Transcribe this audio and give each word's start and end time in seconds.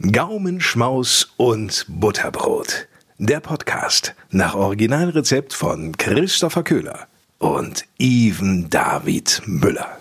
Gaumenschmaus 0.00 1.34
und 1.36 1.84
Butterbrot. 1.86 2.88
Der 3.18 3.40
Podcast 3.40 4.14
nach 4.30 4.54
Originalrezept 4.54 5.52
von 5.52 5.94
Christopher 5.98 6.62
Köhler 6.62 7.06
und 7.38 7.84
Even 7.98 8.70
David 8.70 9.42
Müller. 9.44 9.98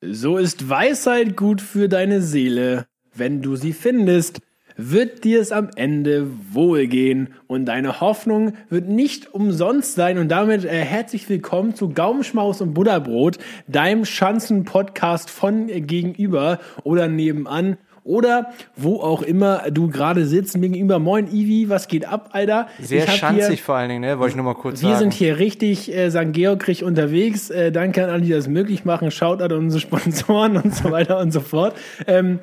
So 0.00 0.38
ist 0.38 0.66
Weisheit 0.66 1.36
gut 1.36 1.60
für 1.60 1.90
deine 1.90 2.22
Seele. 2.22 2.86
Wenn 3.14 3.42
du 3.42 3.54
sie 3.54 3.74
findest, 3.74 4.40
wird 4.78 5.24
dir 5.24 5.42
es 5.42 5.52
am 5.52 5.68
Ende 5.76 6.28
wohlgehen 6.50 7.34
und 7.46 7.66
deine 7.66 8.00
Hoffnung 8.00 8.54
wird 8.70 8.88
nicht 8.88 9.34
umsonst 9.34 9.94
sein. 9.94 10.16
Und 10.16 10.28
damit 10.28 10.64
äh, 10.64 10.70
herzlich 10.70 11.28
willkommen 11.28 11.74
zu 11.74 11.90
Gaumenschmaus 11.90 12.62
und 12.62 12.72
Butterbrot, 12.72 13.36
deinem 13.66 14.06
Schanzen-Podcast 14.06 15.28
von 15.28 15.66
gegenüber 15.66 16.60
oder 16.82 17.08
nebenan 17.08 17.76
oder 18.04 18.52
wo 18.76 19.00
auch 19.00 19.22
immer 19.22 19.70
du 19.70 19.88
gerade 19.88 20.26
sitzt, 20.26 20.56
mir 20.56 20.68
gegenüber. 20.68 20.98
Moin, 20.98 21.26
Ivi, 21.32 21.68
was 21.68 21.88
geht 21.88 22.04
ab, 22.06 22.30
Alter? 22.32 22.66
Sehr 22.80 23.06
schanzig 23.06 23.46
hier- 23.46 23.58
vor 23.58 23.76
allen 23.76 23.88
Dingen, 23.90 24.00
ne? 24.02 24.18
Wollte 24.18 24.30
ich 24.30 24.36
nur 24.36 24.44
mal 24.44 24.54
kurz 24.54 24.82
wir 24.82 24.88
sagen. 24.90 24.98
sind 24.98 25.12
hier 25.14 25.38
richtig 25.38 25.94
äh, 25.94 26.10
St. 26.10 26.32
Georgich 26.32 26.84
unterwegs. 26.84 27.50
Äh, 27.50 27.70
danke 27.72 28.02
an 28.04 28.10
alle, 28.10 28.22
die 28.22 28.30
das 28.30 28.48
möglich 28.48 28.84
machen. 28.84 29.10
Shoutout 29.10 29.44
an 29.44 29.52
unsere 29.52 29.80
Sponsoren 29.80 30.56
und 30.62 30.74
so 30.74 30.90
weiter 30.90 31.18
und 31.18 31.30
so 31.32 31.40
fort. 31.40 31.74
Ähm, 32.06 32.40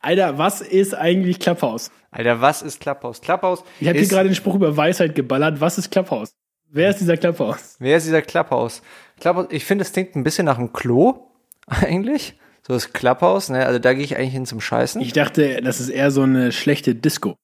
Alter, 0.00 0.38
was 0.38 0.60
ist 0.62 0.94
eigentlich 0.94 1.38
Clubhouse? 1.40 1.90
Alter, 2.10 2.40
was 2.40 2.62
ist 2.62 2.80
Clubhouse? 2.80 3.20
Clubhouse 3.20 3.62
Ich 3.80 3.88
habe 3.88 3.98
hier 3.98 4.08
gerade 4.08 4.28
den 4.28 4.34
Spruch 4.34 4.54
über 4.54 4.76
Weisheit 4.76 5.14
geballert. 5.14 5.60
Was 5.60 5.78
ist 5.78 5.90
Clubhouse? 5.90 6.32
Wer 6.72 6.90
ist 6.90 7.00
dieser 7.00 7.16
Clubhouse? 7.16 7.76
wer 7.78 7.96
ist 7.96 8.06
dieser 8.06 8.22
Clubhouse? 8.22 8.80
Clubhouse, 9.20 9.46
ich 9.50 9.64
finde, 9.64 9.82
es 9.82 9.92
klingt 9.92 10.14
ein 10.16 10.24
bisschen 10.24 10.44
nach 10.46 10.56
einem 10.58 10.72
Klo, 10.72 11.26
eigentlich. 11.66 12.34
So 12.66 12.74
das 12.74 12.92
Clubhouse, 12.92 13.48
ne? 13.48 13.66
Also 13.66 13.78
da 13.78 13.94
gehe 13.94 14.04
ich 14.04 14.16
eigentlich 14.16 14.32
hin 14.32 14.46
zum 14.46 14.60
Scheißen. 14.60 15.00
Ich 15.00 15.12
dachte, 15.12 15.60
das 15.62 15.80
ist 15.80 15.88
eher 15.88 16.10
so 16.10 16.22
eine 16.22 16.52
schlechte 16.52 16.94
Disco. 16.94 17.36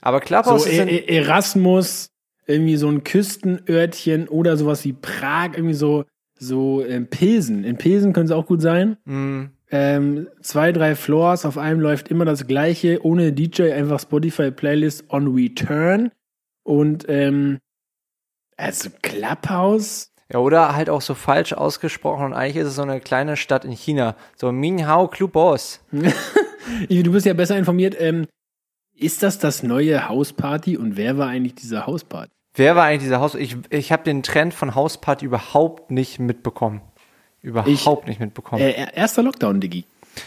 Aber 0.00 0.18
So 0.18 0.24
Clubhouse 0.24 0.66
ist 0.66 0.78
e 0.78 0.96
e 0.96 1.18
Erasmus, 1.18 2.10
irgendwie 2.46 2.76
so 2.76 2.88
ein 2.88 3.04
Küstenörtchen 3.04 4.28
oder 4.28 4.56
sowas 4.56 4.84
wie 4.84 4.92
Prag, 4.92 5.50
irgendwie 5.54 5.74
so, 5.74 6.04
so 6.38 6.84
ähm, 6.84 7.06
Pilsen. 7.08 7.64
In 7.64 7.76
Pilsen 7.76 8.12
können 8.12 8.26
es 8.26 8.32
auch 8.32 8.46
gut 8.46 8.62
sein. 8.62 8.96
Mhm. 9.04 9.50
Ähm, 9.70 10.28
zwei, 10.42 10.70
drei 10.72 10.94
Floors, 10.94 11.46
auf 11.46 11.56
einem 11.56 11.80
läuft 11.80 12.08
immer 12.08 12.24
das 12.26 12.46
gleiche, 12.46 13.04
ohne 13.04 13.32
DJ, 13.32 13.72
einfach 13.72 14.00
Spotify-Playlist 14.00 15.04
on 15.08 15.34
Return. 15.34 16.10
Und 16.62 17.06
ähm, 17.08 17.58
also 18.56 18.90
Clubhouse. 19.02 20.11
Ja, 20.32 20.38
oder 20.38 20.74
halt 20.74 20.88
auch 20.88 21.02
so 21.02 21.14
falsch 21.14 21.52
ausgesprochen 21.52 22.26
und 22.26 22.32
eigentlich 22.34 22.56
ist 22.56 22.68
es 22.68 22.76
so 22.76 22.82
eine 22.82 23.00
kleine 23.00 23.36
Stadt 23.36 23.64
in 23.64 23.72
China. 23.72 24.16
So 24.36 24.50
Minhao 24.50 25.08
Clubhouse. 25.08 25.80
Ivi, 26.88 27.02
Du 27.02 27.12
bist 27.12 27.26
ja 27.26 27.34
besser 27.34 27.56
informiert. 27.56 27.94
Ähm, 27.98 28.26
ist 28.94 29.22
das 29.22 29.38
das 29.38 29.62
neue 29.62 30.08
Hausparty 30.08 30.76
und 30.76 30.96
wer 30.96 31.18
war 31.18 31.28
eigentlich 31.28 31.54
dieser 31.54 31.86
Hausparty? 31.86 32.30
Wer 32.54 32.76
war 32.76 32.84
eigentlich 32.84 33.02
dieser 33.02 33.20
Haus? 33.20 33.34
Ich, 33.34 33.56
ich 33.70 33.92
habe 33.92 34.04
den 34.04 34.22
Trend 34.22 34.54
von 34.54 34.74
Hausparty 34.74 35.24
überhaupt 35.24 35.90
nicht 35.90 36.18
mitbekommen. 36.18 36.82
Überhaupt 37.40 38.06
nicht 38.06 38.20
mitbekommen. 38.20 38.62
Äh, 38.62 38.86
erster 38.94 39.22
Lockdown, 39.22 39.60
Diggi. 39.60 39.84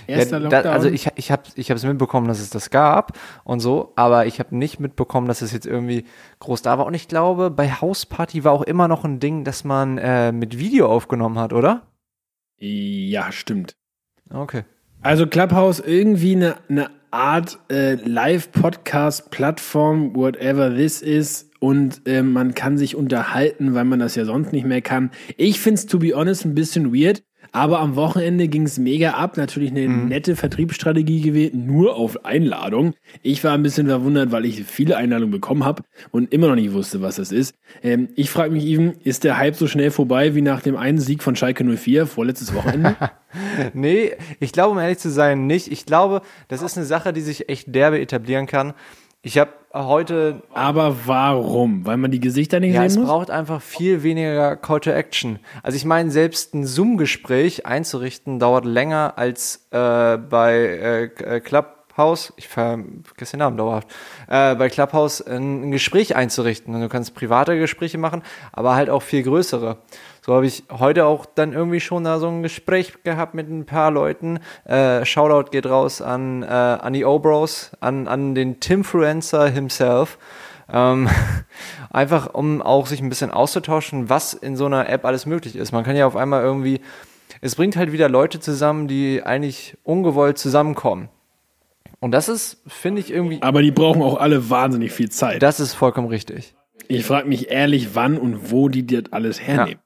Erster 0.07 0.39
Ja, 0.39 0.49
da, 0.49 0.57
Lockdown. 0.57 0.73
also 0.73 0.89
ich, 0.89 1.09
ich 1.15 1.31
habe 1.31 1.43
ich 1.55 1.69
es 1.69 1.83
mitbekommen, 1.83 2.27
dass 2.27 2.39
es 2.39 2.49
das 2.49 2.69
gab 2.69 3.17
und 3.43 3.59
so, 3.59 3.93
aber 3.95 4.25
ich 4.25 4.39
habe 4.39 4.55
nicht 4.55 4.79
mitbekommen, 4.79 5.27
dass 5.27 5.41
es 5.41 5.51
jetzt 5.51 5.65
irgendwie 5.65 6.05
groß 6.39 6.61
da 6.61 6.77
war. 6.77 6.85
Und 6.85 6.93
ich 6.93 7.07
glaube, 7.07 7.51
bei 7.51 7.69
Hausparty 7.69 8.43
war 8.43 8.51
auch 8.51 8.63
immer 8.63 8.87
noch 8.87 9.05
ein 9.05 9.19
Ding, 9.19 9.43
dass 9.43 9.63
man 9.63 9.97
äh, 9.97 10.31
mit 10.31 10.57
Video 10.57 10.87
aufgenommen 10.87 11.39
hat, 11.39 11.53
oder? 11.53 11.83
ja, 12.57 13.31
stimmt. 13.31 13.75
Okay. 14.33 14.63
Also 15.01 15.27
Clubhouse 15.27 15.79
irgendwie 15.81 16.35
eine, 16.35 16.55
eine 16.69 16.89
Art 17.11 17.59
äh, 17.71 17.93
Live-Podcast-Plattform, 17.95 20.15
whatever 20.15 20.73
this 20.75 21.01
is. 21.01 21.49
Und 21.59 22.01
äh, 22.05 22.21
man 22.21 22.53
kann 22.53 22.77
sich 22.77 22.95
unterhalten, 22.95 23.73
weil 23.73 23.85
man 23.85 23.99
das 23.99 24.15
ja 24.15 24.25
sonst 24.25 24.51
nicht 24.51 24.65
mehr 24.65 24.81
kann. 24.81 25.11
Ich 25.37 25.59
find's 25.59 25.85
to 25.85 25.99
be 25.99 26.13
honest 26.15 26.45
ein 26.45 26.55
bisschen 26.55 26.93
weird. 26.93 27.23
Aber 27.55 27.79
am 27.79 27.95
Wochenende 27.95 28.49
ging's 28.49 28.77
mega 28.77 29.11
ab. 29.11 29.37
Natürlich 29.37 29.71
eine 29.71 29.87
nette 29.87 30.35
Vertriebsstrategie 30.35 31.21
gewählt, 31.21 31.55
nur 31.55 31.95
auf 31.95 32.25
Einladung. 32.25 32.95
Ich 33.21 33.45
war 33.45 33.53
ein 33.53 33.63
bisschen 33.63 33.87
verwundert, 33.87 34.33
weil 34.33 34.43
ich 34.43 34.65
viele 34.65 34.97
Einladungen 34.97 35.31
bekommen 35.31 35.63
habe 35.63 35.83
und 36.11 36.33
immer 36.33 36.49
noch 36.49 36.55
nicht 36.55 36.73
wusste, 36.73 37.01
was 37.01 37.15
das 37.15 37.31
ist. 37.31 37.55
Ähm, 37.81 38.09
ich 38.17 38.29
frage 38.29 38.51
mich 38.51 38.65
eben, 38.65 38.95
ist 39.05 39.23
der 39.23 39.37
Hype 39.37 39.55
so 39.55 39.67
schnell 39.67 39.89
vorbei 39.91 40.35
wie 40.35 40.41
nach 40.41 40.59
dem 40.59 40.75
einen 40.75 40.99
Sieg 40.99 41.23
von 41.23 41.37
Schalke 41.37 41.63
04 41.63 42.07
vorletztes 42.07 42.53
Wochenende? 42.53 42.97
Nee, 43.73 44.13
ich 44.39 44.53
glaube, 44.53 44.71
um 44.71 44.79
ehrlich 44.79 44.99
zu 44.99 45.09
sein, 45.09 45.45
nicht. 45.45 45.69
Ich 45.69 45.85
glaube, 45.85 46.21
das 46.47 46.61
ist 46.61 46.77
eine 46.77 46.85
Sache, 46.85 47.11
die 47.11 47.19
sich 47.19 47.49
echt 47.49 47.75
derbe 47.75 47.99
etablieren 47.99 48.47
kann. 48.47 48.73
Ich 49.23 49.37
habe 49.37 49.51
heute 49.75 50.41
Aber 50.53 50.95
warum? 51.05 51.85
Weil 51.85 51.97
man 51.97 52.11
die 52.11 52.19
Gesichter 52.19 52.59
nicht 52.59 52.73
Ja, 52.73 52.85
es 52.85 52.93
sehen 52.93 53.01
muss? 53.03 53.11
braucht 53.11 53.29
einfach 53.29 53.61
viel 53.61 54.03
weniger 54.03 54.55
Call 54.55 54.79
to 54.79 54.91
Action. 54.91 55.39
Also 55.63 55.75
ich 55.75 55.85
meine, 55.85 56.11
selbst 56.11 56.53
ein 56.53 56.65
Zoom-Gespräch 56.65 57.65
einzurichten 57.65 58.39
dauert 58.39 58.65
länger 58.65 59.13
als 59.17 59.67
äh, 59.71 60.17
bei 60.17 60.55
äh, 60.55 61.03
äh, 61.05 61.39
Clubhouse, 61.41 62.33
ich 62.37 62.47
vergesse 62.47 63.33
den 63.33 63.39
Namen 63.39 63.57
dauerhaft, 63.57 63.89
äh, 64.27 64.55
bei 64.55 64.69
Clubhouse 64.69 65.21
ein, 65.21 65.63
ein 65.67 65.71
Gespräch 65.71 66.15
einzurichten. 66.15 66.73
Und 66.73 66.81
du 66.81 66.89
kannst 66.89 67.13
private 67.15 67.57
Gespräche 67.59 67.97
machen, 67.97 68.21
aber 68.51 68.75
halt 68.75 68.89
auch 68.89 69.01
viel 69.01 69.23
größere. 69.23 69.77
So 70.25 70.33
habe 70.33 70.47
ich 70.47 70.63
heute 70.71 71.05
auch 71.05 71.27
dann 71.27 71.53
irgendwie 71.53 71.79
schon 71.79 72.03
da 72.03 72.17
so 72.17 72.27
ein 72.27 72.41
Gespräch 72.41 73.03
gehabt 73.03 73.35
mit 73.35 73.47
ein 73.47 73.67
paar 73.67 73.91
Leuten. 73.91 74.39
Äh, 74.63 75.05
Shoutout 75.05 75.51
geht 75.51 75.67
raus 75.67 76.01
an, 76.01 76.41
äh, 76.41 76.47
an 76.47 76.93
die 76.93 77.05
O-Bros, 77.05 77.73
an, 77.79 78.07
an 78.07 78.33
den 78.33 78.59
Timfluencer 78.59 79.47
himself. 79.47 80.17
Ähm, 80.73 81.07
einfach 81.91 82.33
um 82.33 82.63
auch 82.63 82.87
sich 82.87 83.01
ein 83.01 83.09
bisschen 83.09 83.29
auszutauschen, 83.29 84.09
was 84.09 84.33
in 84.33 84.57
so 84.57 84.65
einer 84.65 84.89
App 84.89 85.05
alles 85.05 85.27
möglich 85.27 85.55
ist. 85.55 85.71
Man 85.71 85.83
kann 85.83 85.95
ja 85.95 86.07
auf 86.07 86.15
einmal 86.15 86.41
irgendwie, 86.41 86.81
es 87.41 87.53
bringt 87.53 87.75
halt 87.75 87.91
wieder 87.91 88.09
Leute 88.09 88.39
zusammen, 88.39 88.87
die 88.87 89.21
eigentlich 89.21 89.77
ungewollt 89.83 90.39
zusammenkommen. 90.39 91.09
Und 91.99 92.13
das 92.13 92.29
ist, 92.29 92.63
finde 92.65 92.99
ich 92.99 93.11
irgendwie, 93.11 93.43
Aber 93.43 93.61
die 93.61 93.69
brauchen 93.69 94.01
auch 94.01 94.19
alle 94.19 94.49
wahnsinnig 94.49 94.91
viel 94.91 95.11
Zeit. 95.11 95.43
das 95.43 95.59
ist 95.59 95.75
vollkommen 95.75 96.07
richtig. 96.07 96.55
ich 96.87 97.05
frage 97.05 97.27
mich 97.27 97.51
ehrlich, 97.51 97.93
wann 97.93 98.17
und 98.17 98.49
wo 98.49 98.69
die 98.69 98.87
das 98.87 99.13
alles 99.13 99.39
hernehmen. 99.39 99.84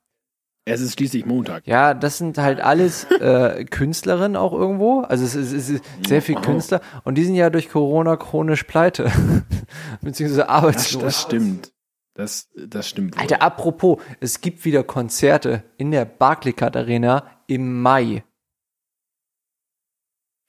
Es 0.69 0.81
ist 0.81 0.93
schließlich 0.93 1.25
Montag. 1.25 1.65
Ja, 1.67 1.93
das 1.93 2.17
sind 2.17 2.37
halt 2.37 2.59
alles 2.61 3.05
äh, 3.05 3.65
Künstlerinnen 3.69 4.35
auch 4.35 4.53
irgendwo. 4.53 5.01
Also 5.01 5.25
es 5.25 5.35
ist, 5.35 5.51
es 5.51 5.69
ist 5.69 5.83
sehr 6.07 6.21
viel 6.21 6.35
Künstler 6.35 6.81
und 7.03 7.15
die 7.15 7.25
sind 7.25 7.35
ja 7.35 7.49
durch 7.49 7.69
Corona 7.69 8.15
chronisch 8.17 8.63
pleite. 8.63 9.11
Beziehungsweise 10.01 10.41
Das, 10.41 10.49
arbeitslos. 10.49 11.03
das 11.03 11.21
stimmt. 11.21 11.73
Das, 12.13 12.49
das 12.55 12.87
stimmt. 12.87 13.15
wohl. 13.15 13.21
Alter, 13.21 13.41
apropos, 13.41 13.99
es 14.19 14.41
gibt 14.41 14.65
wieder 14.65 14.83
Konzerte 14.83 15.63
in 15.77 15.91
der 15.91 16.05
Barclaycard 16.05 16.75
Arena 16.75 17.23
im 17.47 17.81
Mai. 17.81 18.23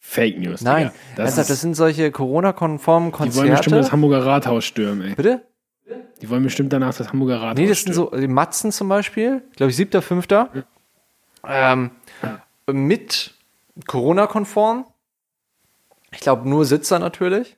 Fake 0.03 0.39
News. 0.41 0.63
Nein, 0.63 0.91
das, 1.15 1.39
ist, 1.39 1.51
das 1.51 1.61
sind 1.61 1.75
solche 1.75 2.11
Corona-konformen 2.11 3.13
die 3.13 3.19
wollen 3.19 3.29
bestimmt 3.29 3.53
das 3.53 3.65
Konzerte. 3.67 3.93
Hamburger 3.93 4.27
Rathaus 4.27 4.65
stürmen, 4.65 5.03
ey. 5.09 5.15
Bitte? 5.15 5.47
Die 6.21 6.29
wollen 6.29 6.43
bestimmt 6.43 6.73
danach 6.73 6.97
das 6.97 7.09
Hamburger 7.13 7.41
Rathaus 7.41 7.59
Nee, 7.59 7.69
das 7.69 7.83
sind 7.83 7.95
so, 7.95 8.11
die 8.11 8.29
Matzen 8.29 8.73
zum 8.73 8.89
Beispiel, 8.89 9.43
glaube 9.57 9.71
ich, 9.71 9.77
siebter, 9.77 10.03
fünfter. 10.03 10.51
Ähm, 11.47 11.91
mit 12.71 13.35
Corona-konform. 13.87 14.87
Ich 16.13 16.21
glaube, 16.21 16.49
nur 16.49 16.65
Sitzer 16.65 16.99
natürlich. 16.99 17.57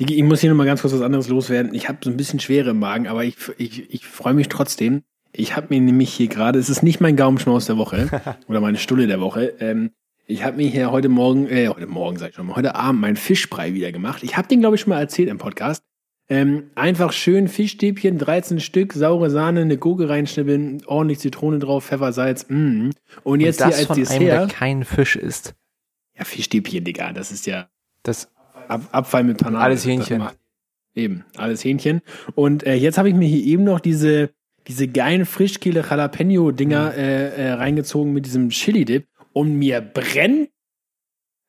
Digi, 0.00 0.16
ich 0.16 0.22
muss 0.22 0.40
hier 0.40 0.50
nochmal 0.50 0.66
ganz 0.66 0.80
kurz 0.80 0.94
was 0.94 1.02
anderes 1.02 1.28
loswerden. 1.28 1.74
Ich 1.74 1.88
habe 1.88 1.98
so 2.02 2.10
ein 2.10 2.16
bisschen 2.16 2.40
Schwere 2.40 2.70
im 2.70 2.78
Magen, 2.78 3.06
aber 3.06 3.24
ich, 3.24 3.36
ich, 3.58 3.92
ich 3.92 4.06
freue 4.06 4.34
mich 4.34 4.48
trotzdem. 4.48 5.02
Ich 5.32 5.56
habe 5.56 5.68
mir 5.70 5.80
nämlich 5.80 6.12
hier 6.12 6.28
gerade, 6.28 6.58
es 6.58 6.70
ist 6.70 6.82
nicht 6.82 7.00
mein 7.00 7.16
Gaumenschmaus 7.16 7.66
der 7.66 7.76
Woche 7.76 8.08
oder 8.48 8.60
meine 8.60 8.78
Stulle 8.78 9.06
der 9.06 9.20
Woche. 9.20 9.54
Ähm, 9.60 9.92
ich 10.26 10.44
habe 10.44 10.56
mir 10.56 10.68
hier 10.68 10.90
heute 10.90 11.08
Morgen, 11.08 11.48
äh, 11.48 11.68
heute 11.68 11.86
Morgen 11.86 12.16
sag 12.16 12.30
ich 12.30 12.34
schon 12.36 12.46
mal, 12.46 12.56
heute 12.56 12.74
Abend 12.74 13.00
meinen 13.00 13.16
Fischbrei 13.16 13.74
wieder 13.74 13.92
gemacht. 13.92 14.22
Ich 14.22 14.36
habe 14.36 14.48
den, 14.48 14.60
glaube 14.60 14.76
ich, 14.76 14.82
schon 14.82 14.90
mal 14.90 15.00
erzählt 15.00 15.28
im 15.28 15.38
Podcast. 15.38 15.84
Ähm, 16.30 16.70
einfach 16.76 17.12
schön 17.12 17.48
Fischstäbchen, 17.48 18.16
13 18.16 18.60
Stück, 18.60 18.92
saure 18.92 19.30
Sahne, 19.30 19.62
eine 19.62 19.76
Gurke 19.76 20.08
reinschnibbeln, 20.08 20.82
ordentlich 20.86 21.18
Zitrone 21.18 21.58
drauf, 21.58 21.86
Pfeffer, 21.86 22.12
Salz. 22.12 22.46
Mm. 22.48 22.90
Und 23.24 23.40
jetzt 23.40 23.60
Und 23.60 23.68
das 23.68 23.78
hier 23.80 23.90
als 23.90 23.98
von 23.98 24.06
einem, 24.06 24.26
der 24.26 24.34
Dessert. 24.42 24.52
kein 24.52 24.84
Fisch 24.84 25.16
ist. 25.16 25.56
Ja, 26.16 26.24
Fischstäbchen, 26.24 26.84
Digga, 26.84 27.12
das 27.12 27.32
ist 27.32 27.46
ja 27.46 27.68
Das, 28.04 28.30
Ab, 28.68 28.82
Abfall 28.92 29.24
mit 29.24 29.38
Panade. 29.38 29.64
Alles 29.64 29.84
Hähnchen. 29.84 30.22
Eben, 30.94 31.24
alles 31.36 31.64
Hähnchen. 31.64 32.02
Und 32.36 32.64
äh, 32.64 32.74
jetzt 32.74 32.98
habe 32.98 33.08
ich 33.08 33.16
mir 33.16 33.26
hier 33.26 33.44
eben 33.44 33.64
noch 33.64 33.80
diese, 33.80 34.30
diese 34.68 34.86
geilen 34.86 35.26
Frischkehle 35.26 35.84
Jalapeno-Dinger 35.88 36.94
äh, 36.94 37.48
äh, 37.48 37.52
reingezogen 37.54 38.12
mit 38.12 38.26
diesem 38.26 38.50
Chili-Dip. 38.50 39.08
Und 39.32 39.54
mir 39.58 39.80
brennt 39.80 40.50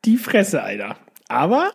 die 0.06 0.18
Fresse, 0.18 0.63
Alter. 0.63 0.98
Aber 1.27 1.72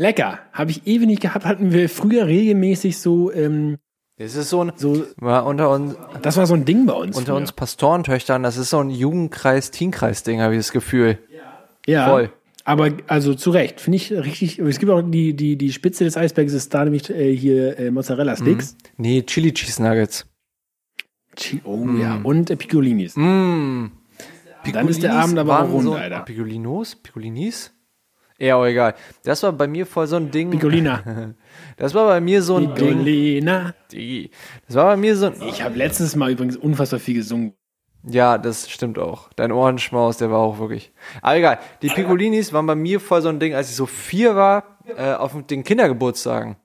lecker. 0.00 0.38
Habe 0.52 0.70
ich 0.70 0.86
ewig 0.86 1.06
nicht 1.06 1.22
gehabt. 1.22 1.44
Hatten 1.44 1.72
wir 1.72 1.88
früher 1.88 2.26
regelmäßig 2.26 2.98
so, 2.98 3.32
ähm, 3.32 3.78
das 4.18 4.34
ist 4.34 4.50
so 4.50 4.64
ein, 4.64 4.72
so 4.76 5.04
mal 5.20 5.40
unter 5.40 5.70
uns, 5.70 5.94
das 6.22 6.36
war 6.36 6.46
so 6.46 6.54
ein 6.54 6.64
Ding 6.64 6.86
bei 6.86 6.92
uns. 6.92 7.16
unter 7.16 7.32
früher. 7.32 7.40
uns 7.40 7.52
Pastorentöchtern, 7.52 8.42
das 8.42 8.56
ist 8.56 8.70
so 8.70 8.78
ein 8.78 8.90
Jugendkreis, 8.90 9.70
Teenkreis-Ding, 9.70 10.40
habe 10.40 10.54
ich 10.54 10.58
das 10.60 10.72
Gefühl. 10.72 11.18
Ja. 11.86 12.06
Voll. 12.08 12.30
Aber 12.64 12.90
also 13.06 13.34
zu 13.34 13.50
Recht, 13.50 13.80
finde 13.80 13.96
ich 13.96 14.12
richtig. 14.12 14.58
Es 14.58 14.78
gibt 14.78 14.92
auch 14.92 15.00
die, 15.02 15.32
die, 15.34 15.56
die 15.56 15.72
Spitze 15.72 16.04
des 16.04 16.16
Eisbergs 16.18 16.52
ist 16.52 16.72
da 16.74 16.84
nämlich 16.84 17.08
äh, 17.08 17.34
hier 17.34 17.78
äh, 17.78 17.90
Mozzarella-Sticks. 17.90 18.76
Nee, 18.98 19.22
Chili 19.22 19.52
Cheese 19.54 19.82
Nuggets. 19.82 20.26
Chi- 21.36 21.62
Oh 21.64 21.86
ja. 21.98 22.20
Und 22.22 22.50
äh, 22.50 22.56
Piccolinis. 22.56 23.16
Mm. 23.16 23.86
Dann 24.74 24.88
ist 24.88 25.02
der 25.02 25.14
Abend 25.14 25.38
aber 25.38 25.62
auch 25.62 25.70
rund, 25.72 25.84
so, 25.84 25.94
Alter. 25.94 26.20
Piccolinos? 26.20 26.96
Piccolinis? 26.96 27.72
Ja, 28.40 28.56
auch 28.56 28.64
egal. 28.64 28.94
Das 29.22 29.42
war 29.42 29.52
bei 29.52 29.66
mir 29.68 29.84
voll 29.86 30.06
so 30.06 30.16
ein 30.16 30.30
Ding. 30.30 30.50
Piccolina. 30.50 31.34
Das 31.76 31.94
war 31.94 32.06
bei 32.08 32.20
mir 32.20 32.42
so 32.42 32.56
ein 32.56 32.74
Ding. 32.74 32.88
Piccolina. 32.88 33.74
Die- 33.92 34.30
Das 34.66 34.76
war 34.76 34.86
bei 34.86 34.96
mir 34.96 35.16
so 35.16 35.26
ein. 35.26 35.34
Ich 35.48 35.62
habe 35.62 35.76
letztes 35.76 36.14
Mal 36.16 36.30
übrigens 36.32 36.56
unfassbar 36.56 37.00
viel 37.00 37.14
gesungen. 37.14 37.54
Ja, 38.02 38.38
das 38.38 38.68
stimmt 38.70 38.98
auch. 38.98 39.30
Dein 39.34 39.52
Ohrenschmaus, 39.52 40.16
der 40.18 40.30
war 40.30 40.38
auch 40.38 40.58
wirklich. 40.58 40.90
Aber 41.22 41.36
egal. 41.36 41.58
Die 41.82 41.88
Piccolinis 41.88 42.52
waren 42.52 42.66
bei 42.66 42.74
mir 42.74 42.98
voll 43.00 43.20
so 43.22 43.28
ein 43.28 43.38
Ding, 43.40 43.54
als 43.54 43.68
ich 43.70 43.76
so 43.76 43.84
vier 43.86 44.36
war, 44.36 44.78
äh, 44.96 45.12
auf 45.12 45.34
den 45.46 45.64
Kindergeburtstagen. 45.64 46.56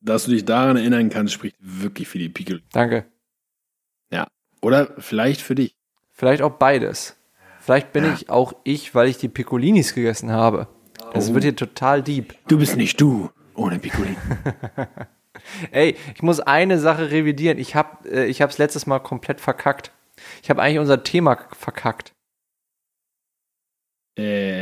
Dass 0.00 0.24
du 0.26 0.32
dich 0.32 0.44
daran 0.44 0.76
erinnern 0.76 1.08
kannst, 1.10 1.32
spricht 1.32 1.56
wirklich 1.60 2.06
für 2.08 2.18
die 2.18 2.28
Piccolina. 2.28 2.64
Danke. 2.72 3.06
Oder 4.62 4.94
vielleicht 4.96 5.42
für 5.42 5.54
dich. 5.54 5.76
Vielleicht 6.12 6.40
auch 6.40 6.52
beides. 6.52 7.18
Vielleicht 7.64 7.92
bin 7.94 8.04
ich 8.12 8.28
auch 8.28 8.52
ich, 8.64 8.94
weil 8.94 9.08
ich 9.08 9.16
die 9.16 9.28
Piccolinis 9.28 9.94
gegessen 9.94 10.30
habe. 10.30 10.68
Es 11.14 11.30
Oh. 11.30 11.34
wird 11.34 11.44
hier 11.44 11.56
total 11.56 12.02
deep. 12.02 12.34
Du 12.46 12.58
bist 12.58 12.76
nicht 12.76 13.00
du 13.00 13.30
ohne 13.54 13.78
Piccolina. 13.78 14.16
Ey, 15.70 15.96
ich 16.14 16.22
muss 16.22 16.40
eine 16.40 16.78
Sache 16.78 17.10
revidieren. 17.10 17.56
Ich 17.58 17.74
hab, 17.74 18.04
äh, 18.06 18.26
ich 18.26 18.42
hab's 18.42 18.58
letztes 18.58 18.86
Mal 18.86 18.98
komplett 18.98 19.40
verkackt. 19.40 19.92
Ich 20.42 20.50
habe 20.50 20.60
eigentlich 20.60 20.78
unser 20.78 21.02
Thema 21.04 21.38
verkackt. 21.52 22.12
äh, 24.18 24.53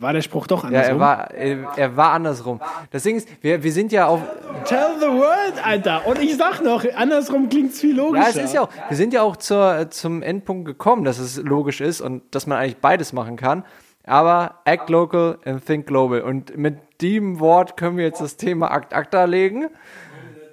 war 0.00 0.12
der 0.12 0.22
Spruch 0.22 0.46
doch 0.46 0.64
Ja, 0.64 0.68
andersrum? 0.68 0.96
er 0.96 1.00
war, 1.00 1.30
er, 1.30 1.58
er 1.76 1.96
war 1.96 2.12
andersrum. 2.12 2.60
Das 2.90 3.02
Ding 3.02 3.16
ist, 3.16 3.28
wir, 3.42 3.62
wir 3.62 3.72
sind 3.72 3.92
ja 3.92 4.06
auf, 4.06 4.20
Tell 4.64 4.96
the 4.98 5.06
world, 5.06 5.54
Alter. 5.64 6.06
Und 6.06 6.20
ich 6.20 6.36
sag 6.36 6.62
noch, 6.62 6.84
andersrum 6.94 7.48
klingt's 7.48 7.80
viel 7.80 7.96
logischer. 7.96 8.22
ja, 8.24 8.28
es 8.30 8.36
ist 8.36 8.54
ja 8.54 8.62
auch, 8.62 8.68
wir 8.88 8.96
sind 8.96 9.12
ja 9.12 9.22
auch 9.22 9.36
zur, 9.36 9.90
zum 9.90 10.22
Endpunkt 10.22 10.64
gekommen, 10.66 11.04
dass 11.04 11.18
es 11.18 11.36
logisch 11.36 11.80
ist 11.80 12.00
und 12.00 12.22
dass 12.34 12.46
man 12.46 12.58
eigentlich 12.58 12.78
beides 12.78 13.12
machen 13.12 13.36
kann. 13.36 13.64
Aber 14.04 14.56
act 14.64 14.88
local 14.88 15.38
and 15.44 15.64
think 15.64 15.86
global. 15.86 16.22
Und 16.22 16.56
mit 16.56 16.78
dem 17.00 17.38
Wort 17.38 17.76
können 17.76 17.96
wir 17.96 18.04
jetzt 18.04 18.20
das 18.20 18.36
Thema 18.36 18.74
Act 18.74 18.92
Acta 18.94 19.24
legen. 19.24 19.66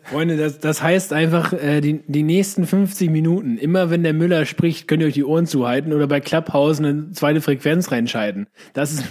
Freunde, 0.09 0.37
das, 0.37 0.59
das 0.59 0.81
heißt 0.81 1.11
einfach, 1.11 1.51
äh, 1.51 1.81
die, 1.81 2.01
die 2.07 2.23
nächsten 2.23 2.65
50 2.65 3.09
Minuten, 3.09 3.57
immer 3.57 3.89
wenn 3.89 4.03
der 4.03 4.13
Müller 4.13 4.45
spricht, 4.45 4.87
könnt 4.87 5.01
ihr 5.01 5.07
euch 5.07 5.15
die 5.15 5.25
Ohren 5.25 5.47
zuhalten 5.47 5.91
oder 5.91 6.07
bei 6.07 6.21
Clubhouse 6.21 6.79
eine 6.79 7.11
zweite 7.11 7.41
Frequenz 7.41 7.91
reinschalten. 7.91 8.47
Das 8.73 8.93
ist 8.93 9.05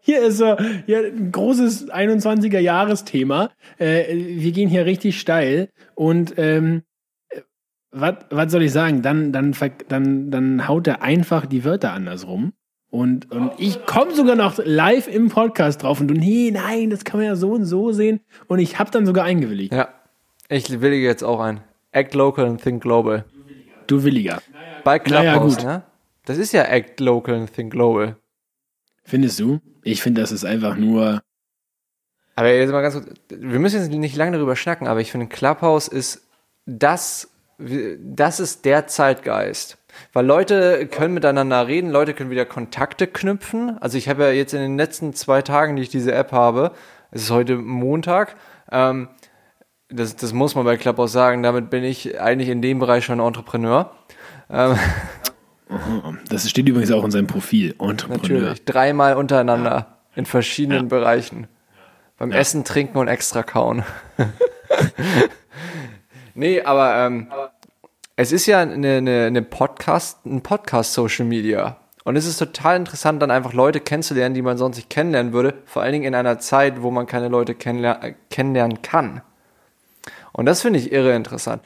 hier 0.00 0.22
ist 0.22 0.36
so 0.36 0.56
hier 0.84 1.06
ein 1.06 1.32
großes 1.32 1.90
21er 1.90 2.58
Jahresthema. 2.58 3.50
Äh, 3.78 4.04
wir 4.14 4.52
gehen 4.52 4.68
hier 4.68 4.84
richtig 4.84 5.18
steil 5.18 5.70
und 5.94 6.34
ähm, 6.36 6.82
was 7.90 8.16
was 8.28 8.52
soll 8.52 8.64
ich 8.64 8.72
sagen? 8.72 9.00
Dann 9.00 9.32
dann 9.32 9.56
dann 9.88 10.30
dann 10.30 10.68
haut 10.68 10.86
er 10.86 11.00
einfach 11.00 11.46
die 11.46 11.64
Wörter 11.64 11.92
andersrum. 11.92 12.52
Und, 12.94 13.32
und 13.32 13.50
ich 13.58 13.86
komme 13.86 14.14
sogar 14.14 14.36
noch 14.36 14.56
live 14.64 15.08
im 15.08 15.28
Podcast 15.28 15.82
drauf 15.82 16.00
und 16.00 16.06
du, 16.06 16.14
nee, 16.14 16.52
nein, 16.52 16.90
das 16.90 17.02
kann 17.02 17.18
man 17.18 17.26
ja 17.26 17.34
so 17.34 17.50
und 17.50 17.64
so 17.64 17.90
sehen. 17.90 18.20
Und 18.46 18.60
ich 18.60 18.78
habe 18.78 18.88
dann 18.92 19.04
sogar 19.04 19.24
eingewilligt. 19.24 19.72
Ja, 19.72 19.88
ich 20.48 20.80
willige 20.80 21.04
jetzt 21.04 21.24
auch 21.24 21.40
ein. 21.40 21.60
Act 21.90 22.14
local 22.14 22.46
and 22.46 22.62
think 22.62 22.80
global. 22.80 23.24
Du 23.88 24.04
Williger. 24.04 24.40
Bei 24.84 24.98
Naja, 24.98 25.32
Clubhouse, 25.32 25.56
gut. 25.56 25.64
ne? 25.64 25.82
Das 26.24 26.38
ist 26.38 26.52
ja 26.52 26.62
Act 26.62 27.00
local 27.00 27.34
and 27.34 27.52
think 27.52 27.72
global. 27.72 28.14
Findest 29.02 29.40
du? 29.40 29.58
Ich 29.82 30.00
finde, 30.00 30.20
das 30.20 30.30
ist 30.30 30.44
einfach 30.44 30.76
nur. 30.76 31.20
Aber 32.36 32.52
jetzt 32.52 32.70
mal 32.70 32.80
ganz 32.80 32.94
kurz, 32.94 33.08
wir 33.28 33.58
müssen 33.58 33.80
jetzt 33.80 33.90
nicht 33.90 34.14
lange 34.14 34.36
darüber 34.36 34.54
schnacken, 34.54 34.86
aber 34.86 35.00
ich 35.00 35.10
finde, 35.10 35.26
Clubhouse 35.26 35.88
ist 35.88 36.28
das, 36.64 37.28
das 37.58 38.38
ist 38.38 38.64
der 38.64 38.86
Zeitgeist. 38.86 39.78
Weil 40.12 40.26
Leute 40.26 40.86
können 40.86 41.14
miteinander 41.14 41.66
reden, 41.66 41.90
Leute 41.90 42.14
können 42.14 42.30
wieder 42.30 42.44
Kontakte 42.44 43.06
knüpfen. 43.06 43.78
Also 43.80 43.98
ich 43.98 44.08
habe 44.08 44.24
ja 44.24 44.30
jetzt 44.30 44.54
in 44.54 44.60
den 44.60 44.76
letzten 44.76 45.14
zwei 45.14 45.42
Tagen, 45.42 45.76
die 45.76 45.82
ich 45.82 45.88
diese 45.88 46.12
App 46.12 46.32
habe, 46.32 46.72
es 47.10 47.22
ist 47.22 47.30
heute 47.30 47.56
Montag, 47.56 48.36
ähm, 48.72 49.08
das, 49.88 50.16
das 50.16 50.32
muss 50.32 50.54
man 50.54 50.64
bei 50.64 50.76
Clubhouse 50.76 51.12
sagen, 51.12 51.42
damit 51.42 51.70
bin 51.70 51.84
ich 51.84 52.20
eigentlich 52.20 52.48
in 52.48 52.62
dem 52.62 52.78
Bereich 52.78 53.04
schon 53.04 53.20
Entrepreneur. 53.20 53.92
Ähm, 54.50 54.76
Das 56.28 56.48
steht 56.48 56.68
übrigens 56.68 56.90
auch 56.92 57.04
in 57.04 57.10
seinem 57.10 57.26
Profil. 57.26 57.74
Entrepreneur. 57.78 58.40
Natürlich. 58.40 58.64
Dreimal 58.64 59.16
untereinander 59.16 59.98
in 60.14 60.26
verschiedenen 60.26 60.88
Bereichen. 60.88 61.46
Beim 62.18 62.32
Essen, 62.32 62.64
Trinken 62.64 62.98
und 62.98 63.08
extra 63.08 63.42
kauen. 63.42 63.82
nee, 66.34 66.60
aber 66.60 67.06
ähm, 67.06 67.28
es 68.16 68.32
ist 68.32 68.46
ja 68.46 68.60
eine, 68.60 68.98
eine, 68.98 69.26
eine 69.26 69.42
Podcast, 69.42 70.24
ein 70.24 70.42
Podcast-Social 70.42 71.26
Media. 71.26 71.78
Und 72.04 72.16
es 72.16 72.26
ist 72.26 72.38
total 72.38 72.76
interessant, 72.76 73.22
dann 73.22 73.30
einfach 73.30 73.54
Leute 73.54 73.80
kennenzulernen, 73.80 74.34
die 74.34 74.42
man 74.42 74.58
sonst 74.58 74.76
nicht 74.76 74.90
kennenlernen 74.90 75.32
würde. 75.32 75.54
Vor 75.64 75.82
allen 75.82 75.92
Dingen 75.92 76.04
in 76.04 76.14
einer 76.14 76.38
Zeit, 76.38 76.82
wo 76.82 76.90
man 76.90 77.06
keine 77.06 77.28
Leute 77.28 77.54
kennenler 77.54 78.04
äh, 78.04 78.14
kennenlernen 78.30 78.82
kann. 78.82 79.22
Und 80.32 80.46
das 80.46 80.62
finde 80.62 80.78
ich 80.78 80.92
irre 80.92 81.14
interessant 81.14 81.62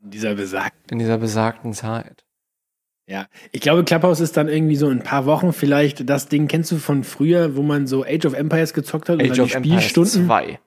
Dieser 0.00 0.34
besagt. 0.34 0.90
in 0.90 0.98
dieser 0.98 1.18
besagten 1.18 1.74
Zeit. 1.74 2.24
Ja. 3.06 3.26
Ich 3.50 3.60
glaube, 3.60 3.84
Clubhouse 3.84 4.20
ist 4.20 4.36
dann 4.36 4.48
irgendwie 4.48 4.76
so 4.76 4.88
in 4.88 5.00
ein 5.00 5.04
paar 5.04 5.26
Wochen 5.26 5.52
vielleicht 5.52 6.08
das 6.08 6.28
Ding, 6.28 6.48
kennst 6.48 6.72
du 6.72 6.78
von 6.78 7.04
früher, 7.04 7.56
wo 7.56 7.62
man 7.62 7.86
so 7.86 8.04
Age 8.04 8.24
of 8.24 8.32
Empires 8.32 8.72
gezockt 8.72 9.08
hat 9.08 9.20
und 9.20 9.30
Age 9.30 9.36
dann 9.36 9.40
of 9.40 9.50
die 9.50 9.56
Empires 9.56 9.84
Spielstunden, 9.84 10.26
2. 10.26 10.58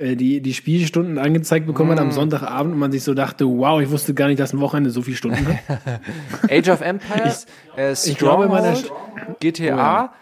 äh, 0.00 0.16
die, 0.16 0.40
die 0.40 0.54
Spielstunden 0.54 1.18
angezeigt 1.18 1.66
bekommen 1.66 1.92
hat 1.92 2.00
am 2.00 2.10
Sonntagabend 2.10 2.72
und 2.72 2.78
man 2.78 2.90
sich 2.90 3.04
so 3.04 3.14
dachte, 3.14 3.46
wow, 3.46 3.80
ich 3.80 3.90
wusste 3.90 4.14
gar 4.14 4.28
nicht, 4.28 4.40
dass 4.40 4.52
ein 4.52 4.60
Wochenende 4.60 4.90
so 4.90 5.02
viele 5.02 5.16
Stunden 5.16 5.46
hat. 5.46 6.00
Age 6.50 6.68
of 6.70 6.80
Empires, 6.80 7.46
äh, 7.76 7.92
ich 7.92 8.20
meine 8.20 8.76
Stronghold, 8.76 8.92
GTA, 9.40 10.12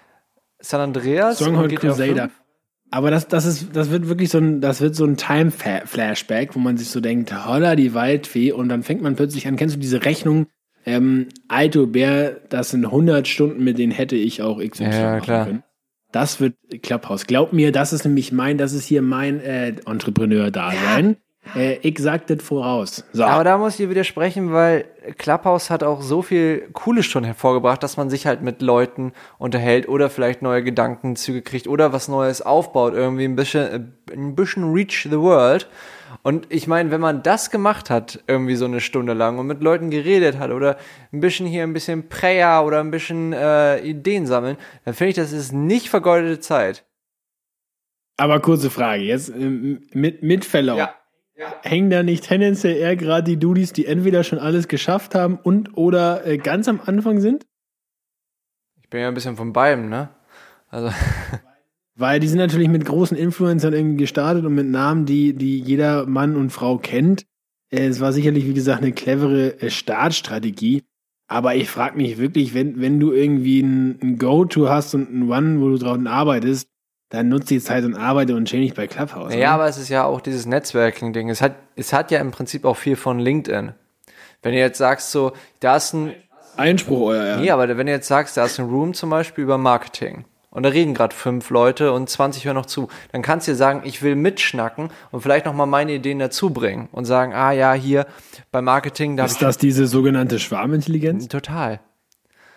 San 0.61 0.81
Andreas 0.81 1.37
Stronghold 1.37 1.71
und 1.73 1.81
GTA 1.81 1.89
Crusader. 1.89 2.23
5. 2.23 2.33
Aber 2.91 3.11
das, 3.11 3.29
das 3.29 3.45
ist, 3.45 3.77
das 3.77 3.91
wird 3.91 4.09
wirklich 4.09 4.31
so 4.31 4.39
ein, 4.39 4.61
das 4.61 4.81
wird 4.81 4.97
so 4.97 5.05
ein 5.05 5.17
Time-Flashback, 5.17 6.55
wo 6.55 6.59
man 6.59 6.77
sich 6.79 6.89
so 6.89 7.01
denkt, 7.01 7.33
holla 7.47 7.77
die 7.77 7.95
Waldfee, 7.95 8.53
und 8.53 8.69
dann 8.69 8.83
fängt 8.83 9.03
man 9.03 9.15
plötzlich 9.15 9.47
an, 9.47 9.57
kennst 9.57 9.77
du 9.77 9.81
diese 9.81 10.05
Rechnung, 10.05 10.47
ähm, 10.87 11.27
Alto 11.49 11.87
Bär, 11.87 12.41
das 12.49 12.71
sind 12.71 12.87
100 12.87 13.29
Stunden, 13.29 13.63
mit 13.63 13.79
denen 13.79 13.93
hätte 13.93 14.17
ich 14.17 14.43
auch 14.43 14.59
XY 14.59 14.85
Ja, 14.85 15.11
machen 15.11 15.23
klar. 15.23 15.45
können. 15.45 15.63
Das 16.13 16.41
wird 16.41 16.55
Clubhouse. 16.83 17.27
Glaub 17.27 17.53
mir, 17.53 17.73
das 17.73 17.93
ist 17.93 18.05
nämlich 18.05 18.33
mein, 18.33 18.59
das 18.59 18.73
ist 18.73 18.87
hier 18.87 19.03
mein 19.03 19.41
äh, 19.41 19.75
Entrepreneur-Dasein. 19.87 21.17
Äh, 21.55 21.79
ich 21.83 21.99
sag 21.99 22.27
das 22.27 22.43
voraus. 22.43 23.05
So. 23.13 23.25
Aber 23.25 23.45
da 23.45 23.59
muss 23.59 23.79
ich 23.79 23.89
widersprechen, 23.89 24.53
weil 24.53 24.87
Clubhouse 25.17 25.71
hat 25.71 25.83
auch 25.83 26.03
so 26.03 26.23
viel 26.23 26.69
Cooles 26.73 27.07
schon 27.07 27.25
hervorgebracht, 27.25 27.83
dass 27.83 27.97
man 27.97 28.11
sich 28.11 28.27
halt 28.27 28.43
mit 28.43 28.63
Leuten 28.63 29.13
unterhält 29.39 29.89
oder 29.89 30.11
vielleicht 30.11 30.43
neue 30.43 30.63
Gedankenzüge 30.63 31.43
kriegt 31.43 31.67
oder 31.67 31.93
was 31.93 32.09
Neues 32.09 32.43
aufbaut, 32.43 32.95
irgendwie 32.95 33.25
ein 33.25 33.37
bisschen, 33.37 33.97
äh, 34.11 34.15
ein 34.15 34.35
bisschen 34.35 34.73
reach 34.73 35.07
the 35.11 35.19
world. 35.19 35.69
Und 36.23 36.47
ich 36.51 36.67
meine, 36.67 36.91
wenn 36.91 37.01
man 37.01 37.23
das 37.23 37.51
gemacht 37.51 37.91
hat, 37.91 38.23
irgendwie 38.27 38.57
so 38.57 38.65
eine 38.65 38.81
Stunde 38.81 39.13
lang 39.13 39.39
und 39.39 39.47
mit 39.47 39.63
Leuten 39.63 39.91
geredet 39.91 40.39
hat 40.39 40.51
oder 40.51 40.77
ein 41.13 41.21
bisschen 41.21 41.47
hier 41.47 41.63
ein 41.63 41.73
bisschen 41.73 42.09
Prayer 42.09 42.65
oder 42.65 42.81
ein 42.81 42.91
bisschen 42.91 43.33
äh, 43.33 43.79
Ideen 43.81 44.27
sammeln, 44.27 44.57
dann 44.85 44.95
finde 44.95 45.11
ich, 45.11 45.17
das 45.17 45.33
ist 45.33 45.53
nicht 45.53 45.89
vergeudete 45.89 46.41
Zeit. 46.41 46.85
Aber 48.17 48.41
kurze 48.41 48.71
Frage, 48.71 49.05
jetzt 49.05 49.29
ähm, 49.29 49.87
mit, 49.93 50.23
mit 50.23 50.45
Verlaub. 50.45 50.95
Hängen 51.63 51.89
da 51.89 52.03
nicht 52.03 52.25
tendenziell 52.25 52.77
eher 52.77 52.97
gerade 52.97 53.23
die 53.23 53.39
Dudis, 53.39 53.73
die 53.73 53.87
entweder 53.87 54.25
schon 54.25 54.41
alles 54.41 54.67
geschafft 54.67 55.15
haben 55.15 55.39
und 55.41 55.77
oder 55.77 56.27
äh, 56.27 56.37
ganz 56.37 56.67
am 56.67 56.81
Anfang 56.85 57.21
sind? 57.21 57.47
Ich 58.83 58.91
bin 58.91 59.01
ja 59.03 59.09
ein 59.09 59.15
bisschen 59.15 59.37
von 59.37 59.53
beidem, 59.53 59.89
ne? 59.89 60.09
Also, 60.69 60.89
Weil 61.99 62.21
die 62.21 62.29
sind 62.29 62.39
natürlich 62.39 62.69
mit 62.69 62.85
großen 62.85 63.17
Influencern 63.17 63.73
irgendwie 63.73 63.97
gestartet 63.97 64.45
und 64.45 64.55
mit 64.55 64.69
Namen, 64.69 65.05
die, 65.05 65.33
die 65.35 65.59
jeder 65.59 66.07
Mann 66.07 66.37
und 66.37 66.51
Frau 66.51 66.79
kennt. 66.79 67.27
Äh, 67.71 67.87
Es 67.89 68.01
war 68.01 68.13
sicherlich, 68.13 68.47
wie 68.47 68.55
gesagt, 68.55 68.83
eine 68.83 68.93
clevere 68.93 69.61
äh, 69.61 69.69
Startstrategie. 69.69 70.85
Aber 71.27 71.57
ich 71.57 71.69
frage 71.69 71.97
mich 71.97 72.17
wirklich, 72.17 72.55
wenn, 72.55 72.81
wenn 72.81 73.01
du 73.01 73.13
irgendwie 73.13 73.61
ein, 73.61 73.99
ein 74.01 74.17
Go-To 74.17 74.69
hast 74.69 74.95
und 74.95 75.13
ein 75.13 75.29
One, 75.29 75.61
wo 75.61 75.71
du 75.71 75.77
drauf 75.77 75.99
arbeitest, 76.07 76.69
dann 77.11 77.29
nutzt 77.29 77.51
die 77.51 77.61
Zeit 77.61 77.85
und 77.85 77.97
arbeite 77.97 78.37
und 78.37 78.47
chill 78.47 78.61
nicht 78.61 78.77
bei 78.77 78.87
Clubhouse. 78.87 79.35
Ja, 79.35 79.39
ne? 79.41 79.49
aber 79.51 79.67
es 79.67 79.77
ist 79.77 79.89
ja 79.89 80.05
auch 80.05 80.21
dieses 80.21 80.47
Netzwerking-Ding. 80.47 81.29
Es 81.29 81.43
hat, 81.43 81.57
es 81.75 81.93
hat 81.93 82.13
ja 82.13 82.21
im 82.21 82.31
Prinzip 82.31 82.65
auch 82.65 82.77
viel 82.77 82.95
von 82.95 83.19
LinkedIn. 83.19 83.73
Wenn 84.43 84.53
du 84.53 84.59
jetzt 84.59 84.79
sagst, 84.79 85.11
so, 85.11 85.33
da 85.59 85.77
ist 85.77 85.95
ein, 85.95 86.15
Einspruch, 86.57 87.09
euer 87.09 87.25
Ehren. 87.25 87.41
nee, 87.41 87.51
aber 87.51 87.77
wenn 87.77 87.87
du 87.87 87.93
jetzt 87.93 88.07
sagst, 88.07 88.37
da 88.37 88.45
ist 88.45 88.61
ein 88.61 88.67
Room 88.67 88.95
zum 88.95 89.11
Beispiel 89.11 89.43
über 89.43 89.59
Marketing 89.59 90.25
und 90.59 90.65
da 90.65 90.71
reden 90.71 90.93
gerade 90.93 91.15
fünf 91.15 91.51
Leute 91.51 91.93
und 91.93 92.11
20 92.11 92.45
hören 92.45 92.57
noch 92.57 92.67
zu, 92.67 92.89
dann 93.13 93.23
kannst 93.23 93.47
du 93.47 93.53
dir 93.53 93.57
sagen, 93.57 93.83
ich 93.85 94.03
will 94.03 94.17
mitschnacken 94.17 94.91
und 95.13 95.21
vielleicht 95.21 95.47
nochmal 95.47 95.69
meine 95.69 95.93
Ideen 95.93 96.19
dazu 96.19 96.51
bringen 96.51 96.89
und 96.91 97.05
sagen, 97.05 97.33
ah 97.33 97.53
ja, 97.53 97.75
hier 97.75 98.09
bei 98.51 98.61
Marketing, 98.61 99.17
da 99.17 99.25
Ist 99.25 99.41
das 99.41 99.57
diese 99.57 99.87
sogenannte 99.87 100.41
Schwarmintelligenz? 100.41 101.29
Total. 101.29 101.79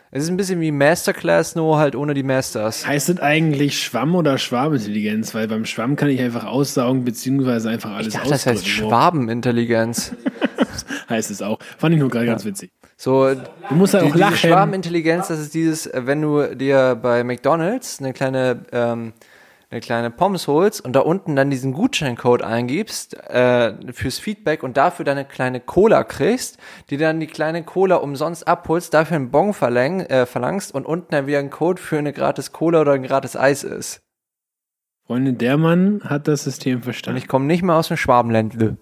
Es 0.10 0.24
ist 0.24 0.30
ein 0.30 0.38
bisschen 0.38 0.60
wie 0.62 0.72
Masterclass, 0.72 1.54
nur 1.54 1.78
halt 1.78 1.96
ohne 1.96 2.16
die 2.16 2.24
Masters. 2.24 2.88
Heißt 2.88 3.10
das 3.10 3.20
eigentlich 3.20 3.80
Schwamm 3.80 4.16
oder 4.16 4.40
Schwarmintelligenz? 4.40 5.36
Weil 5.36 5.48
beim 5.48 5.66
Schwamm 5.66 5.96
kann 5.96 6.10
ich 6.10 6.22
einfach 6.22 6.46
aussaugen, 6.46 7.06
beziehungsweise 7.06 7.70
einfach 7.70 7.92
alles 7.92 8.08
Ich 8.08 8.14
dachte, 8.16 8.30
das 8.30 8.48
heißt. 8.48 8.68
Schwabenintelligenz. 8.68 10.16
heißt 11.08 11.30
es 11.30 11.44
auch. 11.44 11.60
Fand 11.78 11.94
ich 11.94 12.02
nur 12.02 12.10
gerade 12.10 12.26
ganz 12.26 12.46
witzig. 12.46 12.72
So, 13.02 13.34
Du 13.34 13.74
musst 13.76 13.96
ja 13.96 14.02
die, 14.02 14.06
auch 14.06 14.12
diese 14.12 14.20
lachen. 14.20 14.36
Schwarmintelligenz, 14.36 15.30
das 15.30 15.40
ist 15.40 15.56
dieses, 15.56 15.88
äh, 15.88 16.06
wenn 16.06 16.22
du 16.22 16.56
dir 16.56 16.96
bei 17.02 17.24
McDonalds 17.24 18.00
eine 18.00 18.14
kleine, 18.14 18.64
ähm, 18.72 19.14
eine 19.72 19.80
kleine 19.82 20.12
Pommes 20.12 20.48
holst 20.48 20.86
und 20.86 20.94
da 20.96 21.00
unten 21.00 21.36
dann 21.36 21.50
diesen 21.50 21.74
Gutscheincode 21.74 22.44
eingibst 22.44 23.16
äh, 23.28 23.74
fürs 23.92 24.20
Feedback 24.20 24.62
und 24.62 24.78
dafür 24.78 25.04
deine 25.04 25.26
kleine 25.26 25.62
Cola 25.62 26.04
kriegst, 26.04 26.60
die 26.92 26.98
dann 26.98 27.20
die 27.20 27.26
kleine 27.26 27.64
Cola 27.64 27.96
umsonst 27.96 28.48
abholst, 28.48 28.94
dafür 28.94 29.16
einen 29.16 29.32
Bon 29.32 29.56
verläng, 29.56 30.02
äh, 30.02 30.28
verlangst 30.28 30.72
und 30.76 30.86
unten 30.86 31.08
dann 31.10 31.26
wieder 31.26 31.40
ein 31.40 31.50
Code 31.50 31.82
für 31.82 31.98
eine 31.98 32.14
gratis 32.14 32.52
Cola 32.52 32.82
oder 32.82 32.92
ein 32.92 33.02
gratis 33.02 33.36
Eis 33.36 33.64
ist. 33.64 34.04
Freunde, 35.08 35.34
der 35.34 35.58
Mann 35.58 36.02
hat 36.04 36.28
das 36.28 36.44
System 36.44 36.76
Und 36.76 36.84
verstanden. 36.84 37.18
ich 37.18 37.28
komme 37.28 37.46
nicht 37.46 37.64
mehr 37.64 37.78
aus 37.78 37.88
dem 37.88 37.98
Schwabenländle. 37.98 38.78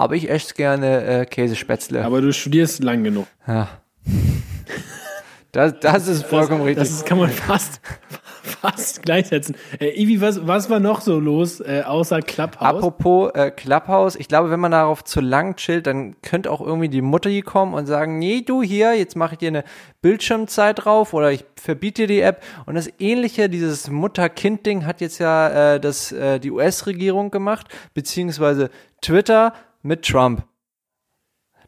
Aber 0.00 0.16
ich 0.16 0.30
esse 0.30 0.54
gerne 0.54 1.04
äh, 1.04 1.26
Käsespätzle. 1.26 2.02
Aber 2.02 2.22
du 2.22 2.32
studierst 2.32 2.82
lang 2.82 3.04
genug. 3.04 3.26
Ja. 3.46 3.68
Das, 5.52 5.78
das 5.78 6.08
ist 6.08 6.24
vollkommen 6.24 6.62
richtig. 6.62 6.88
Das 6.88 7.04
kann 7.04 7.18
man 7.18 7.28
fast, 7.28 7.82
fast 8.42 9.02
gleichsetzen. 9.02 9.56
Äh, 9.78 10.00
Ivi, 10.00 10.22
was, 10.22 10.46
was 10.46 10.70
war 10.70 10.80
noch 10.80 11.02
so 11.02 11.20
los, 11.20 11.60
äh, 11.60 11.82
außer 11.84 12.22
Clubhouse? 12.22 12.62
Apropos 12.62 13.30
äh, 13.34 13.50
Clubhouse, 13.50 14.16
ich 14.16 14.26
glaube, 14.26 14.50
wenn 14.50 14.60
man 14.60 14.70
darauf 14.70 15.04
zu 15.04 15.20
lang 15.20 15.56
chillt, 15.56 15.86
dann 15.86 16.16
könnte 16.22 16.50
auch 16.50 16.62
irgendwie 16.62 16.88
die 16.88 17.02
Mutter 17.02 17.28
hier 17.28 17.42
kommen 17.42 17.74
und 17.74 17.84
sagen, 17.84 18.18
nee, 18.18 18.40
du 18.40 18.62
hier, 18.62 18.94
jetzt 18.94 19.16
mache 19.16 19.34
ich 19.34 19.38
dir 19.40 19.48
eine 19.48 19.64
Bildschirmzeit 20.00 20.82
drauf 20.82 21.12
oder 21.12 21.30
ich 21.30 21.44
verbiete 21.56 22.06
dir 22.06 22.14
die 22.14 22.20
App. 22.22 22.42
Und 22.64 22.76
das 22.76 22.88
ähnliche, 22.98 23.50
dieses 23.50 23.90
Mutter-Kind-Ding 23.90 24.86
hat 24.86 25.02
jetzt 25.02 25.18
ja 25.18 25.74
äh, 25.74 25.80
das, 25.80 26.10
äh, 26.10 26.38
die 26.38 26.52
US-Regierung 26.52 27.30
gemacht, 27.30 27.66
beziehungsweise 27.92 28.70
Twitter 29.02 29.52
mit 29.82 30.04
Trump. 30.04 30.44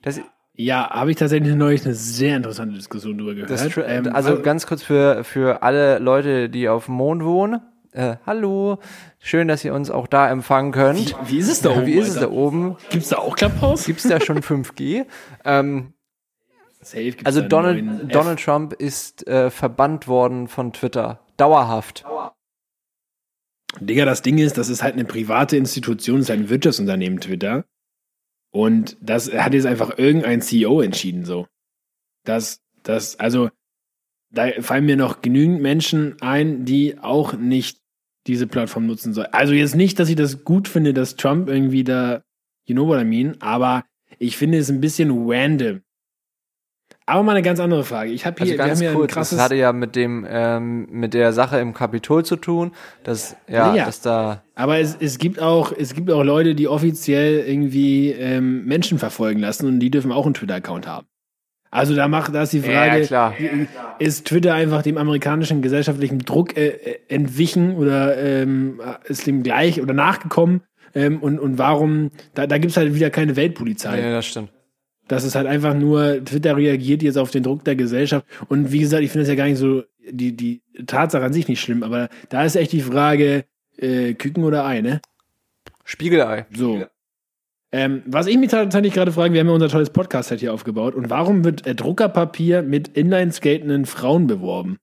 Das, 0.02 0.20
ja, 0.54 0.90
habe 0.90 1.10
ich 1.10 1.16
tatsächlich 1.16 1.54
neulich 1.54 1.84
eine 1.84 1.94
sehr 1.94 2.36
interessante 2.36 2.74
Diskussion 2.74 3.18
drüber 3.18 3.34
gehört. 3.34 3.78
Ähm, 3.86 4.14
also 4.14 4.36
weil- 4.36 4.42
ganz 4.42 4.66
kurz 4.66 4.82
für, 4.82 5.24
für 5.24 5.62
alle 5.62 5.98
Leute, 5.98 6.50
die 6.50 6.68
auf 6.68 6.86
dem 6.86 6.94
Mond 6.94 7.24
wohnen. 7.24 7.60
Äh, 7.92 8.16
hallo, 8.24 8.78
schön, 9.18 9.48
dass 9.48 9.64
ihr 9.64 9.74
uns 9.74 9.90
auch 9.90 10.06
da 10.06 10.30
empfangen 10.30 10.72
könnt. 10.72 11.14
wie 11.28 11.38
ist 11.38 11.50
es 11.50 11.60
da 11.60 11.70
oben? 11.70 11.86
Wie 11.86 11.92
ist 11.92 12.08
es 12.08 12.14
da 12.14 12.20
Alter? 12.22 12.32
oben? 12.32 12.76
Gibt's 12.90 13.08
da 13.10 13.18
auch 13.18 13.36
Clubhouse? 13.36 13.84
Gibt's 13.84 14.04
da 14.04 14.18
schon 14.18 14.42
5G? 14.42 15.04
ähm, 15.44 15.92
also 17.24 17.42
da 17.42 17.48
Donald. 17.48 18.14
Donald 18.14 18.40
Trump 18.40 18.72
ist 18.72 19.26
äh, 19.28 19.50
verbannt 19.50 20.08
worden 20.08 20.48
von 20.48 20.72
Twitter. 20.72 21.20
Dauerhaft. 21.36 22.04
Digga, 23.80 24.04
das 24.04 24.22
Ding 24.22 24.38
ist, 24.38 24.58
das 24.58 24.68
ist 24.68 24.82
halt 24.82 24.94
eine 24.94 25.04
private 25.04 25.56
Institution, 25.56 26.18
das 26.18 26.28
ist 26.28 26.30
ein 26.30 26.48
Wirtschaftsunternehmen, 26.48 27.20
Twitter. 27.20 27.64
Und 28.52 28.96
das 29.00 29.32
hat 29.32 29.54
jetzt 29.54 29.66
einfach 29.66 29.98
irgendein 29.98 30.42
CEO 30.42 30.80
entschieden, 30.82 31.24
so. 31.24 31.46
Das, 32.24 32.60
das, 32.82 33.18
also, 33.18 33.50
da 34.30 34.48
fallen 34.60 34.84
mir 34.84 34.96
noch 34.96 35.22
genügend 35.22 35.60
Menschen 35.60 36.20
ein, 36.20 36.64
die 36.64 36.98
auch 36.98 37.32
nicht 37.32 37.80
diese 38.26 38.46
Plattform 38.46 38.86
nutzen 38.86 39.14
sollen. 39.14 39.32
Also 39.32 39.52
jetzt 39.52 39.74
nicht, 39.74 39.98
dass 39.98 40.08
ich 40.08 40.16
das 40.16 40.44
gut 40.44 40.68
finde, 40.68 40.94
dass 40.94 41.16
Trump 41.16 41.48
irgendwie 41.48 41.82
da, 41.82 42.22
you 42.66 42.74
know 42.74 42.86
what 42.86 43.00
I 43.00 43.04
mean, 43.04 43.36
aber 43.40 43.84
ich 44.18 44.36
finde 44.36 44.58
es 44.58 44.70
ein 44.70 44.80
bisschen 44.80 45.10
random. 45.28 45.80
Aber 47.06 47.22
mal 47.24 47.32
eine 47.32 47.42
ganz 47.42 47.58
andere 47.58 47.84
Frage. 47.84 48.12
Ich 48.12 48.24
habe 48.26 48.36
hier, 48.42 48.52
Also 48.52 48.56
ganz 48.68 48.80
wir 48.80 48.88
haben 48.88 48.92
ja 48.94 48.98
ein 48.98 48.98
kurz, 48.98 49.12
krasses, 49.12 49.36
das 49.36 49.44
hatte 49.44 49.54
ja 49.56 49.72
mit 49.72 49.96
dem 49.96 50.24
ähm, 50.28 50.86
mit 50.90 51.14
der 51.14 51.32
Sache 51.32 51.58
im 51.58 51.74
Kapitol 51.74 52.24
zu 52.24 52.36
tun, 52.36 52.72
dass 53.02 53.36
ja, 53.48 53.74
Ja. 53.74 53.84
dass 53.86 54.00
da 54.00 54.42
Aber 54.54 54.78
es, 54.78 54.96
es 55.00 55.18
gibt 55.18 55.40
auch, 55.40 55.72
es 55.76 55.94
gibt 55.94 56.10
auch 56.10 56.22
Leute, 56.22 56.54
die 56.54 56.68
offiziell 56.68 57.40
irgendwie 57.46 58.10
ähm, 58.10 58.64
Menschen 58.66 58.98
verfolgen 58.98 59.40
lassen 59.40 59.66
und 59.66 59.80
die 59.80 59.90
dürfen 59.90 60.12
auch 60.12 60.24
einen 60.26 60.34
Twitter-Account 60.34 60.86
haben. 60.86 61.06
Also 61.72 61.96
da 61.96 62.06
macht, 62.06 62.34
da 62.34 62.42
ist 62.42 62.52
die 62.52 62.60
Frage, 62.60 63.00
Ja, 63.00 63.06
klar. 63.06 63.34
ist 63.98 64.26
Twitter 64.26 64.52
einfach 64.54 64.82
dem 64.82 64.98
amerikanischen 64.98 65.62
gesellschaftlichen 65.62 66.18
Druck 66.18 66.56
äh, 66.56 66.68
äh, 66.68 66.98
entwichen 67.08 67.74
oder 67.76 68.16
ähm, 68.18 68.80
ist 69.04 69.26
dem 69.26 69.42
gleich 69.42 69.80
oder 69.80 69.94
nachgekommen? 69.94 70.60
Ähm, 70.94 71.20
und, 71.22 71.38
und 71.40 71.56
warum, 71.56 72.10
da, 72.34 72.46
da 72.46 72.58
gibt's 72.58 72.76
halt 72.76 72.94
wieder 72.94 73.08
keine 73.08 73.36
Weltpolizei. 73.36 73.98
ja, 74.00 74.12
das 74.12 74.26
stimmt. 74.26 74.50
Das 75.12 75.24
ist 75.24 75.34
halt 75.34 75.46
einfach 75.46 75.74
nur, 75.74 76.24
Twitter 76.24 76.56
reagiert 76.56 77.02
jetzt 77.02 77.18
auf 77.18 77.30
den 77.30 77.42
Druck 77.42 77.64
der 77.64 77.76
Gesellschaft. 77.76 78.24
Und 78.48 78.72
wie 78.72 78.78
gesagt, 78.78 79.02
ich 79.02 79.10
finde 79.10 79.24
das 79.24 79.28
ja 79.28 79.34
gar 79.34 79.44
nicht 79.44 79.58
so, 79.58 79.82
die, 80.10 80.34
die 80.34 80.62
Tatsache 80.86 81.22
an 81.22 81.34
sich 81.34 81.48
nicht 81.48 81.60
schlimm, 81.60 81.82
aber 81.82 82.08
da 82.30 82.44
ist 82.44 82.56
echt 82.56 82.72
die 82.72 82.80
Frage, 82.80 83.44
äh, 83.76 84.14
Küken 84.14 84.42
oder 84.42 84.64
Ei, 84.64 84.80
ne? 84.80 85.02
Spiegelei. 85.84 86.46
So. 86.50 86.86
Ähm, 87.72 88.02
was 88.06 88.26
ich 88.26 88.38
mich 88.38 88.50
tatsächlich 88.50 88.94
gerade 88.94 89.12
frage, 89.12 89.34
wir 89.34 89.40
haben 89.40 89.48
ja 89.48 89.52
unser 89.52 89.68
tolles 89.68 89.90
Podcast-Set 89.90 90.40
hier 90.40 90.54
aufgebaut. 90.54 90.94
Und 90.94 91.10
warum 91.10 91.44
wird 91.44 91.66
äh, 91.66 91.74
Druckerpapier 91.74 92.62
mit 92.62 92.88
Inline-skatenden 92.88 93.84
Frauen 93.84 94.26
beworben? 94.26 94.78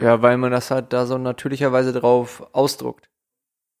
Ja, 0.00 0.20
weil 0.20 0.36
man 0.36 0.50
das 0.50 0.72
halt 0.72 0.92
da 0.92 1.06
so 1.06 1.16
natürlicherweise 1.16 1.92
drauf 1.92 2.44
ausdruckt. 2.50 3.08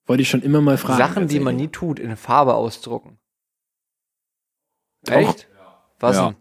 Wollte 0.06 0.22
ich 0.22 0.30
schon 0.30 0.42
immer 0.42 0.60
mal 0.60 0.78
fragen. 0.78 0.98
Sachen, 0.98 1.26
die 1.26 1.40
man 1.40 1.56
nie 1.56 1.66
tut, 1.66 1.98
in 1.98 2.14
Farbe 2.14 2.54
ausdrucken. 2.54 3.18
Echt? 5.08 5.48
Was 6.00 6.16
Ja. 6.16 6.30
denn? 6.30 6.36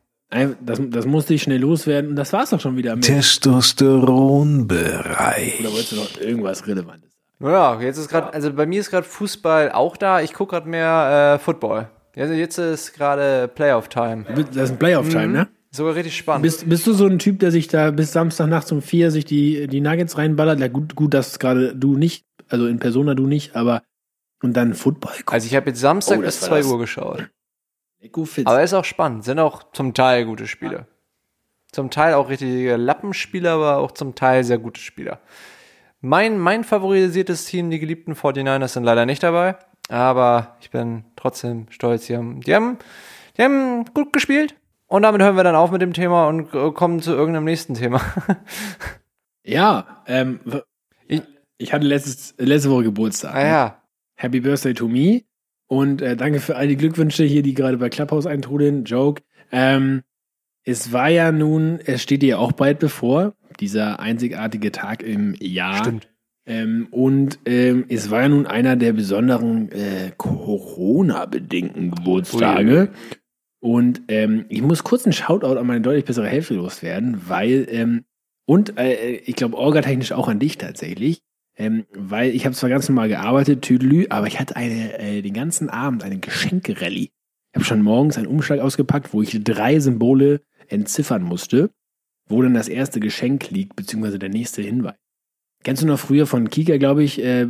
Das, 0.60 0.80
das 0.82 1.06
musste 1.06 1.34
ich 1.34 1.42
schnell 1.42 1.60
loswerden 1.60 2.10
und 2.10 2.16
das 2.16 2.32
war's 2.32 2.50
doch 2.50 2.60
schon 2.60 2.76
wieder. 2.76 2.96
Mit, 2.96 3.04
Testosteronbereich. 3.04 5.60
oder 5.60 5.70
wolltest 5.70 5.92
du 5.92 5.96
noch 5.96 6.20
irgendwas 6.20 6.66
Relevantes? 6.66 7.12
Ja, 7.40 7.80
jetzt 7.80 7.98
ist 7.98 8.08
gerade, 8.08 8.32
also 8.32 8.52
bei 8.52 8.66
mir 8.66 8.80
ist 8.80 8.90
gerade 8.90 9.06
Fußball 9.06 9.70
auch 9.70 9.96
da. 9.96 10.20
Ich 10.20 10.32
gucke 10.32 10.56
gerade 10.56 10.68
mehr 10.68 11.36
äh, 11.36 11.38
Football. 11.38 11.88
Jetzt, 12.16 12.32
jetzt 12.32 12.58
ist 12.58 12.94
gerade 12.94 13.48
Playoff-Time. 13.48 14.24
Das 14.52 14.56
ist 14.56 14.72
ein 14.72 14.78
Playoff-Time, 14.78 15.28
ne? 15.28 15.48
Sogar 15.70 15.94
richtig 15.96 16.16
spannend. 16.16 16.42
Bist, 16.42 16.68
bist 16.68 16.86
du 16.86 16.92
so 16.92 17.06
ein 17.06 17.18
Typ, 17.18 17.40
der 17.40 17.50
sich 17.50 17.68
da 17.68 17.90
bis 17.90 18.12
Samstag 18.12 18.46
nachts 18.46 18.70
um 18.70 18.80
vier 18.80 19.10
sich 19.10 19.24
die, 19.24 19.66
die 19.66 19.80
Nuggets 19.80 20.16
reinballert? 20.16 20.60
Ja, 20.60 20.68
gut, 20.68 20.94
gut, 20.94 21.12
dass 21.12 21.40
gerade 21.40 21.74
du 21.74 21.96
nicht, 21.96 22.24
also 22.48 22.66
in 22.66 22.78
Persona 22.78 23.14
du 23.14 23.26
nicht, 23.26 23.56
aber 23.56 23.82
und 24.42 24.54
dann 24.54 24.74
Football 24.74 25.12
gucken. 25.12 25.32
also 25.34 25.46
ich 25.46 25.54
habe 25.56 25.70
jetzt 25.70 25.80
Samstag 25.80 26.18
Oh, 26.18 26.22
bis 26.22 26.40
war 26.42 26.48
2 26.48 26.56
das. 26.58 26.66
Uhr 26.66 26.78
geschaut. 26.78 27.30
Aber 28.44 28.62
ist 28.62 28.74
auch 28.74 28.84
spannend. 28.84 29.24
Sind 29.24 29.38
auch 29.38 29.72
zum 29.72 29.94
Teil 29.94 30.26
gute 30.26 30.46
Spiele. 30.46 30.86
Zum 31.72 31.90
Teil 31.90 32.14
auch 32.14 32.28
richtige 32.28 32.76
Lappenspieler, 32.76 33.52
aber 33.52 33.78
auch 33.78 33.92
zum 33.92 34.14
Teil 34.14 34.44
sehr 34.44 34.58
gute 34.58 34.80
Spieler. 34.80 35.20
Mein, 36.00 36.38
mein 36.38 36.64
favorisiertes 36.64 37.46
Team, 37.46 37.70
die 37.70 37.78
geliebten 37.78 38.12
49ers, 38.14 38.68
sind 38.68 38.84
leider 38.84 39.06
nicht 39.06 39.22
dabei. 39.22 39.56
Aber 39.88 40.56
ich 40.60 40.70
bin 40.70 41.04
trotzdem 41.16 41.66
stolz. 41.70 42.06
Die 42.06 42.16
haben, 42.16 42.40
die 42.42 42.54
haben, 42.54 42.78
die 43.38 43.42
haben 43.42 43.86
gut 43.94 44.12
gespielt. 44.12 44.54
Und 44.86 45.02
damit 45.02 45.22
hören 45.22 45.36
wir 45.36 45.44
dann 45.44 45.56
auf 45.56 45.70
mit 45.70 45.80
dem 45.80 45.94
Thema 45.94 46.28
und 46.28 46.52
äh, 46.54 46.70
kommen 46.72 47.00
zu 47.00 47.12
irgendeinem 47.12 47.44
nächsten 47.44 47.72
Thema. 47.74 48.00
Ja, 49.42 50.02
ähm, 50.06 50.40
Ich- 51.06 51.22
ich 51.56 51.72
hatte 51.72 51.86
letztes, 51.86 52.34
letzte 52.38 52.70
Woche 52.70 52.84
Geburtstag. 52.84 53.34
ah 53.34 53.46
ja. 53.46 53.82
Happy 54.14 54.40
Birthday 54.40 54.74
to 54.74 54.88
me. 54.88 55.22
Und 55.66 56.02
äh, 56.02 56.16
danke 56.16 56.40
für 56.40 56.56
all 56.56 56.68
die 56.68 56.76
Glückwünsche 56.76 57.24
hier, 57.24 57.42
die 57.42 57.54
gerade 57.54 57.78
bei 57.78 57.88
Clubhouse 57.88 58.26
eintrudeln. 58.26 58.84
Joke. 58.84 59.22
Ähm, 59.50 60.02
es 60.64 60.92
war 60.92 61.08
ja 61.08 61.32
nun, 61.32 61.78
es 61.84 62.02
steht 62.02 62.22
dir 62.22 62.28
ja 62.28 62.38
auch 62.38 62.52
bald 62.52 62.78
bevor, 62.78 63.34
dieser 63.60 64.00
einzigartige 64.00 64.72
Tag 64.72 65.02
im 65.02 65.34
Jahr. 65.38 65.78
Stimmt. 65.78 66.08
Ähm, 66.46 66.88
und 66.90 67.38
ähm, 67.46 67.86
es 67.88 68.10
war 68.10 68.22
ja 68.22 68.28
nun 68.28 68.46
einer 68.46 68.76
der 68.76 68.92
besonderen 68.92 69.72
äh, 69.72 70.12
Corona-bedingten 70.16 71.90
Geburtstage. 71.90 72.90
Und 73.60 74.02
ähm, 74.08 74.44
ich 74.50 74.60
muss 74.60 74.84
kurz 74.84 75.06
einen 75.06 75.14
Shoutout 75.14 75.58
an 75.58 75.66
meine 75.66 75.80
deutlich 75.80 76.04
bessere 76.04 76.28
Hälfte 76.28 76.54
loswerden, 76.54 77.22
weil, 77.28 77.66
ähm, 77.70 78.04
und 78.46 78.78
äh, 78.78 79.16
ich 79.16 79.36
glaube, 79.36 79.56
orgatechnisch 79.56 80.12
auch 80.12 80.28
an 80.28 80.38
dich 80.38 80.58
tatsächlich, 80.58 81.22
ähm, 81.56 81.86
weil 81.92 82.30
ich 82.30 82.46
habe 82.46 82.54
zwar 82.54 82.70
ganz 82.70 82.88
normal 82.88 83.08
gearbeitet, 83.08 83.62
Tüdelü, 83.62 84.06
aber 84.10 84.26
ich 84.26 84.40
hatte 84.40 84.56
eine, 84.56 84.98
äh, 84.98 85.22
den 85.22 85.34
ganzen 85.34 85.70
Abend 85.70 86.02
eine 86.02 86.18
Geschenkerallye. 86.18 87.10
Ich 87.10 87.54
habe 87.54 87.64
schon 87.64 87.82
morgens 87.82 88.18
einen 88.18 88.26
Umschlag 88.26 88.58
ausgepackt, 88.60 89.12
wo 89.12 89.22
ich 89.22 89.42
drei 89.44 89.78
Symbole 89.78 90.40
entziffern 90.68 91.22
musste, 91.22 91.70
wo 92.28 92.42
dann 92.42 92.54
das 92.54 92.68
erste 92.68 92.98
Geschenk 92.98 93.50
liegt, 93.50 93.76
beziehungsweise 93.76 94.18
der 94.18 94.30
nächste 94.30 94.62
Hinweis. 94.62 94.96
Kennst 95.62 95.82
du 95.82 95.86
noch 95.86 95.98
früher 95.98 96.26
von 96.26 96.50
Kika, 96.50 96.76
glaube 96.78 97.04
ich, 97.04 97.22
äh, 97.22 97.46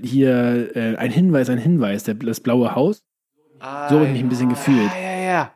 hier 0.00 0.76
äh, 0.76 0.96
ein 0.96 1.10
Hinweis, 1.10 1.50
ein 1.50 1.58
Hinweis, 1.58 2.04
der, 2.04 2.14
das 2.14 2.40
blaue 2.40 2.74
Haus? 2.74 3.02
So 3.60 3.66
habe 3.66 4.04
ich 4.06 4.12
mich 4.12 4.20
ein 4.20 4.28
bisschen 4.28 4.48
gefühlt. 4.48 4.90
Ja, 4.94 5.10
ja, 5.10 5.20
ja. 5.20 5.52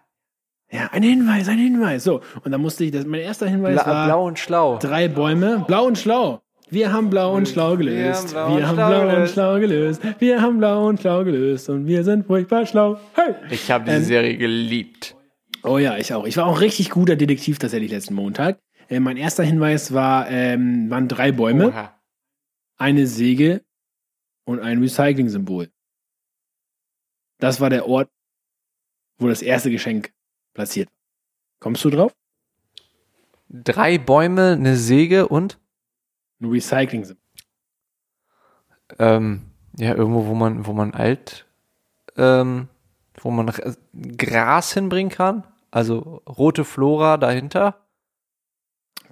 Ja, 0.73 0.89
ein 0.91 1.03
Hinweis, 1.03 1.49
ein 1.49 1.59
Hinweis. 1.59 2.03
So, 2.03 2.23
und 2.43 2.51
dann 2.51 2.61
musste 2.61 2.85
ich, 2.85 2.91
das, 2.91 3.05
mein 3.07 3.21
erster 3.21 3.47
Hinweis 3.47 3.75
Bla 3.75 3.87
war 3.87 4.07
blau 4.07 4.27
und 4.27 4.39
schlau. 4.39 4.79
drei 4.79 5.07
Bäume, 5.07 5.65
blau 5.67 5.87
und 5.87 5.99
schlau. 5.99 6.43
Wir 6.73 6.91
haben 6.91 7.11
blau 7.11 7.35
und 7.35 7.47
schlau 7.47 7.77
gelöst. 7.77 8.33
Wir 8.35 8.67
haben 8.67 8.77
blau 8.77 9.15
und 9.21 9.29
schlau 9.29 9.61
gelöst. 9.61 10.01
Wir 10.19 10.41
haben 10.41 10.57
blau 10.57 10.89
und 10.89 10.99
schlau 10.99 11.23
gelöst. 11.23 11.69
Und 11.69 11.87
wir 11.87 12.03
sind 12.03 12.27
furchtbar 12.27 12.65
schlau. 12.65 12.99
Hey! 13.13 13.35
Ich 13.51 13.71
habe 13.71 13.85
diese 13.85 13.99
Ähm, 13.99 14.05
Serie 14.05 14.39
geliebt. 14.39 15.15
Oh 15.65 15.77
ja, 15.77 15.99
ich 15.99 16.15
auch. 16.15 16.25
Ich 16.25 16.39
war 16.39 16.47
auch 16.47 16.63
richtig 16.63 16.89
guter 16.89 17.15
Detektiv 17.15 17.59
tatsächlich 17.59 17.91
letzten 17.91 18.15
Montag. 18.15 18.59
Äh, 18.89 19.01
mein 19.01 19.19
erster 19.19 19.43
Hinweis 19.43 19.93
war, 19.93 20.31
ähm, 20.31 20.89
waren 20.89 21.09
drei 21.09 21.31
Bäume, 21.31 21.69
Oha. 21.69 22.01
eine 22.79 23.07
Säge 23.07 23.63
und 24.47 24.61
ein 24.61 24.81
Recycling-Symbol. 24.81 25.69
Das 27.39 27.61
war 27.61 27.69
der 27.69 27.87
Ort, 27.87 28.09
wo 29.19 29.29
das 29.29 29.43
erste 29.43 29.71
Geschenk 29.71 30.11
platziert 30.55 30.89
war. 30.89 30.97
Kommst 31.61 31.85
du 31.85 31.91
drauf? 31.91 32.15
Drei 33.51 33.99
Bäume, 33.99 34.53
eine 34.53 34.77
Säge 34.77 35.29
und 35.29 35.59
Ein 36.43 36.51
Recycling-Symbol. 36.51 37.23
ähm, 38.99 39.43
ja, 39.79 39.95
irgendwo, 39.95 40.27
wo 40.27 40.35
man, 40.35 40.67
wo 40.67 40.73
man 40.73 40.93
alt, 40.93 41.47
ähm, 42.17 42.69
wo 43.21 43.31
man 43.31 43.49
R- 43.49 43.77
Gras 44.19 44.75
hinbringen 44.75 45.11
kann. 45.11 45.45
Also 45.71 46.21
rote 46.29 46.65
Flora 46.65 47.17
dahinter. 47.17 47.79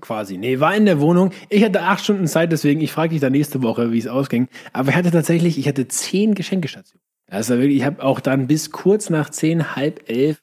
Quasi. 0.01 0.37
Nee, 0.39 0.61
war 0.61 0.75
in 0.75 0.87
der 0.87 1.01
Wohnung. 1.01 1.31
Ich 1.49 1.65
hatte 1.65 1.83
acht 1.83 2.05
Stunden 2.05 2.27
Zeit, 2.27 2.53
deswegen, 2.53 2.81
ich 2.81 2.93
frage 2.93 3.11
dich 3.11 3.21
dann 3.21 3.33
nächste 3.33 3.63
Woche, 3.63 3.93
wie 3.93 3.99
es 3.99 4.07
ausging. 4.07 4.49
Aber 4.73 4.91
ich 4.91 4.97
hatte 4.97 5.11
tatsächlich, 5.11 5.59
ich 5.59 5.69
hatte 5.69 5.89
zehn 5.89 6.35
Geschenkestationen. 6.35 7.03
Also 7.31 7.55
wirklich, 7.59 7.79
ich 7.79 7.85
habe 7.85 8.03
auch 8.03 8.21
dann 8.21 8.47
bis 8.47 8.71
kurz 8.73 9.09
nach 9.09 9.31
zehn, 9.31 9.77
halb 9.77 10.09
elf, 10.11 10.43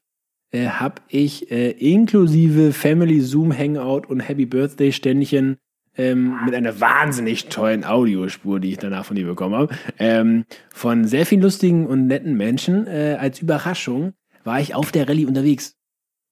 äh, 0.51 0.67
habe 0.67 1.01
ich 1.09 1.51
äh, 1.51 1.71
inklusive 1.71 2.71
Family 2.71 3.19
Zoom 3.19 3.55
Hangout 3.55 4.07
und 4.07 4.21
Happy 4.21 4.45
Birthday 4.45 4.91
Ständchen 4.91 5.57
ähm, 5.97 6.45
mit 6.45 6.53
einer 6.53 6.79
wahnsinnig 6.79 7.47
tollen 7.47 7.83
Audiospur, 7.83 8.59
die 8.59 8.71
ich 8.71 8.77
danach 8.77 9.05
von 9.05 9.15
dir 9.15 9.25
bekommen 9.25 9.55
habe, 9.55 9.75
ähm, 9.99 10.45
von 10.73 11.05
sehr 11.05 11.25
vielen 11.25 11.41
lustigen 11.41 11.87
und 11.87 12.07
netten 12.07 12.35
Menschen. 12.35 12.87
Äh, 12.87 13.17
als 13.19 13.41
Überraschung 13.41 14.13
war 14.43 14.59
ich 14.59 14.75
auf 14.75 14.91
der 14.91 15.09
Rallye 15.09 15.25
unterwegs. 15.25 15.75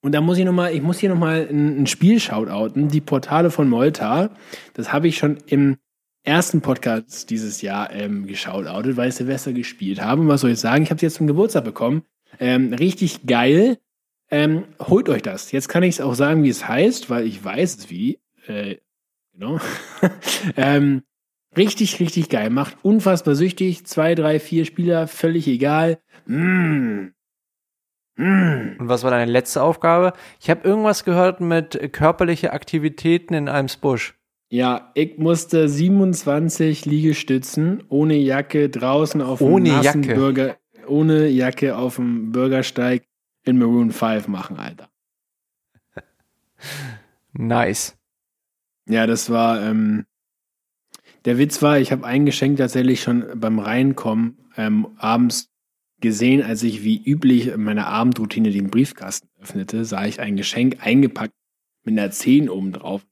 Und 0.01 0.13
da 0.13 0.21
muss 0.21 0.37
ich 0.37 0.45
noch 0.45 0.53
mal, 0.53 0.73
ich 0.73 0.83
muss 0.83 0.99
hier 0.99 1.09
noch 1.09 1.17
mal 1.17 1.47
ein, 1.49 1.81
ein 1.81 1.87
Spiel 1.87 2.19
shoutouten, 2.19 2.89
die 2.89 3.01
Portale 3.01 3.49
von 3.49 3.67
Molta. 3.67 4.29
Das 4.73 4.93
habe 4.93 5.07
ich 5.07 5.17
schon 5.17 5.37
im 5.47 5.77
ersten 6.23 6.61
Podcast 6.61 7.29
dieses 7.29 7.61
Jahr 7.61 7.91
ähm, 7.91 8.27
geschautoutet, 8.27 8.97
weil 8.97 9.09
ich 9.09 9.15
Silvester 9.15 9.53
gespielt 9.53 10.01
habe. 10.01 10.21
Und 10.21 10.27
was 10.27 10.41
soll 10.41 10.51
ich 10.51 10.59
sagen? 10.59 10.83
Ich 10.83 10.89
habe 10.89 10.97
es 10.97 11.01
jetzt 11.01 11.15
zum 11.15 11.27
Geburtstag 11.27 11.63
bekommen. 11.63 12.03
Ähm, 12.39 12.73
richtig 12.73 13.25
geil. 13.25 13.77
Ähm, 14.29 14.65
holt 14.79 15.07
euch 15.09 15.21
das. 15.21 15.51
Jetzt 15.51 15.69
kann 15.69 15.83
ich 15.83 15.95
es 15.95 16.01
auch 16.01 16.15
sagen, 16.15 16.43
wie 16.43 16.49
es 16.49 16.67
heißt, 16.67 17.09
weil 17.09 17.25
ich 17.25 17.43
weiß 17.43 17.77
es 17.77 17.89
wie. 17.89 18.19
Äh, 18.47 18.77
genau. 19.35 19.59
ähm, 20.57 21.03
richtig, 21.55 21.99
richtig 21.99 22.29
geil. 22.29 22.49
Macht 22.49 22.77
unfassbar 22.83 23.35
süchtig. 23.35 23.85
Zwei, 23.85 24.15
drei, 24.15 24.39
vier 24.39 24.65
Spieler, 24.65 25.07
völlig 25.07 25.47
egal. 25.47 25.99
Mm. 26.25 27.09
Mm. 28.17 28.77
Und 28.79 28.87
was 28.87 29.03
war 29.03 29.11
deine 29.11 29.29
letzte 29.29 29.61
Aufgabe? 29.61 30.13
Ich 30.39 30.49
habe 30.49 30.67
irgendwas 30.67 31.03
gehört 31.03 31.41
mit 31.41 31.93
körperliche 31.93 32.53
Aktivitäten 32.53 33.33
in 33.33 33.49
einem 33.49 33.67
Busch. 33.81 34.15
Ja, 34.49 34.91
ich 34.93 35.17
musste 35.17 35.67
27 35.67 36.85
Liegestützen 36.85 37.83
ohne 37.89 38.15
Jacke 38.15 38.69
draußen 38.69 39.21
auf 39.21 39.39
dem 39.39 39.47
Ohne 39.47 39.69
nassen 39.69 40.03
Jacke? 40.03 40.15
Bürger, 40.15 40.57
ohne 40.87 41.27
Jacke 41.27 41.75
auf 41.75 41.95
dem 41.95 42.31
Bürgersteig 42.31 43.03
in 43.43 43.57
Maroon 43.57 43.91
5 43.91 44.27
machen, 44.27 44.57
Alter. 44.57 44.89
Nice. 47.33 47.97
Ja, 48.87 49.07
das 49.07 49.29
war, 49.29 49.61
ähm, 49.61 50.05
der 51.25 51.37
Witz 51.37 51.61
war, 51.61 51.79
ich 51.79 51.91
habe 51.91 52.05
ein 52.05 52.25
Geschenk 52.25 52.57
tatsächlich 52.57 53.01
schon 53.01 53.25
beim 53.35 53.59
Reinkommen 53.59 54.37
ähm, 54.57 54.87
abends 54.97 55.49
gesehen, 56.01 56.43
als 56.43 56.61
ich 56.63 56.83
wie 56.83 57.01
üblich 57.03 57.47
in 57.47 57.63
meiner 57.63 57.87
Abendroutine 57.87 58.51
den 58.51 58.69
Briefkasten 58.69 59.27
öffnete, 59.41 59.85
sah 59.85 60.05
ich 60.05 60.19
ein 60.19 60.35
Geschenk 60.35 60.77
eingepackt 60.85 61.33
mit 61.83 61.97
einer 61.97 62.11
10 62.11 62.49
oben 62.49 62.73
drauf. 62.73 63.05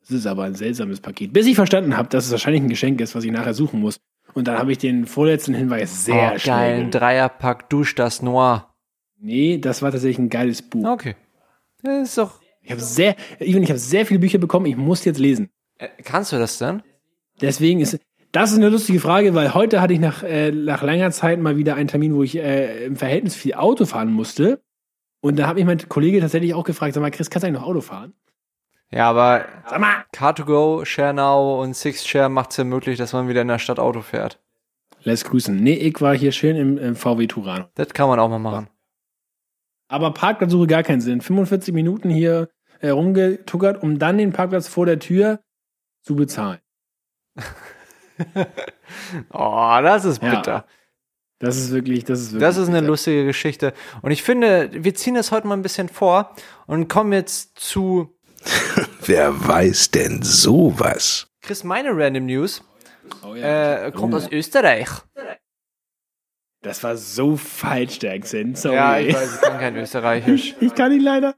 Das 0.00 0.10
ist 0.10 0.26
aber 0.26 0.44
ein 0.44 0.54
seltsames 0.54 1.00
Paket. 1.00 1.32
Bis 1.32 1.46
ich 1.46 1.56
verstanden 1.56 1.96
habe, 1.96 2.08
dass 2.08 2.26
es 2.26 2.30
wahrscheinlich 2.30 2.62
ein 2.62 2.68
Geschenk 2.68 3.00
ist, 3.00 3.14
was 3.14 3.24
ich 3.24 3.32
nachher 3.32 3.54
suchen 3.54 3.80
muss. 3.80 3.98
Und 4.34 4.48
dann 4.48 4.58
habe 4.58 4.70
ich 4.70 4.78
den 4.78 5.06
vorletzten 5.06 5.54
Hinweis 5.54 6.04
sehr 6.04 6.32
oh, 6.34 6.38
schnell. 6.38 6.56
geil, 6.56 6.80
ein. 6.80 6.90
Dreierpack 6.90 7.70
Dusch 7.70 7.94
das 7.94 8.22
Noir. 8.22 8.74
Nee, 9.18 9.58
das 9.58 9.82
war 9.82 9.90
tatsächlich 9.90 10.18
ein 10.18 10.28
geiles 10.28 10.62
Buch. 10.62 10.86
Okay. 10.86 11.16
Das 11.82 12.08
ist 12.08 12.18
doch. 12.18 12.40
Ich 12.66 12.72
habe 12.72 12.80
sehr, 12.80 13.14
Ivan, 13.38 13.62
ich 13.62 13.68
habe 13.68 13.78
sehr 13.78 14.04
viele 14.04 14.18
Bücher 14.18 14.38
bekommen. 14.38 14.66
Ich 14.66 14.76
muss 14.76 15.04
jetzt 15.04 15.20
lesen. 15.20 15.50
Äh, 15.78 15.88
kannst 16.02 16.32
du 16.32 16.36
das 16.36 16.58
denn? 16.58 16.82
Deswegen 17.40 17.80
ist 17.80 18.00
das 18.32 18.50
ist 18.50 18.58
eine 18.58 18.70
lustige 18.70 18.98
Frage, 18.98 19.34
weil 19.34 19.54
heute 19.54 19.80
hatte 19.80 19.94
ich 19.94 20.00
nach, 20.00 20.24
äh, 20.24 20.50
nach 20.50 20.82
langer 20.82 21.12
Zeit 21.12 21.38
mal 21.38 21.56
wieder 21.56 21.76
einen 21.76 21.86
Termin, 21.86 22.14
wo 22.14 22.24
ich 22.24 22.36
äh, 22.36 22.84
im 22.84 22.96
Verhältnis 22.96 23.36
viel 23.36 23.54
Auto 23.54 23.86
fahren 23.86 24.12
musste. 24.12 24.60
Und 25.20 25.38
da 25.38 25.46
habe 25.46 25.60
ich 25.60 25.64
mein 25.64 25.78
Kollege 25.88 26.20
tatsächlich 26.20 26.54
auch 26.54 26.64
gefragt, 26.64 26.94
sag 26.94 27.02
mal, 27.02 27.10
Chris, 27.12 27.30
kannst 27.30 27.44
du 27.44 27.46
eigentlich 27.46 27.60
noch 27.60 27.68
Auto 27.68 27.80
fahren? 27.80 28.14
Ja, 28.90 29.08
aber 29.08 29.46
Sag 29.70 29.80
mal. 29.80 30.04
Car2Go, 30.12 30.84
ShareNow 30.84 31.62
und 31.62 31.74
Sixshare 31.74 32.28
macht 32.28 32.50
es 32.50 32.56
ja 32.56 32.64
möglich, 32.64 32.98
dass 32.98 33.12
man 33.12 33.28
wieder 33.28 33.42
in 33.42 33.48
der 33.48 33.60
Stadt 33.60 33.78
Auto 33.78 34.02
fährt. 34.02 34.40
Lässt 35.02 35.24
grüßen. 35.30 35.54
Nee, 35.56 35.74
ich 35.74 36.00
war 36.00 36.16
hier 36.16 36.32
schön 36.32 36.56
im, 36.56 36.78
im 36.78 36.96
VW 36.96 37.28
Turan. 37.28 37.66
Das 37.74 37.94
kann 37.94 38.08
man 38.08 38.18
auch 38.18 38.28
mal 38.28 38.38
machen. 38.38 38.68
Aber 39.88 40.12
Parkplatzsuche 40.12 40.66
gar 40.66 40.82
keinen 40.82 41.00
Sinn. 41.00 41.20
45 41.20 41.72
Minuten 41.72 42.10
hier 42.10 42.48
äh, 42.80 42.88
rumgetuckert, 42.90 43.82
um 43.82 43.98
dann 43.98 44.18
den 44.18 44.32
Parkplatz 44.32 44.68
vor 44.68 44.86
der 44.86 44.98
Tür 44.98 45.40
zu 46.02 46.14
bezahlen. 46.16 46.58
Oh, 49.30 49.78
das 49.82 50.04
ist 50.04 50.22
Ja. 50.22 50.36
bitter. 50.36 50.66
Das 51.38 51.56
ist 51.58 51.70
wirklich, 51.70 52.04
das 52.04 52.20
ist 52.20 52.32
wirklich. 52.32 52.40
Das 52.48 52.56
ist 52.56 52.68
eine 52.68 52.78
bitter. 52.78 52.86
lustige 52.88 53.24
Geschichte. 53.26 53.74
Und 54.00 54.10
ich 54.10 54.22
finde, 54.22 54.70
wir 54.72 54.94
ziehen 54.94 55.14
das 55.14 55.32
heute 55.32 55.46
mal 55.46 55.54
ein 55.56 55.62
bisschen 55.62 55.88
vor 55.90 56.34
und 56.66 56.88
kommen 56.88 57.12
jetzt 57.12 57.58
zu 57.58 58.16
Wer 59.04 59.46
weiß 59.46 59.90
denn 59.90 60.22
sowas? 60.22 61.28
Chris, 61.42 61.62
meine 61.64 61.90
Random 61.92 62.24
News. 62.26 62.62
Oh, 63.22 63.34
ja. 63.34 63.86
Äh, 63.86 63.92
kommt 63.92 64.14
Oh. 64.14 64.16
aus 64.16 64.30
Österreich. 64.32 64.88
Das 66.62 66.82
war 66.82 66.96
so 66.96 67.36
falsch, 67.36 67.98
der 68.00 68.14
Akzent. 68.14 68.58
Sorry. 68.58 68.74
Ja, 68.76 68.98
ich 68.98 69.14
weiß, 69.14 69.34
ich 69.36 69.40
kann 69.42 69.58
kein 69.58 69.76
Österreichisch. 69.76 70.54
Ich 70.60 70.74
kann 70.74 70.90
ihn 70.92 71.00
leider 71.02 71.34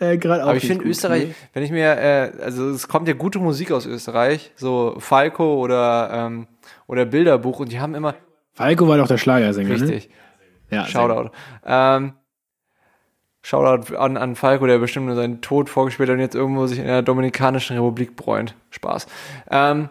äh, 0.00 0.18
gerade 0.18 0.42
auch 0.44 0.48
Aber 0.48 0.56
ich 0.56 0.66
finde 0.66 0.84
Österreich, 0.84 1.28
ne? 1.28 1.34
wenn 1.52 1.62
ich 1.62 1.70
mir, 1.70 1.96
äh, 1.96 2.32
also 2.42 2.70
es 2.70 2.88
kommt 2.88 3.06
ja 3.06 3.14
gute 3.14 3.38
Musik 3.38 3.70
aus 3.70 3.86
Österreich, 3.86 4.50
so 4.56 4.96
Falco 4.98 5.60
oder, 5.60 6.10
ähm, 6.12 6.46
oder 6.86 7.04
Bilderbuch 7.04 7.60
und 7.60 7.70
die 7.70 7.80
haben 7.80 7.94
immer, 7.94 8.14
Falco 8.52 8.88
war 8.88 8.98
doch 8.98 9.06
der 9.06 9.18
Schlagersänger, 9.18 9.70
richtig, 9.70 10.08
ne? 10.08 10.76
Ja, 10.76 10.86
Shoutout. 10.86 11.30
Ähm, 11.64 12.14
Shoutout 13.42 13.96
an, 13.96 14.16
an 14.16 14.36
Falco, 14.36 14.66
der 14.66 14.78
bestimmt 14.78 15.06
nur 15.06 15.16
seinen 15.16 15.40
Tod 15.40 15.70
vorgespielt 15.70 16.08
hat 16.08 16.14
und 16.14 16.20
jetzt 16.20 16.34
irgendwo 16.34 16.66
sich 16.66 16.78
in 16.78 16.86
der 16.86 17.02
Dominikanischen 17.02 17.76
Republik 17.76 18.14
bräunt. 18.16 18.54
Spaß. 18.70 19.06
Ähm, 19.50 19.88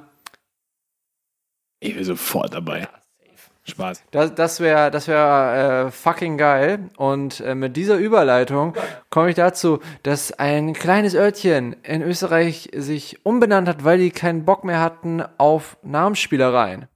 Ich 1.79 1.95
bin 1.95 2.03
sofort 2.03 2.53
dabei. 2.53 2.87
Spaß. 3.69 4.03
Das, 4.11 4.35
das 4.35 4.59
wäre 4.59 4.91
das 4.91 5.07
wär, 5.07 5.85
äh, 5.87 5.91
fucking 5.91 6.37
geil. 6.37 6.89
Und 6.97 7.39
äh, 7.41 7.55
mit 7.55 7.77
dieser 7.77 7.97
Überleitung 7.97 8.73
komme 9.09 9.29
ich 9.29 9.35
dazu, 9.35 9.79
dass 10.03 10.31
ein 10.33 10.73
kleines 10.73 11.15
Örtchen 11.15 11.75
in 11.83 12.01
Österreich 12.01 12.69
sich 12.75 13.25
umbenannt 13.25 13.67
hat, 13.67 13.83
weil 13.83 13.99
die 13.99 14.11
keinen 14.11 14.45
Bock 14.45 14.63
mehr 14.63 14.79
hatten 14.79 15.23
auf 15.37 15.77
Namensspielereien. 15.83 16.87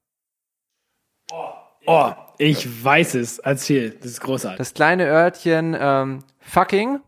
Oh, 1.86 2.12
ich 2.38 2.84
weiß 2.84 3.16
es. 3.16 3.40
Erzähl, 3.40 3.92
das 3.92 4.12
ist 4.12 4.22
großartig. 4.22 4.58
Das 4.58 4.74
kleine 4.74 5.06
Örtchen 5.06 5.76
ähm, 5.80 6.20
fucking 6.40 7.00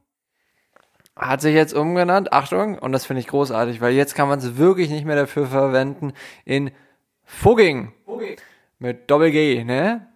hat 1.15 1.41
sich 1.41 1.56
jetzt 1.56 1.73
umgenannt. 1.73 2.34
Achtung, 2.34 2.78
und 2.78 2.91
das 2.91 3.06
finde 3.06 3.21
ich 3.21 3.28
großartig, 3.28 3.80
weil 3.82 3.93
jetzt 3.93 4.15
kann 4.15 4.28
man 4.28 4.39
es 4.39 4.58
wirklich 4.58 4.89
nicht 4.89 5.06
mehr 5.06 5.15
dafür 5.15 5.47
verwenden 5.47 6.13
in 6.43 6.71
Fugging. 7.23 7.91
Mit 8.86 9.10
Doppel-G, 9.10 9.63
ne? 9.63 10.08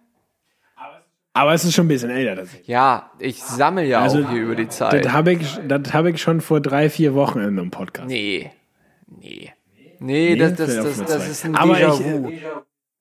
Aber 1.32 1.54
es 1.54 1.64
ist 1.64 1.74
schon 1.74 1.86
ein 1.86 1.88
bisschen 1.88 2.10
älter. 2.10 2.36
Das, 2.36 2.48
Ja, 2.66 3.10
ich 3.18 3.42
sammle 3.42 3.84
ja 3.84 4.00
Also, 4.00 4.24
auch 4.24 4.30
hier 4.30 4.42
über 4.42 4.54
die 4.56 4.68
Zeit. 4.68 5.04
das 5.04 5.12
habe 5.12 5.32
ich, 5.32 5.58
das 5.66 5.92
hab 5.92 6.06
ich 6.06 6.20
schon 6.20 6.40
vor 6.40 6.60
drei, 6.60 6.90
vier 6.90 7.14
Wochen 7.14 7.38
in 7.38 7.46
einem 7.46 7.70
Podcast. 7.70 8.08
Nee. 8.08 8.50
Nee. 9.06 9.52
Nee, 10.00 10.34
das, 10.36 10.54
das, 10.54 10.74
das, 10.76 10.96
das 10.98 11.06
zwei. 11.06 11.30
ist 11.30 11.44
ein 11.44 11.54
Déjà-vu. 11.56 12.28
äh, 12.30 12.40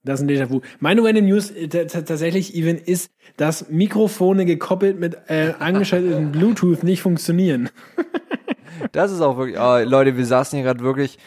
Das 0.04 0.20
ist 0.22 0.28
ein 0.28 0.30
Déjà-vu. 0.30 0.62
Meine 0.80 1.04
Random 1.04 1.26
News 1.26 1.50
äh, 1.52 1.68
tatsächlich, 1.68 2.56
Even, 2.56 2.78
ist, 2.78 3.12
dass 3.38 3.70
Mikrofone 3.70 4.46
gekoppelt 4.46 5.00
mit 5.00 5.18
äh, 5.28 5.54
angeschalteten 5.60 6.32
Bluetooth 6.32 6.84
nicht 6.84 7.02
funktionieren. 7.02 7.70
Das 8.92 9.12
ist 9.12 9.22
auch 9.22 9.38
wirklich, 9.38 9.58
oh, 9.60 9.78
Leute, 9.84 10.16
wir 10.18 10.26
saßen 10.26 10.56
hier 10.58 10.66
gerade 10.66 10.84
wirklich, 10.84 11.18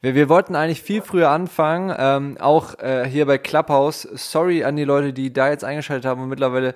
wir, 0.00 0.14
wir 0.14 0.28
wollten 0.28 0.54
eigentlich 0.54 0.82
viel 0.82 1.02
früher 1.02 1.30
anfangen, 1.30 1.94
ähm, 1.98 2.36
auch 2.40 2.78
äh, 2.78 3.04
hier 3.08 3.26
bei 3.26 3.38
Clubhouse. 3.38 4.02
Sorry 4.14 4.64
an 4.64 4.76
die 4.76 4.84
Leute, 4.84 5.12
die 5.12 5.32
da 5.32 5.48
jetzt 5.50 5.64
eingeschaltet 5.64 6.06
haben 6.06 6.22
und 6.22 6.28
mittlerweile 6.28 6.74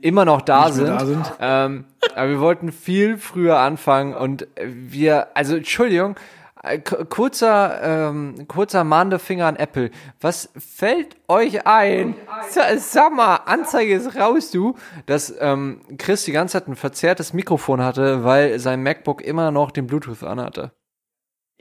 immer 0.00 0.24
noch 0.24 0.40
da 0.42 0.66
Nicht 0.66 0.74
sind. 0.76 0.86
da 0.88 1.04
sind. 1.04 1.32
Ähm, 1.40 1.84
aber 2.14 2.28
wir 2.30 2.40
wollten 2.40 2.72
viel 2.72 3.18
früher 3.18 3.58
anfangen 3.58 4.14
und 4.14 4.46
wir, 4.64 5.28
also 5.36 5.56
Entschuldigung, 5.56 6.16
äh, 6.62 6.78
kurzer, 6.78 7.80
ähm, 7.82 8.46
kurzer 8.48 8.84
mahnender 8.84 9.18
Finger 9.18 9.46
an 9.46 9.56
Apple. 9.56 9.90
Was 10.20 10.48
fällt 10.56 11.16
euch 11.28 11.66
ein? 11.66 12.14
Sa- 12.48 12.76
Sag 12.78 13.12
mal, 13.12 13.40
Anzeige 13.46 13.94
ist 13.96 14.16
raus, 14.16 14.50
du, 14.52 14.76
dass 15.06 15.34
ähm, 15.40 15.80
Chris 15.98 16.24
die 16.24 16.32
ganze 16.32 16.52
Zeit 16.58 16.68
ein 16.68 16.76
verzerrtes 16.76 17.32
Mikrofon 17.32 17.82
hatte, 17.82 18.22
weil 18.24 18.58
sein 18.60 18.82
MacBook 18.82 19.20
immer 19.22 19.50
noch 19.50 19.72
den 19.72 19.86
Bluetooth 19.88 20.22
anhatte. 20.22 20.70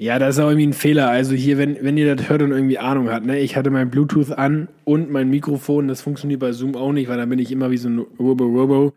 Ja, 0.02 0.18
das 0.18 0.36
ist 0.36 0.40
auch 0.44 0.48
irgendwie 0.48 0.66
ein 0.66 0.74
Fehler. 0.74 1.12
Also 1.12 1.36
hier, 1.36 1.60
wenn, 1.60 1.78
wenn 1.84 1.96
ihr 1.96 2.16
das 2.16 2.28
hört 2.28 2.42
und 2.42 2.50
irgendwie 2.50 2.80
Ahnung 2.80 3.12
habt, 3.12 3.24
ne? 3.24 3.38
Ich 3.38 3.56
hatte 3.56 3.70
mein 3.70 3.92
Bluetooth 3.92 4.32
an 4.32 4.68
und 4.84 5.12
mein 5.12 5.30
Mikrofon, 5.30 5.88
das 5.88 6.02
funktioniert 6.02 6.40
bei 6.40 6.54
Zoom 6.54 6.76
auch 6.76 6.92
nicht, 6.92 7.08
weil 7.08 7.18
dann 7.18 7.30
bin 7.30 7.38
ich 7.38 7.52
immer 7.52 7.70
wie 7.70 7.78
so 7.78 7.88
ein 7.88 8.00
Robo-Robo. 8.20 8.94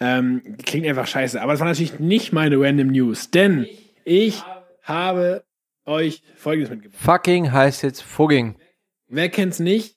Ähm, 0.00 0.40
klingt 0.64 0.86
einfach 0.86 1.06
scheiße. 1.06 1.42
Aber 1.42 1.52
es 1.52 1.60
war 1.60 1.66
natürlich 1.66 2.00
nicht 2.00 2.32
meine 2.32 2.58
Random 2.58 2.86
News, 2.86 3.30
denn 3.30 3.66
ich 4.06 4.42
habe 4.82 5.44
euch 5.84 6.22
Folgendes 6.36 6.70
mitgebracht. 6.70 7.02
Fucking 7.02 7.52
heißt 7.52 7.82
jetzt 7.82 8.00
Fugging. 8.00 8.56
Wer 9.08 9.28
kennt's 9.28 9.60
nicht? 9.60 9.96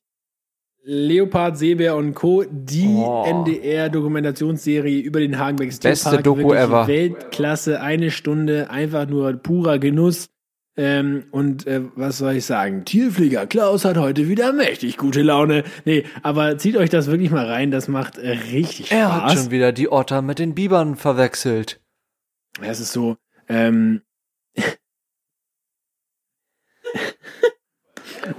Leopard, 0.84 1.58
Seebär 1.58 1.96
und 1.96 2.16
Co. 2.16 2.44
Die 2.50 2.86
Oh. 2.98 3.24
NDR-Dokumentationsserie 3.26 5.00
über 5.00 5.22
den 5.22 5.40
Hagenbeck 5.40 5.70
Beste 5.70 6.10
Tierpark. 6.10 6.24
Doku 6.26 6.40
Wirklich 6.40 6.60
ever. 6.60 6.88
Weltklasse, 6.88 7.80
eine 7.80 8.12
Stunde, 8.12 8.70
einfach 8.70 9.08
nur 9.08 9.32
purer 9.38 9.80
Genuss. 9.80 10.30
Ähm, 10.80 11.26
und 11.32 11.68
äh, 11.68 11.82
was 11.96 12.20
soll 12.20 12.36
ich 12.36 12.46
sagen? 12.46 12.86
Tierpfleger 12.86 13.46
Klaus 13.48 13.84
hat 13.84 13.98
heute 13.98 14.30
wieder 14.30 14.54
mächtig 14.54 14.96
gute 14.96 15.22
Laune. 15.22 15.66
Nee, 15.84 16.06
aber 16.24 16.58
zieht 16.58 16.78
euch 16.78 16.90
das 16.90 17.08
wirklich 17.08 17.32
mal 17.32 17.46
rein, 17.46 17.70
das 17.70 17.90
macht 17.90 18.18
äh, 18.18 18.30
richtig 18.30 18.86
Spaß. 18.86 18.98
Er 18.98 19.26
hat 19.26 19.38
schon 19.38 19.52
wieder 19.52 19.74
die 19.74 19.92
Otter 19.92 20.22
mit 20.22 20.40
den 20.40 20.56
Bibern 20.56 20.96
verwechselt. 20.96 21.82
Es 22.62 22.80
ist 22.80 22.94
so, 22.94 23.18
ähm, 23.50 24.04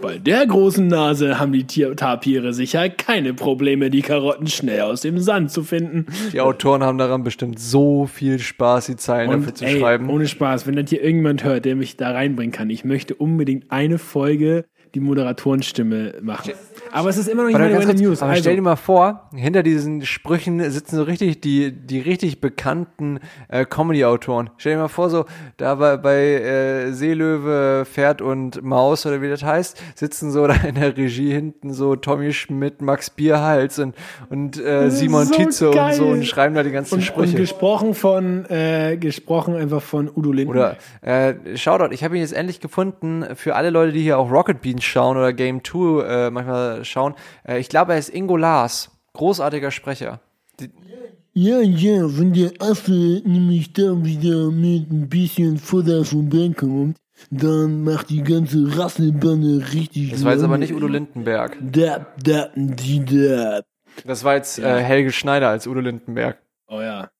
bei 0.00 0.18
der 0.18 0.46
großen 0.46 0.86
Nase 0.86 1.38
haben 1.38 1.52
die 1.52 1.64
Tapire 1.64 2.52
sicher 2.52 2.88
keine 2.88 3.34
Probleme, 3.34 3.90
die 3.90 4.02
Karotten 4.02 4.46
schnell 4.46 4.82
aus 4.82 5.00
dem 5.02 5.18
Sand 5.18 5.50
zu 5.50 5.62
finden. 5.62 6.06
Die 6.32 6.40
Autoren 6.40 6.82
haben 6.82 6.98
daran 6.98 7.22
bestimmt 7.22 7.58
so 7.58 8.06
viel 8.06 8.38
Spaß, 8.38 8.86
die 8.86 8.96
Zeilen 8.96 9.30
dafür 9.30 9.48
Und 9.48 9.58
zu 9.58 9.64
ey, 9.64 9.80
schreiben. 9.80 10.08
ohne 10.10 10.26
Spaß, 10.26 10.66
wenn 10.66 10.76
das 10.76 10.90
hier 10.90 11.02
irgendjemand 11.02 11.44
hört, 11.44 11.64
der 11.64 11.76
mich 11.76 11.96
da 11.96 12.12
reinbringen 12.12 12.52
kann, 12.52 12.70
ich 12.70 12.84
möchte 12.84 13.14
unbedingt 13.14 13.70
eine 13.70 13.98
Folge 13.98 14.64
die 14.94 15.00
Moderatorenstimme 15.00 16.14
machen. 16.20 16.52
Aber 16.92 17.08
es 17.08 17.16
ist 17.16 17.28
immer 17.28 17.42
noch 17.42 17.48
nicht 17.48 17.58
meine 17.58 17.84
kurz, 17.84 18.00
News. 18.00 18.22
aber 18.22 18.32
Also, 18.32 18.42
stell 18.42 18.56
dir 18.56 18.62
mal 18.62 18.76
vor, 18.76 19.30
hinter 19.34 19.62
diesen 19.62 20.04
Sprüchen 20.04 20.68
sitzen 20.70 20.96
so 20.96 21.02
richtig 21.04 21.40
die, 21.40 21.70
die 21.70 22.00
richtig 22.00 22.40
bekannten 22.40 23.20
äh, 23.48 23.64
Comedy-Autoren. 23.64 24.50
Stell 24.56 24.74
dir 24.74 24.80
mal 24.80 24.88
vor, 24.88 25.08
so 25.08 25.26
da 25.56 25.76
bei, 25.76 25.96
bei 25.96 26.16
äh, 26.16 26.92
Seelöwe, 26.92 27.84
Pferd 27.84 28.22
und 28.22 28.62
Maus 28.62 29.06
oder 29.06 29.22
wie 29.22 29.28
das 29.28 29.44
heißt, 29.44 29.80
sitzen 29.94 30.32
so 30.32 30.46
da 30.46 30.54
in 30.54 30.74
der 30.74 30.96
Regie 30.96 31.32
hinten 31.32 31.72
so 31.72 31.94
Tommy 31.94 32.32
Schmidt, 32.32 32.82
Max 32.82 33.10
Bierhals 33.10 33.78
und, 33.78 33.94
und 34.28 34.60
äh, 34.60 34.90
Simon 34.90 35.26
so 35.26 35.34
Tietze 35.34 35.68
und 35.68 35.74
geil. 35.76 35.94
so 35.94 36.06
und 36.06 36.26
schreiben 36.26 36.54
da 36.54 36.64
die 36.64 36.72
ganzen 36.72 36.94
und, 36.94 37.00
und 37.00 37.06
Sprüche. 37.06 37.36
gesprochen 37.36 37.94
von, 37.94 38.46
äh, 38.46 38.96
gesprochen 38.96 39.54
einfach 39.54 39.82
von 39.82 40.10
Udo 40.12 40.32
Lindenberg. 40.32 40.78
Oder 41.02 41.28
äh, 41.28 41.56
Shoutout, 41.56 41.92
ich 41.92 42.02
habe 42.02 42.16
ihn 42.16 42.22
jetzt 42.22 42.32
endlich 42.32 42.58
gefunden 42.58 43.24
für 43.36 43.54
alle 43.54 43.70
Leute, 43.70 43.92
die 43.92 44.02
hier 44.02 44.18
auch 44.18 44.30
Rocket 44.30 44.60
Beans 44.60 44.79
schauen 44.80 45.16
oder 45.16 45.32
Game 45.32 45.62
2 45.64 46.02
äh, 46.02 46.30
manchmal 46.30 46.84
schauen. 46.84 47.14
Äh, 47.46 47.58
ich 47.58 47.68
glaube, 47.68 47.92
er 47.92 47.98
ist 47.98 48.08
Ingo 48.08 48.36
Lars. 48.36 48.90
Großartiger 49.12 49.70
Sprecher. 49.70 50.20
Ja, 51.32 51.60
ja, 51.60 52.18
wenn 52.18 52.32
der 52.32 52.52
Affe 52.58 53.22
nämlich 53.24 53.72
da 53.72 54.04
wieder 54.04 54.50
mit 54.50 54.90
ein 54.90 55.08
bisschen 55.08 55.58
Futter 55.58 56.04
vom 56.04 56.28
Berg 56.28 56.58
kommt, 56.58 56.98
dann 57.30 57.84
macht 57.84 58.10
die 58.10 58.22
ganze 58.22 58.76
Rasselbande 58.76 59.72
richtig 59.72 60.10
Das 60.10 60.24
war 60.24 60.32
jetzt 60.32 60.42
aber 60.42 60.58
nicht 60.58 60.74
Udo 60.74 60.86
Lindenberg. 60.86 61.56
Da, 61.60 62.06
da, 62.22 62.50
die, 62.54 63.04
da. 63.04 63.62
Das 64.04 64.24
war 64.24 64.34
jetzt 64.34 64.58
äh, 64.58 64.82
Helge 64.82 65.12
Schneider 65.12 65.48
als 65.48 65.66
Udo 65.66 65.80
Lindenberg. 65.80 66.38
Oh 66.68 66.80
ja. 66.80 67.10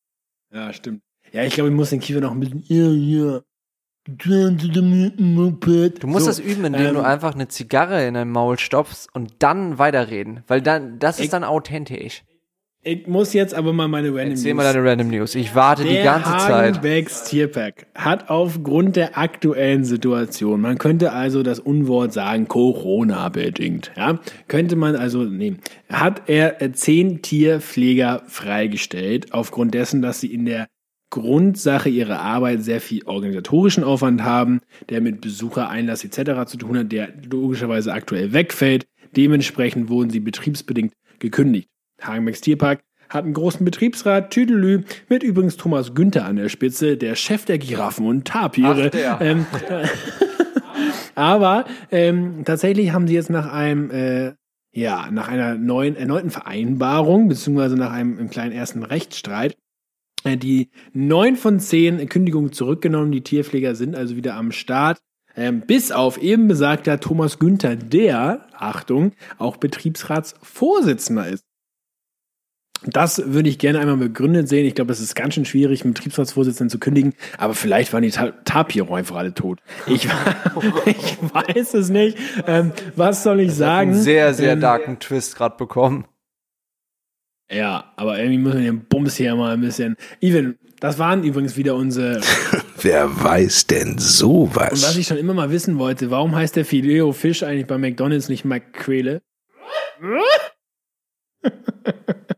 Ja, 0.53 0.73
stimmt. 0.73 1.03
Ja, 1.33 1.45
ich 1.45 1.55
glaube, 1.55 1.71
ich 1.71 1.77
muss 1.77 1.91
den 1.91 2.01
Kiefer 2.01 2.21
noch 2.21 2.33
ein 2.33 2.41
bisschen. 2.41 2.65
Ja, 2.67 2.89
ja. 2.89 3.41
Dann 4.00 4.00
zu 4.00 4.00
dem 4.00 4.00
Moped. 4.00 4.00
Du 6.01 6.07
musst 6.07 6.25
So, 6.25 6.31
das 6.31 6.39
üben, 6.41 6.65
indem 6.65 6.87
ähm, 6.87 6.95
du 6.95 7.01
einfach 7.01 7.35
eine 7.35 7.49
Zigarre 7.49 8.07
in 8.07 8.15
dein 8.15 8.31
Maul 8.31 8.59
stopfst 8.59 9.09
und 9.13 9.35
dann 9.39 9.79
weiterreden. 9.79 10.43
Weil 10.47 10.63
dann, 10.63 10.99
das 10.99 11.21
ist 11.21 11.33
dann 11.33 11.45
authentisch. 11.45 12.23
Ich 12.83 13.07
muss 13.07 13.35
jetzt 13.35 13.53
aber 13.53 13.75
mal 13.75 13.89
meine 13.89 14.09
Random 14.09 14.31
Erzähl 14.31 14.55
News. 14.55 14.65
mal 14.65 14.73
deine 14.73 14.89
Random 14.91 15.09
News. 15.09 15.35
Ich 15.35 15.55
warte 15.55 15.83
die 15.83 15.91
Der 15.91 16.05
ganze 16.05 16.31
Zeit. 16.31 16.77
Hagenbecks 16.77 17.25
Tierpark 17.25 17.87
hat 17.95 18.31
aufgrund 18.31 18.97
der 18.97 19.19
aktuellen 19.19 19.85
Situation, 19.85 20.63
man 20.63 20.79
könnte 20.79 21.13
also 21.13 21.43
das 21.43 21.61
Unwort 21.61 22.15
sagen, 22.15 22.49
Corona-bedingt, 22.49 23.93
ja, 23.99 24.19
könnte 24.49 24.77
man 24.77 24.97
also 24.97 25.25
nehmen, 25.25 25.59
hat 25.91 26.23
er 26.29 26.63
äh, 26.63 26.73
zehn 26.73 27.21
Tierpfleger 27.21 28.23
freigestellt, 28.27 29.35
aufgrund 29.35 29.75
dessen, 29.75 30.01
dass 30.01 30.21
sie 30.21 30.33
in 30.33 30.47
der 30.47 30.67
Grundsache 31.11 31.89
ihrer 31.89 32.21
Arbeit 32.21 32.63
sehr 32.63 32.81
viel 32.81 33.05
organisatorischen 33.05 33.85
Aufwand 33.85 34.23
haben, 34.23 34.61
der 34.89 35.01
mit 35.01 35.21
Besuchereinlass 35.21 36.05
etc. 36.05 36.47
zu 36.47 36.57
tun 36.57 36.79
hat, 36.79 36.93
der 36.93 37.09
logischerweise 37.31 37.93
aktuell 37.93 38.33
wegfällt. 38.33 38.87
Dementsprechend 39.17 39.89
wurden 39.89 40.11
sie 40.11 40.21
betriebsbedingt 40.21 40.95
gekündigt. 41.19 41.69
Hagenbecks 42.01 42.41
Tierpark 42.41 42.81
hat 43.09 43.25
einen 43.25 43.35
großen 43.35 43.65
Betriebsrat, 43.65 44.31
Tüdelü, 44.31 44.85
mit 45.09 45.23
übrigens 45.23 45.57
Thomas 45.57 45.95
Günther 45.95 46.25
an 46.25 46.37
der 46.37 46.49
Spitze, 46.49 46.97
der 46.97 47.17
Chef 47.17 47.45
der 47.45 47.59
Giraffen 47.59 48.07
und 48.07 48.27
Tapire. 48.27 48.91
Ach. 48.95 49.21
Ähm, 49.21 49.47
aber 51.17 51.65
ähm, 51.91 52.45
tatsächlich 52.45 52.93
haben 52.93 53.09
sie 53.09 53.15
jetzt 53.15 53.31
nach 53.31 53.53
einem, 53.53 53.91
äh, 53.91 54.33
ja, 54.73 55.11
nach 55.11 55.27
einer 55.27 55.57
neuen, 55.57 55.97
erneuten 55.97 56.31
Vereinbarung, 56.31 57.29
beziehungsweise 57.29 57.77
nach 57.77 57.93
einem, 57.93 58.17
einem 58.17 58.31
kleinen 58.31 58.53
ersten 58.53 58.85
Rechtsstreit, 58.85 59.57
die 60.25 60.71
neun 60.93 61.37
von 61.37 61.61
zehn 61.61 62.09
Kündigungen 62.09 62.53
zurückgenommen. 62.53 63.13
Die 63.13 63.23
Tierpfleger 63.23 63.75
sind 63.75 63.97
also 63.97 64.17
wieder 64.17 64.35
am 64.35 64.53
Start. 64.53 64.99
Ähm, 65.37 65.61
bis 65.61 65.93
auf 65.93 66.19
eben 66.19 66.49
besagter 66.49 66.99
Thomas 66.99 67.39
Günther, 67.39 67.77
der, 67.77 68.47
Achtung, 68.53 69.13
auch 69.39 69.57
Betriebsratsvorsitzender 69.59 71.29
ist. 71.29 71.45
Das 72.85 73.23
würde 73.27 73.49
ich 73.51 73.59
gerne 73.59 73.79
einmal 73.79 73.99
begründet 73.99 74.49
sehen. 74.49 74.67
Ich 74.67 74.75
glaube, 74.75 74.93
es 74.93 75.01
ist 75.01 75.15
ganz 75.15 75.35
schön 75.35 75.45
schwierig, 75.45 75.85
einen 75.85 75.93
Betriebsratsvorsitzenden 75.93 76.71
zu 76.71 76.79
kündigen, 76.79 77.15
aber 77.37 77.55
vielleicht 77.55 77.93
waren 77.93 78.03
die 78.03 78.11
Ta 78.11 78.31
Tapiro 78.45 78.95
einfach 78.95 79.17
alle 79.17 79.35
tot. 79.35 79.61
Ich, 79.87 80.07
ich 80.87 81.19
weiß 81.21 81.75
es 81.75 81.91
nicht. 81.91 82.17
Ähm, 82.47 82.73
was 82.97 83.23
soll 83.23 83.41
ich 83.41 83.55
sagen? 83.55 83.93
Einen 83.93 84.01
sehr, 84.01 84.33
sehr 84.33 84.55
ähm, 84.55 84.61
darken 84.61 84.99
Twist 84.99 85.37
gerade 85.37 85.57
bekommen. 85.59 86.07
Ja, 87.51 87.93
aber 87.97 88.19
irgendwie 88.19 88.39
müssen 88.39 88.59
wir 88.59 88.71
den 88.71 88.85
Bums 88.85 89.17
hier 89.17 89.35
mal 89.35 89.55
ein 89.55 89.61
bisschen. 89.61 89.97
Even, 90.21 90.59
das 90.79 90.99
waren 90.99 91.25
übrigens 91.25 91.57
wieder 91.57 91.75
unsere. 91.75 92.21
Wer 92.81 93.23
weiß 93.23 93.67
denn 93.67 93.99
sowas? 93.99 94.73
Und 94.73 94.83
was 94.83 94.97
ich 94.97 95.09
schon 95.09 95.19
immer 95.19 95.35
mal 95.35 95.51
wissen 95.51 95.79
wollte, 95.79 96.11
warum 96.11 96.35
heißt 96.35 96.57
der 96.57 96.65
Fileo 96.65 97.13
Fisch 97.13 97.43
eigentlich 97.43 97.67
bei 97.67 97.77
McDonalds 97.77 98.29
nicht 98.29 98.45
McQuele? 98.45 99.21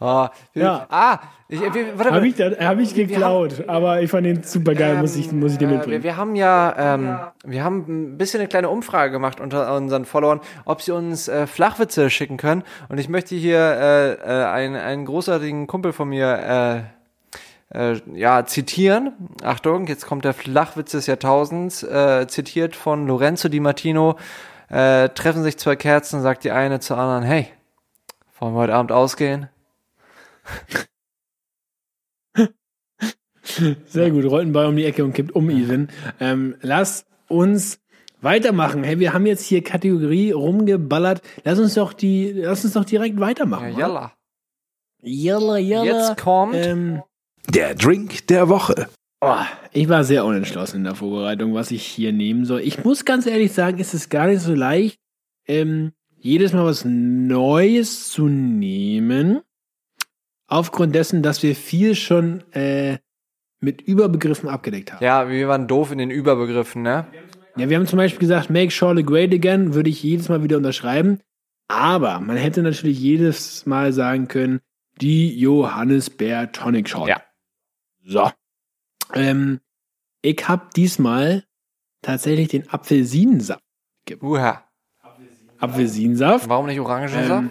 Ah, 0.00 0.30
wir, 0.52 0.62
Ja. 0.62 0.86
ah 0.90 1.18
ich, 1.48 1.60
wir, 1.60 1.98
warte, 1.98 2.12
Habe 2.12 2.28
ich, 2.28 2.38
hab 2.38 2.78
ich 2.78 2.94
geklaut, 2.94 3.64
aber 3.68 4.02
ich 4.02 4.10
fand 4.10 4.26
den 4.26 4.42
super 4.42 4.74
geil, 4.74 4.98
muss 4.98 5.16
ich, 5.16 5.32
muss 5.32 5.52
ich 5.52 5.58
dir 5.58 5.66
äh, 5.66 5.70
wir, 5.70 5.76
mitbringen. 5.78 6.02
wir 6.02 6.16
haben 6.16 6.36
ja, 6.36 6.74
ähm, 6.78 7.18
wir 7.44 7.64
haben 7.64 7.84
ein 7.88 8.18
bisschen 8.18 8.40
eine 8.40 8.48
kleine 8.48 8.68
Umfrage 8.68 9.10
gemacht 9.12 9.40
unter 9.40 9.74
unseren 9.74 10.04
Followern, 10.04 10.40
ob 10.66 10.82
sie 10.82 10.92
uns 10.92 11.26
äh, 11.26 11.46
Flachwitze 11.46 12.10
schicken 12.10 12.36
können. 12.36 12.64
Und 12.88 12.98
ich 12.98 13.08
möchte 13.08 13.34
hier 13.34 13.58
äh, 13.58 14.12
äh, 14.12 14.44
einen, 14.44 14.76
einen 14.76 15.06
großartigen 15.06 15.66
Kumpel 15.66 15.92
von 15.92 16.10
mir 16.10 16.84
äh, 17.72 17.92
äh, 17.92 18.00
ja, 18.14 18.44
zitieren. 18.44 19.12
Achtung, 19.42 19.86
jetzt 19.86 20.06
kommt 20.06 20.24
der 20.24 20.34
Flachwitz 20.34 20.92
des 20.92 21.06
Jahrtausends, 21.06 21.82
äh, 21.82 22.26
zitiert 22.28 22.76
von 22.76 23.06
Lorenzo 23.06 23.48
Di 23.48 23.60
Martino. 23.60 24.16
Äh, 24.68 25.08
treffen 25.08 25.42
sich 25.42 25.58
zwei 25.58 25.76
Kerzen, 25.76 26.20
sagt 26.20 26.44
die 26.44 26.50
eine 26.50 26.78
zur 26.78 26.98
anderen, 26.98 27.24
hey, 27.24 27.48
wollen 28.38 28.54
wir 28.54 28.60
heute 28.60 28.74
Abend 28.74 28.92
ausgehen? 28.92 29.48
Sehr 33.86 34.10
gut, 34.10 34.24
rollt 34.24 34.42
einen 34.42 34.52
Ball 34.52 34.66
um 34.66 34.76
die 34.76 34.84
Ecke 34.84 35.04
und 35.04 35.12
kippt 35.14 35.34
um, 35.34 35.50
Even. 35.50 35.88
Ähm, 36.20 36.54
lass 36.60 37.06
uns 37.28 37.80
weitermachen. 38.20 38.84
Hey, 38.84 38.98
wir 38.98 39.12
haben 39.12 39.26
jetzt 39.26 39.44
hier 39.44 39.62
Kategorie 39.62 40.32
rumgeballert. 40.32 41.22
Lass 41.44 41.58
uns 41.58 41.74
doch 41.74 41.92
die, 41.92 42.32
lass 42.32 42.64
uns 42.64 42.74
doch 42.74 42.84
direkt 42.84 43.18
weitermachen. 43.20 43.72
Ja, 43.72 43.78
jalla. 43.78 44.12
Jalla, 45.02 45.56
jalla. 45.58 45.84
Jetzt 46.08 46.18
kommt 46.20 46.54
Ähm, 46.56 47.02
Der 47.48 47.74
Drink 47.74 48.26
der 48.26 48.48
Woche. 48.48 48.88
oh, 49.20 49.36
ich 49.72 49.88
war 49.88 50.04
sehr 50.04 50.24
unentschlossen 50.24 50.78
in 50.78 50.84
der 50.84 50.94
Vorbereitung, 50.94 51.54
was 51.54 51.70
ich 51.70 51.84
hier 51.84 52.12
nehmen 52.12 52.44
soll. 52.44 52.60
Ich 52.60 52.84
muss 52.84 53.04
ganz 53.04 53.26
ehrlich 53.26 53.52
sagen, 53.52 53.78
ist 53.78 53.94
es 53.94 54.08
gar 54.08 54.26
nicht 54.26 54.40
so 54.42 54.54
leicht, 54.54 54.98
ähm, 55.46 55.92
jedes 56.16 56.52
Mal 56.52 56.64
was 56.64 56.84
Neues 56.84 58.08
zu 58.10 58.26
nehmen. 58.26 59.40
Aufgrund 60.48 60.94
dessen, 60.94 61.22
dass 61.22 61.42
wir 61.42 61.54
viel 61.54 61.94
schon 61.94 62.42
äh, 62.52 62.98
mit 63.60 63.82
Überbegriffen 63.82 64.48
abgedeckt 64.48 64.92
haben. 64.92 65.04
Ja, 65.04 65.28
wir 65.28 65.48
waren 65.48 65.68
doof 65.68 65.92
in 65.92 65.98
den 65.98 66.10
Überbegriffen, 66.10 66.82
ne? 66.82 67.06
Ja, 67.56 67.68
wir 67.68 67.76
haben 67.76 67.86
zum 67.86 67.98
Beispiel 67.98 68.20
gesagt, 68.20 68.50
make 68.50 68.70
Charlotte 68.70 69.04
great 69.04 69.34
again, 69.34 69.74
würde 69.74 69.90
ich 69.90 70.02
jedes 70.02 70.28
Mal 70.28 70.42
wieder 70.42 70.56
unterschreiben. 70.56 71.20
Aber 71.68 72.18
man 72.20 72.36
hätte 72.36 72.62
natürlich 72.62 72.98
jedes 72.98 73.66
Mal 73.66 73.92
sagen 73.92 74.28
können, 74.28 74.60
die 75.00 75.38
Johannisbeer 75.38 76.50
Tonic 76.52 76.88
Shot. 76.88 77.08
Ja. 77.08 77.22
So. 78.04 78.30
Ähm, 79.12 79.60
ich 80.22 80.48
habe 80.48 80.68
diesmal 80.74 81.44
tatsächlich 82.00 82.48
den 82.48 82.68
Apfelsinensaft. 82.70 83.62
Uha. 84.22 84.64
Apfelsinensaft. 85.58 86.48
Warum 86.48 86.66
nicht 86.66 86.80
Orangensaft? 86.80 87.30
Ähm, 87.30 87.50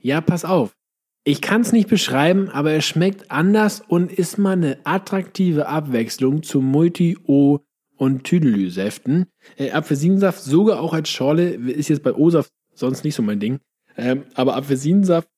ja, 0.00 0.20
pass 0.20 0.44
auf. 0.44 0.76
Ich 1.26 1.40
kann 1.40 1.62
es 1.62 1.72
nicht 1.72 1.88
beschreiben, 1.88 2.50
aber 2.50 2.72
er 2.72 2.82
schmeckt 2.82 3.30
anders 3.30 3.80
und 3.80 4.12
ist 4.12 4.36
mal 4.36 4.52
eine 4.52 4.78
attraktive 4.84 5.66
Abwechslung 5.66 6.42
zu 6.42 6.60
Multi-O 6.60 7.60
und 7.96 8.24
Tüdelü-Säften. 8.24 9.26
Äh, 9.56 9.70
Apfelsinensaft 9.70 10.42
sogar 10.42 10.80
auch 10.80 10.92
als 10.92 11.08
Schorle, 11.08 11.54
ist 11.54 11.88
jetzt 11.88 12.02
bei 12.02 12.12
O-Saft 12.12 12.52
sonst 12.74 13.04
nicht 13.04 13.14
so 13.14 13.22
mein 13.22 13.40
Ding. 13.40 13.60
Ähm, 13.96 14.24
aber 14.34 14.56
Apfelsinensaft 14.56 15.28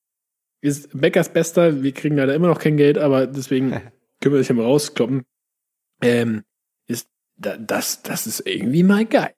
ist 0.60 0.88
Bäckers 0.92 1.32
bester. 1.32 1.84
Wir 1.84 1.92
kriegen 1.92 2.16
leider 2.16 2.34
immer 2.34 2.48
noch 2.48 2.58
kein 2.58 2.76
Geld, 2.76 2.98
aber 2.98 3.28
deswegen 3.28 3.70
können 4.20 4.34
wir 4.34 4.38
das 4.38 4.48
ja 4.48 4.56
mal 4.56 4.64
rauskloppen. 4.64 5.24
Ähm, 6.02 6.42
ist 6.88 7.08
da, 7.36 7.56
das, 7.56 8.02
das 8.02 8.26
ist 8.26 8.40
irgendwie 8.44 8.82
mal 8.82 9.06
geil. 9.06 9.34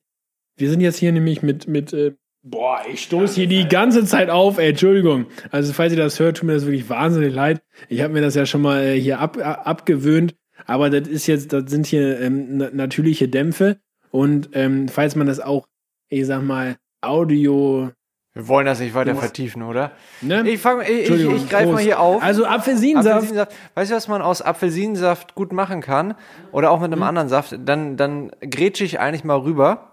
Wir 0.56 0.70
sind 0.70 0.80
jetzt 0.80 0.98
hier 0.98 1.12
nämlich 1.12 1.42
mit, 1.42 1.68
mit, 1.68 1.92
äh, 1.92 2.14
boah, 2.50 2.80
ich 2.90 3.02
stoße 3.02 3.34
hier 3.34 3.46
die 3.46 3.68
ganze 3.68 4.04
Zeit 4.04 4.30
auf, 4.30 4.58
ey, 4.58 4.70
Entschuldigung. 4.70 5.26
Also, 5.50 5.72
falls 5.72 5.92
ihr 5.92 5.98
das 5.98 6.18
hört, 6.20 6.38
tut 6.38 6.46
mir 6.46 6.54
das 6.54 6.64
wirklich 6.66 6.88
wahnsinnig 6.88 7.34
leid. 7.34 7.62
Ich 7.88 8.00
habe 8.02 8.12
mir 8.12 8.20
das 8.22 8.34
ja 8.34 8.46
schon 8.46 8.62
mal 8.62 8.82
äh, 8.82 9.00
hier 9.00 9.18
ab, 9.20 9.36
abgewöhnt, 9.38 10.34
aber 10.66 10.90
das 10.90 11.08
ist 11.08 11.26
jetzt, 11.26 11.52
das 11.52 11.70
sind 11.70 11.86
hier 11.86 12.20
ähm, 12.20 12.58
na 12.58 12.70
natürliche 12.72 13.28
Dämpfe 13.28 13.78
und 14.10 14.50
ähm, 14.54 14.88
falls 14.88 15.16
man 15.16 15.26
das 15.26 15.40
auch, 15.40 15.66
ich 16.08 16.26
sag 16.26 16.42
mal, 16.42 16.76
Audio, 17.00 17.90
Wir 18.34 18.48
wollen 18.48 18.66
das 18.66 18.80
nicht 18.80 18.94
weiter 18.94 19.12
musst- 19.12 19.24
vertiefen, 19.26 19.62
oder? 19.62 19.92
ne? 20.20 20.48
Ich 20.48 20.60
fange, 20.60 20.88
ich, 20.88 21.08
ich, 21.10 21.26
ich 21.28 21.48
greife 21.48 21.72
mal 21.72 21.82
hier 21.82 22.00
auf. 22.00 22.22
Also 22.22 22.44
Apfelsinensaft. 22.46 23.14
Apfelsinensaft. 23.16 23.52
Weißt 23.74 23.90
du, 23.90 23.94
was 23.96 24.08
man 24.08 24.22
aus 24.22 24.42
Apfelsinensaft 24.42 25.34
gut 25.34 25.52
machen 25.52 25.80
kann? 25.80 26.14
Oder 26.52 26.70
auch 26.70 26.80
mit 26.80 26.92
einem 26.92 27.02
anderen 27.02 27.28
Saft? 27.28 27.56
Dann, 27.64 27.96
dann 27.96 28.30
grätsche 28.40 28.84
ich 28.84 28.98
eigentlich 29.00 29.24
mal 29.24 29.36
rüber. 29.38 29.87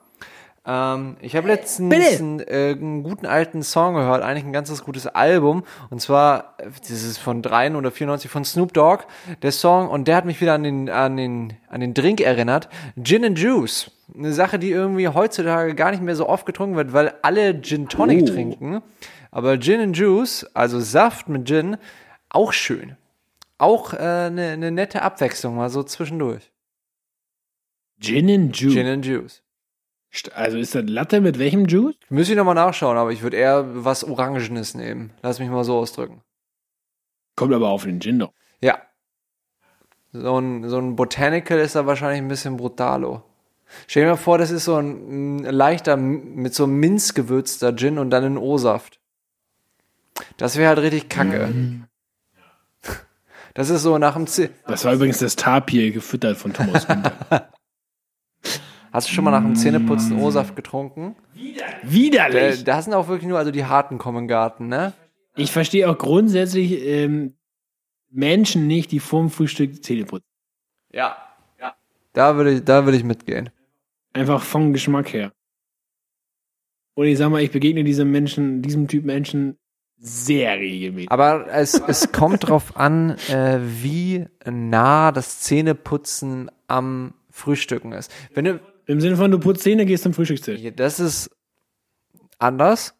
Ähm, 0.67 1.17
ich 1.21 1.35
habe 1.35 1.47
letztens 1.47 1.89
Bitte. 1.89 2.17
einen, 2.17 2.39
äh, 2.39 2.71
einen 2.71 3.03
guten 3.03 3.25
alten 3.27 3.61
Song 3.61 3.93
gehört, 3.95 4.23
eigentlich 4.23 4.45
ein 4.45 4.53
ganzes 4.53 4.83
gutes 4.83 5.05
Album. 5.07 5.63
Und 5.89 6.01
zwar, 6.01 6.55
äh, 6.57 6.69
das 6.79 6.89
ist 6.89 7.17
von 7.19 7.41
3 7.41 7.75
oder 7.75 7.91
94 7.91 8.31
von 8.31 8.43
Snoop 8.45 8.73
Dogg, 8.73 9.03
der 9.43 9.51
Song. 9.51 9.89
Und 9.89 10.07
der 10.07 10.15
hat 10.15 10.25
mich 10.25 10.41
wieder 10.41 10.53
an 10.55 10.63
den, 10.63 10.89
an 10.89 11.17
den, 11.17 11.53
an 11.69 11.81
den 11.81 11.93
Drink 11.93 12.19
erinnert. 12.21 12.67
Gin 13.01 13.23
and 13.25 13.37
Juice. 13.37 13.91
Eine 14.13 14.33
Sache, 14.33 14.57
die 14.59 14.71
irgendwie 14.71 15.07
heutzutage 15.07 15.75
gar 15.75 15.91
nicht 15.91 16.01
mehr 16.03 16.15
so 16.15 16.27
oft 16.27 16.45
getrunken 16.45 16.75
wird, 16.75 16.93
weil 16.93 17.13
alle 17.21 17.61
Gin 17.61 17.87
Tonic 17.89 18.23
Oh. 18.23 18.25
trinken. 18.33 18.81
Aber 19.31 19.59
Gin 19.59 19.81
and 19.81 19.97
Juice, 19.97 20.45
also 20.53 20.79
Saft 20.79 21.27
mit 21.29 21.47
Gin, 21.47 21.77
auch 22.29 22.53
schön. 22.53 22.95
Auch 23.57 23.93
äh, 23.93 23.97
eine, 23.97 24.49
eine 24.51 24.71
nette 24.71 25.01
Abwechslung, 25.01 25.55
mal 25.55 25.69
so 25.69 25.83
zwischendurch. 25.83 26.51
Gin 27.99 28.29
and 28.29 28.55
Juice. 28.57 28.73
Gin 28.73 28.87
and 28.87 29.05
Juice. 29.05 29.41
Also 30.33 30.57
ist 30.57 30.75
das 30.75 30.83
Latte 30.87 31.21
mit 31.21 31.39
welchem 31.39 31.65
Juice? 31.65 31.95
Müsste 32.09 32.33
ich 32.33 32.37
nochmal 32.37 32.55
nachschauen, 32.55 32.97
aber 32.97 33.11
ich 33.11 33.21
würde 33.21 33.37
eher 33.37 33.65
was 33.83 34.03
Orangenes 34.03 34.73
nehmen. 34.73 35.11
Lass 35.21 35.39
mich 35.39 35.49
mal 35.49 35.63
so 35.63 35.77
ausdrücken. 35.77 36.21
Kommt 37.35 37.53
aber 37.53 37.69
auf 37.69 37.83
den 37.83 37.99
Gin 37.99 38.19
doch. 38.19 38.31
Ja. 38.61 38.79
So 40.13 40.39
ein, 40.39 40.69
so 40.69 40.77
ein 40.77 40.95
Botanical 40.95 41.59
ist 41.59 41.75
da 41.75 41.85
wahrscheinlich 41.85 42.21
ein 42.21 42.29
bisschen 42.29 42.57
brutalo. 42.57 43.23
Stell 43.87 44.03
dir 44.03 44.11
mal 44.11 44.15
vor, 44.15 44.37
das 44.37 44.51
ist 44.51 44.65
so 44.65 44.77
ein, 44.77 45.39
ein 45.39 45.43
leichter, 45.43 45.97
mit 45.97 46.53
so 46.53 46.63
einem 46.63 46.79
Minz 46.79 47.13
gewürzter 47.13 47.75
Gin 47.75 47.97
und 47.97 48.09
dann 48.09 48.23
ein 48.23 48.37
O-Saft. 48.37 48.99
Das 50.37 50.55
wäre 50.55 50.69
halt 50.69 50.79
richtig 50.79 51.09
kacke. 51.09 51.53
Das 53.53 53.69
ist 53.69 53.83
so 53.83 53.97
nach 53.97 54.15
dem 54.15 54.27
Z 54.27 54.51
Das 54.67 54.85
war 54.85 54.93
übrigens 54.93 55.19
das 55.19 55.35
Tapir 55.35 55.91
gefüttert 55.91 56.37
von 56.37 56.53
Thomas 56.53 56.87
Winter. 56.87 57.13
Hast 58.95 59.09
du 59.09 59.13
schon 59.13 59.25
mal 59.25 59.31
nach 59.31 59.41
dem 59.41 59.57
Zähneputzen 59.57 60.17
O-Saft 60.21 60.55
getrunken? 60.55 61.17
Da, 61.35 61.65
Widerlich. 61.83 62.63
da 62.63 62.81
sind 62.81 62.93
auch 62.93 63.09
wirklich 63.09 63.27
nur 63.27 63.37
also 63.37 63.51
die 63.51 63.65
harten 63.65 63.97
kommen 63.97 64.25
Garten, 64.25 64.69
ne? 64.69 64.93
Ich 65.35 65.51
verstehe 65.51 65.89
auch 65.89 65.97
grundsätzlich 65.97 66.81
ähm, 66.81 67.33
Menschen 68.09 68.67
nicht, 68.67 68.93
die 68.93 69.01
vorm 69.01 69.29
Frühstück 69.29 69.83
Zähne 69.83 70.05
putzen. 70.05 70.29
Ja. 70.93 71.17
ja. 71.59 71.75
Da 72.13 72.37
würde 72.37 72.53
ich, 72.53 72.63
da 72.63 72.85
würde 72.85 72.97
ich 72.97 73.03
mitgehen. 73.03 73.49
Einfach 74.13 74.41
vom 74.41 74.71
Geschmack 74.71 75.11
her. 75.11 75.33
Und 76.93 77.07
ich 77.07 77.17
sag 77.17 77.31
mal, 77.31 77.41
ich 77.41 77.51
begegne 77.51 77.83
diesem 77.83 78.09
Menschen, 78.11 78.61
diesem 78.61 78.87
Typ 78.87 79.03
Menschen 79.03 79.57
sehr 79.97 80.57
regelmäßig. 80.57 81.11
Aber 81.11 81.47
es, 81.51 81.73
es 81.73 82.13
kommt 82.13 82.47
drauf 82.47 82.77
an, 82.77 83.17
äh, 83.27 83.59
wie 83.59 84.25
nah 84.45 85.11
das 85.11 85.41
Zähneputzen 85.41 86.49
am 86.67 87.13
Frühstücken 87.29 87.91
ist. 87.91 88.09
Wenn 88.33 88.45
du, 88.45 88.61
Im 88.87 89.01
Sinne 89.01 89.17
von, 89.17 89.31
du 89.31 89.39
putzt 89.39 89.63
Zähne, 89.63 89.85
gehst 89.85 90.03
zum 90.03 90.13
Frühstückstisch. 90.13 90.61
das 90.75 90.99
ist 90.99 91.31
anders. 92.37 92.95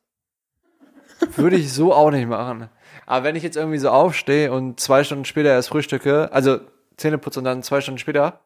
Würde 1.36 1.56
ich 1.56 1.72
so 1.72 1.94
auch 1.94 2.12
nicht 2.12 2.28
machen. 2.28 2.70
Aber 3.06 3.24
wenn 3.24 3.36
ich 3.36 3.44
jetzt 3.44 3.56
irgendwie 3.56 3.78
so 3.78 3.90
aufstehe 3.90 4.52
und 4.52 4.80
zwei 4.80 5.04
Stunden 5.04 5.26
später 5.26 5.50
erst 5.50 5.70
frühstücke, 5.70 6.32
also 6.32 6.60
Zähne 6.98 7.18
putze 7.18 7.40
und 7.40 7.46
dann 7.46 7.64
zwei 7.64 7.82
Stunden 7.82 8.00
später, 8.00 8.42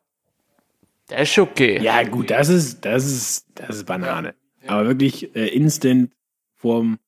das 1.08 1.22
ist 1.22 1.40
okay. 1.40 1.82
Ja, 1.82 2.04
gut, 2.04 2.30
das 2.30 2.50
ist, 2.50 2.86
das 2.86 3.06
ist, 3.06 3.48
das 3.56 3.78
ist 3.78 3.86
Banane. 3.86 4.36
Aber 4.68 4.88
wirklich 4.88 5.36
äh, 5.36 5.48
instant 5.48 6.12
vorm, 6.56 7.00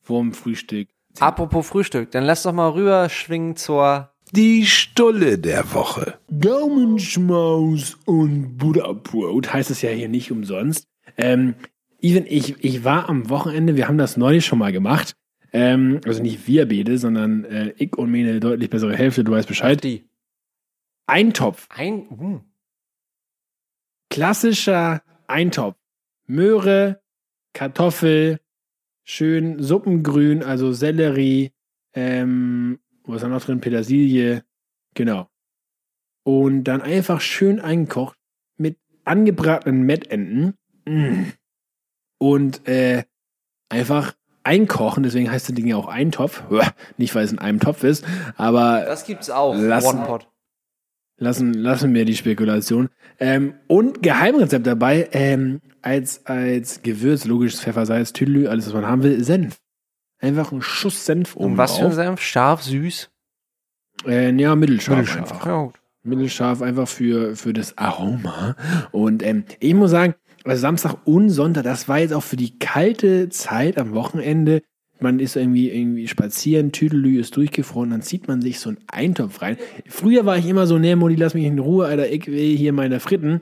vorm 0.00 0.32
Frühstück. 0.32 0.88
Apropos 1.20 1.68
Frühstück, 1.68 2.10
dann 2.10 2.24
lass 2.24 2.42
doch 2.42 2.52
mal 2.52 2.70
rüberschwingen 2.70 3.56
zur 3.56 4.10
Die 4.32 4.66
Stulle 4.66 5.38
der 5.38 5.72
Woche. 5.72 6.18
Gaumenschmaus 6.40 7.96
und 8.04 8.58
Butterbrot 8.58 9.52
heißt 9.52 9.70
es 9.70 9.82
ja 9.82 9.90
hier 9.90 10.08
nicht 10.08 10.30
umsonst. 10.30 10.86
Ähm, 11.16 11.54
Even, 12.00 12.26
ich, 12.26 12.62
ich 12.62 12.84
war 12.84 13.08
am 13.08 13.28
Wochenende, 13.28 13.76
wir 13.76 13.88
haben 13.88 13.98
das 13.98 14.16
neulich 14.16 14.46
schon 14.46 14.58
mal 14.58 14.72
gemacht. 14.72 15.16
Ähm, 15.52 16.00
also 16.04 16.22
nicht 16.22 16.46
wir 16.46 16.68
beide, 16.68 16.98
sondern 16.98 17.44
äh, 17.44 17.72
ich 17.76 17.96
und 17.96 18.10
meine 18.10 18.38
deutlich 18.38 18.70
bessere 18.70 18.96
Hälfte, 18.96 19.24
du 19.24 19.32
weißt 19.32 19.48
Bescheid. 19.48 19.82
die. 19.82 20.04
Eintopf. 21.06 21.66
Ein, 21.70 22.06
uh, 22.10 22.40
Klassischer 24.10 25.02
Eintopf. 25.26 25.76
Möhre, 26.26 27.00
Kartoffel, 27.54 28.40
schön 29.04 29.62
Suppengrün, 29.62 30.42
also 30.42 30.72
Sellerie, 30.72 31.52
ähm, 31.94 32.78
was 33.08 33.16
ist 33.16 33.22
da 33.22 33.28
noch 33.28 33.44
drin? 33.44 33.60
Petersilie, 33.60 34.44
genau. 34.94 35.28
Und 36.24 36.64
dann 36.64 36.82
einfach 36.82 37.20
schön 37.20 37.60
eingekocht 37.60 38.18
mit 38.56 38.76
angebratenen 39.04 39.82
Mettenten. 39.82 40.54
Mm. 40.84 41.24
Und 42.18 42.66
äh, 42.68 43.04
einfach 43.68 44.14
einkochen, 44.42 45.02
deswegen 45.02 45.30
heißt 45.30 45.48
das 45.48 45.54
Ding 45.54 45.66
ja 45.66 45.76
auch 45.76 45.88
Eintopf. 45.88 46.42
Nicht, 46.96 47.14
weil 47.14 47.24
es 47.24 47.32
in 47.32 47.38
einem 47.38 47.60
Topf 47.60 47.84
ist, 47.84 48.04
aber 48.36 48.84
Das 48.86 49.04
gibt's 49.04 49.30
auch. 49.30 49.54
Lassen. 49.54 49.98
One 49.98 50.06
Pot. 50.06 50.28
lassen, 51.18 51.54
lassen 51.54 51.94
wir 51.94 52.04
die 52.04 52.16
Spekulation. 52.16 52.88
Ähm, 53.20 53.54
und 53.66 54.02
Geheimrezept 54.02 54.66
dabei, 54.66 55.08
ähm, 55.12 55.60
als, 55.82 56.26
als 56.26 56.82
Gewürz, 56.82 57.24
logisch 57.24 57.56
Pfeffer, 57.56 57.86
Salz, 57.86 58.12
Tüdelü, 58.12 58.48
alles, 58.48 58.66
was 58.66 58.74
man 58.74 58.86
haben 58.86 59.02
will, 59.02 59.22
Senf. 59.22 59.60
Einfach 60.20 60.52
ein 60.52 60.62
Schuss 60.62 61.04
Senf 61.06 61.36
oben 61.36 61.52
Und 61.52 61.56
was 61.58 61.78
für 61.78 61.86
ein. 61.86 61.92
Senf? 61.92 62.20
Scharf, 62.20 62.62
süß? 62.62 63.10
Äh, 64.06 64.32
ja, 64.40 64.54
mittelscharf, 64.56 64.98
Mittelscharf. 64.98 65.32
einfach. 65.32 65.46
Ja. 65.46 65.72
Mittelscharf 66.02 66.62
einfach 66.62 66.88
für, 66.88 67.36
für 67.36 67.52
das 67.52 67.76
Aroma. 67.78 68.56
Und 68.92 69.22
ähm, 69.22 69.44
ich 69.60 69.74
muss 69.74 69.90
sagen, 69.90 70.14
also 70.44 70.60
Samstag 70.60 70.96
und 71.04 71.30
Sonntag, 71.30 71.64
das 71.64 71.88
war 71.88 71.98
jetzt 71.98 72.12
auch 72.14 72.22
für 72.22 72.36
die 72.36 72.58
kalte 72.58 73.28
Zeit 73.28 73.78
am 73.78 73.92
Wochenende. 73.94 74.62
Man 75.00 75.20
ist 75.20 75.36
irgendwie, 75.36 75.70
irgendwie 75.70 76.08
spazieren, 76.08 76.72
Tüdelü 76.72 77.20
ist 77.20 77.36
durchgefroren, 77.36 77.90
dann 77.90 78.02
zieht 78.02 78.26
man 78.26 78.40
sich 78.40 78.58
so 78.58 78.70
einen 78.70 78.78
Eintopf 78.90 79.42
rein. 79.42 79.56
Früher 79.86 80.26
war 80.26 80.38
ich 80.38 80.46
immer 80.46 80.66
so, 80.66 80.78
nee, 80.78 80.96
Mutti, 80.96 81.14
lass 81.14 81.34
mich 81.34 81.44
in 81.44 81.58
Ruhe, 81.58 81.86
Alter, 81.86 82.10
ich 82.10 82.26
will 82.26 82.56
hier 82.56 82.72
meine 82.72 82.98
Fritten. 82.98 83.40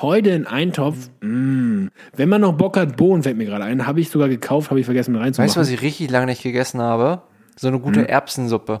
Heute 0.00 0.32
ein 0.34 0.46
Eintopf, 0.46 1.08
mh. 1.20 1.88
Wenn 2.16 2.28
man 2.28 2.40
noch 2.40 2.52
Bock 2.56 2.76
hat, 2.76 2.96
Bohnen 2.96 3.22
fällt 3.22 3.36
mir 3.36 3.44
gerade 3.46 3.64
ein, 3.64 3.86
habe 3.86 4.00
ich 4.00 4.10
sogar 4.10 4.28
gekauft, 4.28 4.70
habe 4.70 4.80
ich 4.80 4.86
vergessen 4.86 5.12
mit 5.12 5.20
reinzumachen. 5.20 5.46
Weißt 5.48 5.56
du, 5.56 5.60
was 5.60 5.68
ich 5.70 5.82
richtig 5.82 6.10
lange 6.10 6.26
nicht 6.26 6.42
gegessen 6.42 6.80
habe? 6.80 7.22
So 7.56 7.68
eine 7.68 7.78
gute 7.78 8.00
Hm. 8.00 8.06
Erbsensuppe. 8.06 8.80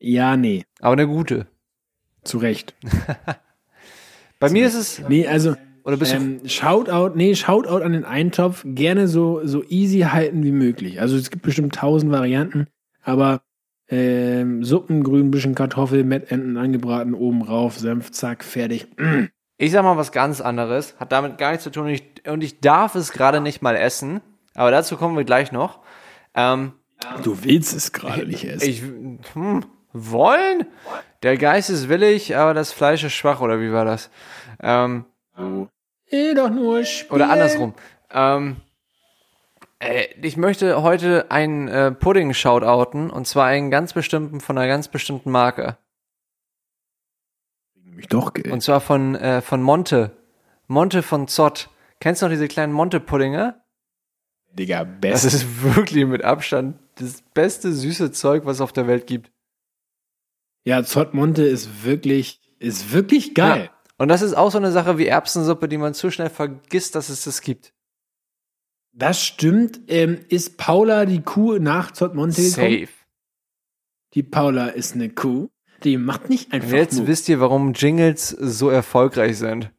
ja, 0.00 0.36
nee, 0.36 0.64
Aber 0.80 0.92
eine 0.94 1.06
gute. 1.06 1.46
zu 2.24 2.38
Recht. 2.38 2.74
Bei 4.40 4.50
mir 4.50 4.66
ist 4.66 4.74
es. 4.74 5.02
Nee, 5.08 5.26
also, 5.26 5.54
Oder 5.84 5.96
bist 5.96 6.12
du. 6.12 6.16
Ähm, 6.16 6.40
Shoutout, 6.46 7.16
nee, 7.16 7.34
Shoutout 7.34 7.82
an 7.84 7.92
den 7.92 8.04
Eintopf. 8.04 8.62
Gerne 8.66 9.08
so, 9.08 9.40
so 9.44 9.64
easy 9.68 10.00
halten 10.00 10.42
wie 10.44 10.52
möglich. 10.52 11.00
Also 11.00 11.16
es 11.16 11.30
gibt 11.30 11.42
bestimmt 11.44 11.74
tausend 11.74 12.12
Varianten, 12.12 12.66
aber 13.02 13.42
ähm, 13.88 14.64
Suppen, 14.64 15.02
grün, 15.02 15.30
bisschen 15.30 15.54
Kartoffel, 15.54 16.04
Mettenten 16.04 16.56
angebraten, 16.56 17.14
oben 17.14 17.42
rauf, 17.42 17.78
Senf, 17.78 18.10
zack, 18.12 18.44
fertig. 18.44 18.86
Mm. 18.98 19.24
Ich 19.58 19.72
sag 19.72 19.82
mal 19.82 19.96
was 19.96 20.12
ganz 20.12 20.40
anderes. 20.40 20.94
Hat 20.98 21.12
damit 21.12 21.36
gar 21.36 21.50
nichts 21.50 21.64
zu 21.64 21.70
tun. 21.70 21.84
Und 21.84 21.90
ich, 21.90 22.28
und 22.28 22.42
ich 22.42 22.60
darf 22.60 22.94
es 22.94 23.12
gerade 23.12 23.40
nicht 23.40 23.60
mal 23.60 23.76
essen. 23.76 24.20
Aber 24.54 24.70
dazu 24.70 24.96
kommen 24.96 25.16
wir 25.16 25.24
gleich 25.24 25.52
noch. 25.52 25.80
Ähm, 26.34 26.72
Du 27.22 27.44
willst 27.44 27.74
es 27.74 27.92
gerade 27.92 28.26
nicht 28.26 28.44
essen. 28.44 28.68
ich. 28.68 28.82
Hm, 29.34 29.64
wollen? 29.92 30.66
Der 31.22 31.36
Geist 31.36 31.70
ist 31.70 31.88
willig, 31.88 32.36
aber 32.36 32.54
das 32.54 32.72
Fleisch 32.72 33.04
ist 33.04 33.12
schwach, 33.12 33.40
oder 33.40 33.60
wie 33.60 33.72
war 33.72 33.84
das? 33.84 34.10
Ähm, 34.60 35.04
Eh 36.10 36.34
doch 36.34 36.50
nur 36.50 36.84
spielen. 36.84 37.12
Oder 37.12 37.30
andersrum. 37.30 37.74
Ähm, 38.10 38.56
äh, 39.78 40.06
ich 40.22 40.36
möchte 40.36 40.82
heute 40.82 41.30
einen 41.30 41.68
äh, 41.68 41.92
Pudding 41.92 42.32
shoutouten 42.32 43.10
und 43.10 43.26
zwar 43.26 43.46
einen 43.46 43.70
ganz 43.70 43.92
bestimmten 43.92 44.40
von 44.40 44.56
einer 44.56 44.68
ganz 44.68 44.88
bestimmten 44.88 45.30
Marke. 45.30 45.76
Mich 47.98 48.06
doch, 48.06 48.32
Geld. 48.32 48.52
Und 48.52 48.60
zwar 48.62 48.80
von, 48.80 49.16
äh, 49.16 49.42
von 49.42 49.60
Monte. 49.60 50.16
Monte 50.68 51.02
von 51.02 51.26
Zott. 51.26 51.68
Kennst 51.98 52.22
du 52.22 52.26
noch 52.26 52.30
diese 52.30 52.46
kleinen 52.46 52.72
Monte-Puddinge? 52.72 53.60
Digga, 54.52 54.84
Das 54.84 55.24
best. 55.24 55.34
ist 55.34 55.62
wirklich 55.64 56.06
mit 56.06 56.22
Abstand 56.22 56.78
das 56.94 57.22
beste 57.34 57.72
süße 57.72 58.12
Zeug, 58.12 58.44
was 58.46 58.58
es 58.58 58.60
auf 58.60 58.72
der 58.72 58.86
Welt 58.86 59.08
gibt. 59.08 59.32
Ja, 60.62 60.84
Zott 60.84 61.12
Monte 61.12 61.42
ist 61.42 61.82
wirklich, 61.84 62.40
ist 62.60 62.92
wirklich 62.92 63.34
geil. 63.34 63.64
Ja. 63.64 63.92
Und 63.96 64.06
das 64.06 64.22
ist 64.22 64.34
auch 64.34 64.52
so 64.52 64.58
eine 64.58 64.70
Sache 64.70 64.96
wie 64.98 65.06
Erbsensuppe, 65.06 65.68
die 65.68 65.76
man 65.78 65.92
zu 65.92 66.12
schnell 66.12 66.30
vergisst, 66.30 66.94
dass 66.94 67.08
es 67.08 67.24
das 67.24 67.40
gibt. 67.40 67.72
Das 68.92 69.20
stimmt. 69.20 69.80
Ähm, 69.88 70.20
ist 70.28 70.56
Paula 70.56 71.04
die 71.04 71.22
Kuh 71.22 71.58
nach 71.58 71.90
Zott 71.90 72.14
Monte 72.14 72.40
gekommen? 72.40 72.78
Safe. 72.78 72.88
Die 74.14 74.22
Paula 74.22 74.68
ist 74.68 74.94
eine 74.94 75.10
Kuh. 75.10 75.50
Die 75.84 75.96
macht 75.96 76.28
nicht 76.28 76.52
einfach 76.52 76.68
Und 76.68 76.74
jetzt 76.74 76.98
nur 76.98 77.06
wisst 77.06 77.28
ihr, 77.28 77.40
warum 77.40 77.72
Jingles 77.72 78.30
so 78.30 78.68
erfolgreich 78.68 79.38
sind. 79.38 79.70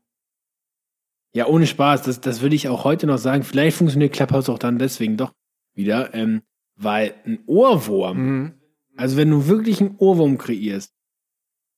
Ja, 1.33 1.45
ohne 1.45 1.67
Spaß, 1.67 2.03
das, 2.03 2.21
das 2.21 2.41
würde 2.41 2.55
ich 2.55 2.69
auch 2.69 2.83
heute 2.85 3.05
noch 3.05 3.17
sagen. 3.17 3.43
Vielleicht 3.43 3.77
funktioniert 3.77 4.13
Clubhouse 4.13 4.49
auch 4.49 4.57
dann 4.59 4.79
deswegen 4.79 5.15
doch 5.17 5.31
wieder, 5.75 6.13
ähm, 6.13 6.41
weil 6.75 7.13
ein 7.25 7.39
Ohrwurm, 7.45 8.17
Mhm. 8.17 8.53
also 8.97 9.17
wenn 9.17 9.29
du 9.29 9.47
wirklich 9.47 9.79
einen 9.81 9.95
Ohrwurm 9.97 10.37
kreierst, 10.37 10.91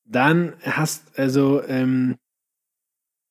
dann 0.04 0.54
hast, 0.62 1.18
also, 1.18 1.62
ähm, 1.64 2.16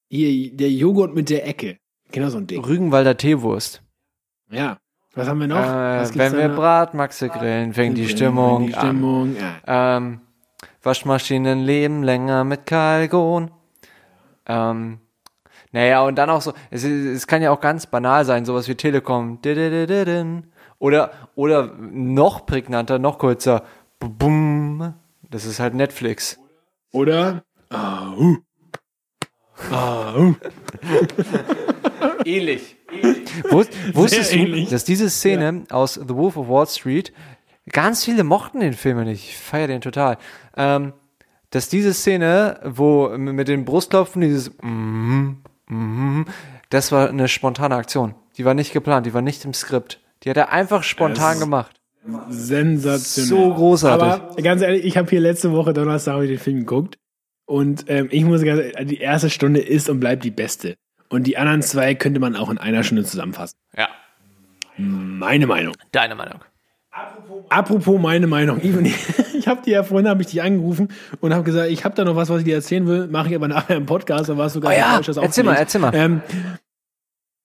hier, 0.10 0.52
der 0.56 0.70
Joghurt 0.72 1.16
mit 1.16 1.30
der 1.30 1.48
Ecke. 1.48 1.78
Genau 2.12 2.30
so 2.30 2.38
ein 2.38 2.48
Ding. 2.48 2.64
Rügenwalder 2.64 3.16
Teewurst. 3.18 3.82
Ja. 4.50 4.78
Was 5.14 5.28
haben 5.28 5.40
wir 5.40 5.48
noch? 5.48 5.58
Äh, 5.58 6.18
wenn 6.18 6.34
wir? 6.38 6.50
Bratmaxe 6.50 7.30
grillen, 7.30 7.74
fängt 7.74 7.98
die 7.98 8.08
Stimmung 8.08 8.68
Die 8.68 8.74
Stimmung, 8.74 9.36
ja. 9.36 9.60
an. 9.98 10.04
Ähm, 10.04 10.22
Waschmaschinen 10.84 11.60
leben 11.60 12.04
länger 12.04 12.44
mit 12.44 12.66
Kalgon. 12.66 13.52
Ähm, 14.48 15.00
naja, 15.72 16.02
und 16.02 16.16
dann 16.16 16.30
auch 16.30 16.42
so, 16.42 16.54
es, 16.70 16.84
es 16.84 17.28
kann 17.28 17.42
ja 17.42 17.52
auch 17.52 17.62
ganz 17.62 17.86
banal 17.86 18.26
sein, 18.26 18.46
sowas 18.46 18.68
wie 18.68 18.76
Telekom. 18.76 19.40
Oder, 20.80 21.12
oder 21.36 21.74
noch 21.78 22.46
prägnanter, 22.46 23.00
noch 23.00 23.20
kürzer. 23.20 23.64
Bum. 24.00 24.94
Das 25.30 25.46
ist 25.46 25.60
halt 25.60 25.76
Netflix. 25.76 26.40
Oder? 26.92 27.44
Ah, 27.70 28.12
uh. 28.18 28.38
Ah, 29.72 30.16
uh. 30.16 30.34
Ähnlich. 32.26 32.76
Wus 33.50 33.68
wusstest 33.94 34.34
du, 34.34 34.38
ähnlich. 34.38 34.70
dass 34.70 34.84
diese 34.84 35.10
Szene 35.10 35.64
aus 35.70 35.94
The 35.94 36.16
Wolf 36.16 36.36
of 36.36 36.50
Wall 36.50 36.68
Street, 36.68 37.14
ganz 37.72 38.04
viele 38.04 38.24
mochten 38.24 38.60
den 38.60 38.74
Film 38.74 39.04
nicht, 39.04 39.30
ich 39.30 39.38
feiere 39.38 39.68
den 39.68 39.82
total, 39.82 40.18
ähm, 40.56 40.94
dass 41.50 41.70
diese 41.70 41.94
Szene, 41.94 42.60
wo 42.64 43.10
mit 43.18 43.48
den 43.48 43.66
Brustklopfen 43.66 44.22
dieses 44.22 44.52
mm, 44.62 45.32
mm, 45.68 46.26
das 46.70 46.92
war 46.92 47.10
eine 47.10 47.28
spontane 47.28 47.76
Aktion. 47.76 48.16
Die 48.38 48.46
war 48.46 48.54
nicht 48.54 48.72
geplant, 48.72 49.06
die 49.06 49.14
war 49.14 49.22
nicht 49.22 49.44
im 49.44 49.54
Skript. 49.54 50.00
Die 50.24 50.30
hat 50.30 50.38
er 50.38 50.52
einfach 50.52 50.84
spontan 50.84 51.40
gemacht. 51.40 51.82
Sensationell. 52.30 53.30
So 53.30 53.54
großartig. 53.54 54.08
Aber 54.08 54.42
ganz 54.42 54.62
ehrlich, 54.62 54.86
ich 54.86 54.98
habe 54.98 55.10
hier 55.10 55.20
letzte 55.20 55.52
Woche 55.52 55.74
Donnerstag 55.74 56.22
den 56.22 56.40
Film 56.40 56.60
geguckt 56.60 56.98
und 57.46 57.86
ähm, 57.88 58.08
ich 58.12 58.24
muss 58.24 58.44
ganz 58.44 58.62
ehrlich, 58.62 58.88
die 58.88 59.00
erste 59.00 59.30
Stunde 59.30 59.60
ist 59.60 59.90
und 59.90 60.00
bleibt 60.00 60.24
die 60.24 60.32
beste. 60.32 60.78
Und 61.10 61.28
die 61.28 61.38
anderen 61.38 61.62
zwei 61.62 61.94
könnte 61.94 62.22
man 62.22 62.38
auch 62.38 62.50
in 62.50 62.58
einer 62.58 62.84
Stunde 62.84 63.04
zusammenfassen. 63.04 63.58
Ja. 63.78 63.90
Meine 64.78 65.46
Meinung. 65.46 65.76
Deine 65.92 66.16
Meinung. 66.16 66.40
Apropos 67.50 68.00
meine 68.00 68.28
Meinung, 68.28 68.60
ich 69.34 69.48
habe 69.48 69.62
dir 69.62 69.74
ja 69.74 69.84
vorhin 69.84 70.10
habe 70.10 70.22
ich 70.22 70.28
dich 70.28 70.42
angerufen 70.42 70.90
und 71.22 71.34
habe 71.34 71.44
gesagt, 71.44 71.70
ich 71.70 71.86
habe 71.86 71.96
da 71.96 72.04
noch 72.04 72.16
was, 72.16 72.30
was 72.30 72.40
ich 72.40 72.46
dir 72.46 72.56
erzählen 72.56 72.86
will, 72.86 73.08
mache 73.08 73.30
ich 73.30 73.36
aber 73.36 73.48
nachher 73.48 73.78
im 73.78 73.86
Podcast, 73.86 74.30
da 74.30 74.38
warst 74.38 74.56
du 74.56 74.60
gar 74.60 74.72
Oh 74.72 74.76
ja, 74.76 74.94
falsch, 74.94 75.08
das 75.08 75.18
erzähl 75.18 75.44
mal, 75.44 75.56
erzähl 75.56 75.82
mal. 75.82 75.96
Ähm, 75.96 76.22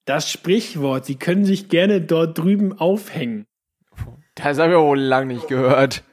das 0.04 0.30
Sprichwort, 0.30 1.04
Sie 1.04 1.16
können 1.16 1.44
sich 1.44 1.68
gerne 1.68 2.00
dort 2.00 2.38
drüben 2.38 2.78
aufhängen. 2.78 3.46
Das 4.34 4.58
habe 4.58 4.72
ich 4.72 4.78
wohl 4.78 5.00
lange 5.00 5.34
nicht 5.34 5.48
gehört. 5.48 6.04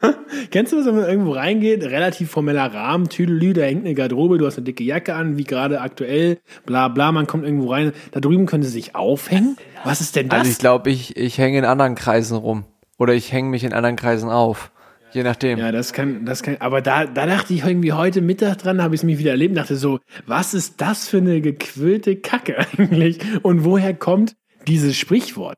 Kennst 0.50 0.72
du 0.72 0.76
das, 0.76 0.86
wenn 0.86 0.96
man 0.96 1.08
irgendwo 1.08 1.32
reingeht, 1.32 1.82
relativ 1.84 2.30
formeller 2.30 2.72
Rahmen, 2.72 3.08
Tüdelü, 3.08 3.52
da 3.52 3.62
hängt 3.62 3.84
eine 3.84 3.94
Garderobe, 3.94 4.38
du 4.38 4.46
hast 4.46 4.56
eine 4.56 4.64
dicke 4.64 4.84
Jacke 4.84 5.14
an, 5.14 5.38
wie 5.38 5.44
gerade 5.44 5.80
aktuell, 5.80 6.38
bla 6.64 6.88
bla, 6.88 7.12
man 7.12 7.26
kommt 7.26 7.44
irgendwo 7.44 7.70
rein, 7.70 7.92
da 8.12 8.20
drüben 8.20 8.46
können 8.46 8.62
sie 8.62 8.70
sich 8.70 8.94
aufhängen? 8.94 9.56
Was 9.84 10.00
ist 10.00 10.16
denn 10.16 10.28
das? 10.28 10.40
Also 10.40 10.50
ich 10.50 10.58
glaube, 10.58 10.90
ich, 10.90 11.16
ich 11.16 11.38
hänge 11.38 11.58
in 11.58 11.64
anderen 11.64 11.94
Kreisen 11.94 12.36
rum. 12.36 12.64
Oder 12.98 13.14
ich 13.14 13.32
hänge 13.32 13.50
mich 13.50 13.64
in 13.64 13.72
anderen 13.72 13.96
Kreisen 13.96 14.30
auf. 14.30 14.70
Je 15.12 15.22
nachdem. 15.22 15.58
ja, 15.58 15.72
das 15.72 15.92
kann, 15.92 16.26
das 16.26 16.42
kann, 16.42 16.56
aber 16.58 16.82
da, 16.82 17.06
da 17.06 17.26
dachte 17.26 17.54
ich 17.54 17.64
irgendwie 17.64 17.92
heute 17.92 18.20
Mittag 18.20 18.58
dran, 18.58 18.82
habe 18.82 18.94
ich 18.94 19.00
es 19.00 19.04
mich 19.04 19.18
wieder 19.18 19.30
erlebt, 19.30 19.56
dachte 19.56 19.76
so, 19.76 20.00
was 20.26 20.52
ist 20.52 20.80
das 20.80 21.08
für 21.08 21.18
eine 21.18 21.40
gequillte 21.40 22.16
Kacke 22.16 22.58
eigentlich? 22.78 23.18
Und 23.42 23.64
woher 23.64 23.94
kommt 23.94 24.36
dieses 24.66 24.96
Sprichwort? 24.96 25.56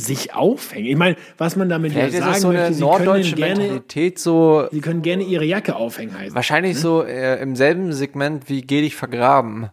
Sich 0.00 0.34
aufhängen. 0.34 0.86
Ich 0.86 0.96
meine, 0.96 1.16
was 1.36 1.56
man 1.56 1.68
damit 1.68 1.92
Vielleicht 1.92 2.14
ja 2.14 2.20
sagen 2.20 2.40
so 2.40 2.48
eine 2.48 2.58
möchte, 2.58 2.74
sie 2.74 2.80
norddeutsche 2.80 3.30
können 3.32 3.42
gerne, 3.42 3.60
Mentalität, 3.60 4.18
so 4.18 4.68
sie 4.70 4.80
können 4.80 5.02
gerne 5.02 5.22
ihre 5.24 5.44
Jacke 5.44 5.76
aufhängen 5.76 6.16
heißen. 6.16 6.34
wahrscheinlich 6.34 6.78
so 6.78 7.02
äh, 7.02 7.40
im 7.42 7.56
selben 7.56 7.92
Segment 7.92 8.48
wie 8.48 8.62
Geh 8.62 8.80
dich 8.82 8.94
vergraben. 8.96 9.70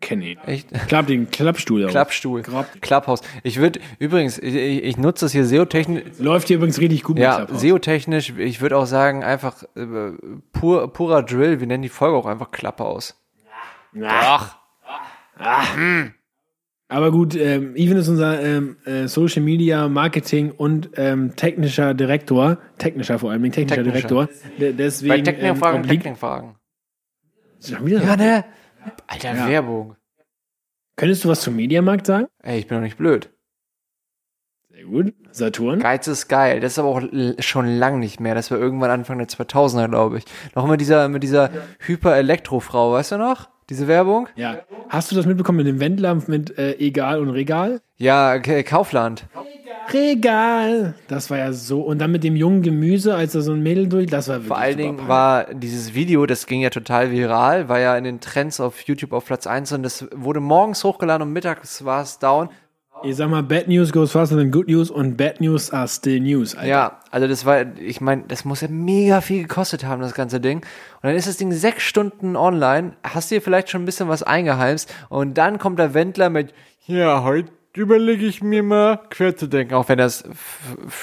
Kenne 0.00 0.32
ich. 0.32 0.38
Echt? 0.46 0.68
Klapp 0.88 1.06
den 1.06 1.30
Klappstuhl 1.30 1.84
auf. 1.84 1.90
Klappstuhl. 1.90 2.42
Grab- 2.42 2.82
Klapphaus. 2.82 3.20
Ich 3.42 3.56
würde, 3.58 3.80
übrigens, 3.98 4.38
ich, 4.38 4.54
ich 4.54 4.96
nutze 4.98 5.24
das 5.24 5.32
hier 5.32 5.46
SEO-technisch, 5.46 6.18
Läuft 6.18 6.48
hier 6.48 6.56
übrigens 6.56 6.78
richtig 6.78 7.04
gut 7.04 7.18
ja. 7.18 7.46
SEO-technisch, 7.50 8.34
ich 8.36 8.60
würde 8.60 8.76
auch 8.76 8.84
sagen, 8.86 9.24
einfach 9.24 9.62
äh, 9.76 10.12
pur, 10.52 10.92
purer 10.92 11.22
Drill. 11.22 11.60
Wir 11.60 11.66
nennen 11.66 11.82
die 11.82 11.88
Folge 11.88 12.16
auch 12.18 12.26
einfach 12.26 12.50
Klapphaus. 12.50 13.18
Ach. 14.02 14.58
Aber 16.88 17.10
gut, 17.10 17.34
ähm, 17.34 17.74
Even 17.76 17.96
ist 17.96 18.08
unser 18.08 18.40
ähm, 18.42 18.76
äh, 18.84 19.08
Social 19.08 19.42
Media 19.42 19.88
Marketing 19.88 20.50
und 20.52 20.90
ähm, 20.96 21.34
technischer 21.34 21.94
Direktor, 21.94 22.58
technischer 22.78 23.18
vor 23.18 23.30
allem, 23.30 23.42
technischer, 23.50 23.82
Technischer. 23.82 24.08
Direktor. 24.08 24.28
De 24.60 24.72
deswegen 24.74 25.14
Bei 25.14 25.20
Technikfragen, 25.32 25.80
obliegt- 25.80 26.02
Technikfragen. 26.02 26.54
Schon 27.66 27.86
wieder? 27.86 28.02
Ja, 28.02 28.16
ne? 28.16 28.44
Alter, 29.06 29.34
Ja. 29.34 29.48
Werbung. 29.48 29.96
Könntest 30.96 31.24
du 31.24 31.28
was 31.30 31.40
zum 31.40 31.56
Mediamarkt 31.56 32.06
sagen? 32.06 32.26
Ey, 32.42 32.58
ich 32.58 32.68
bin 32.68 32.76
doch 32.76 32.82
nicht 32.82 32.98
blöd. 32.98 33.30
Sehr 34.70 34.84
gut. 34.84 35.14
Saturn? 35.30 35.80
Geiz 35.80 36.06
ist 36.06 36.28
geil. 36.28 36.60
Das 36.60 36.72
ist 36.72 36.78
aber 36.78 36.88
auch 36.88 37.00
schon 37.38 37.66
lang 37.78 37.98
nicht 37.98 38.20
mehr. 38.20 38.34
Das 38.34 38.50
war 38.50 38.58
irgendwann 38.58 38.90
Anfang 38.90 39.18
der 39.18 39.26
2000er, 39.28 39.88
glaube 39.88 40.18
ich. 40.18 40.24
Noch 40.54 40.66
mit 40.68 40.80
dieser, 40.80 41.08
mit 41.08 41.22
dieser 41.22 41.50
Hyper-Elektro-Frau, 41.80 42.92
weißt 42.92 43.12
du 43.12 43.16
noch? 43.18 43.48
Diese 43.70 43.88
Werbung? 43.88 44.28
Ja. 44.36 44.58
Hast 44.88 45.10
du 45.10 45.16
das 45.16 45.26
mitbekommen 45.26 45.58
mit 45.58 45.66
dem 45.66 45.80
Wendler 45.80 46.14
mit 46.26 46.58
äh, 46.58 46.76
Egal 46.78 47.20
und 47.20 47.30
Regal? 47.30 47.80
Ja, 47.96 48.38
K 48.38 48.62
Kaufland. 48.62 49.26
Regal! 49.92 50.94
Das 51.08 51.30
war 51.30 51.38
ja 51.38 51.52
so. 51.52 51.80
Und 51.82 51.98
dann 51.98 52.10
mit 52.10 52.24
dem 52.24 52.36
jungen 52.36 52.62
Gemüse, 52.62 53.14
als 53.14 53.32
da 53.32 53.40
so 53.40 53.52
ein 53.52 53.62
Mädel 53.62 53.88
durch, 53.88 54.06
das 54.06 54.28
war 54.28 54.36
wirklich 54.36 54.48
Vor 54.48 54.58
allen 54.58 54.78
Dingen 54.78 55.08
war 55.08 55.52
dieses 55.52 55.94
Video, 55.94 56.26
das 56.26 56.46
ging 56.46 56.60
ja 56.60 56.70
total 56.70 57.10
viral, 57.10 57.68
war 57.68 57.80
ja 57.80 57.96
in 57.96 58.04
den 58.04 58.20
Trends 58.20 58.60
auf 58.60 58.80
YouTube 58.82 59.12
auf 59.12 59.26
Platz 59.26 59.46
1 59.46 59.72
und 59.72 59.82
das 59.82 60.06
wurde 60.14 60.40
morgens 60.40 60.84
hochgeladen 60.84 61.26
und 61.26 61.32
mittags 61.32 61.84
war 61.84 62.02
es 62.02 62.18
down. 62.18 62.48
Ich 63.04 63.16
sag 63.16 63.28
mal, 63.28 63.42
Bad 63.42 63.68
News 63.68 63.92
goes 63.92 64.12
faster 64.12 64.36
than 64.36 64.50
good 64.50 64.66
news 64.66 64.90
und 64.90 65.16
Bad 65.16 65.40
News 65.40 65.70
are 65.70 65.86
still 65.86 66.20
news, 66.20 66.54
Alter. 66.54 66.68
Ja, 66.68 67.00
also 67.10 67.28
das 67.28 67.44
war, 67.44 67.76
ich 67.78 68.00
meine, 68.00 68.24
das 68.28 68.44
muss 68.44 68.62
ja 68.62 68.68
mega 68.68 69.20
viel 69.20 69.42
gekostet 69.42 69.84
haben, 69.84 70.00
das 70.00 70.14
ganze 70.14 70.40
Ding. 70.40 70.58
Und 70.58 70.64
dann 71.02 71.14
ist 71.14 71.28
das 71.28 71.36
Ding 71.36 71.52
sechs 71.52 71.82
Stunden 71.82 72.34
online, 72.34 72.92
hast 73.02 73.30
dir 73.30 73.42
vielleicht 73.42 73.68
schon 73.68 73.82
ein 73.82 73.84
bisschen 73.84 74.08
was 74.08 74.22
eingeheimst 74.22 74.92
und 75.10 75.36
dann 75.36 75.58
kommt 75.58 75.78
der 75.78 75.92
Wendler 75.92 76.30
mit, 76.30 76.54
ja, 76.86 77.22
heute 77.22 77.50
überlege 77.76 78.24
ich 78.24 78.42
mir 78.42 78.62
mal, 78.62 79.00
quer 79.10 79.36
zu 79.36 79.48
denken, 79.48 79.74
auch 79.74 79.88
wenn 79.88 79.98
das 79.98 80.24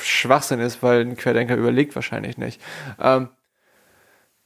Schwachsinn 0.02 0.60
ist, 0.60 0.82
weil 0.82 1.02
ein 1.02 1.18
Querdenker 1.18 1.56
überlegt 1.56 1.94
wahrscheinlich 1.96 2.38
nicht. 2.38 2.62
Ähm, 3.00 3.30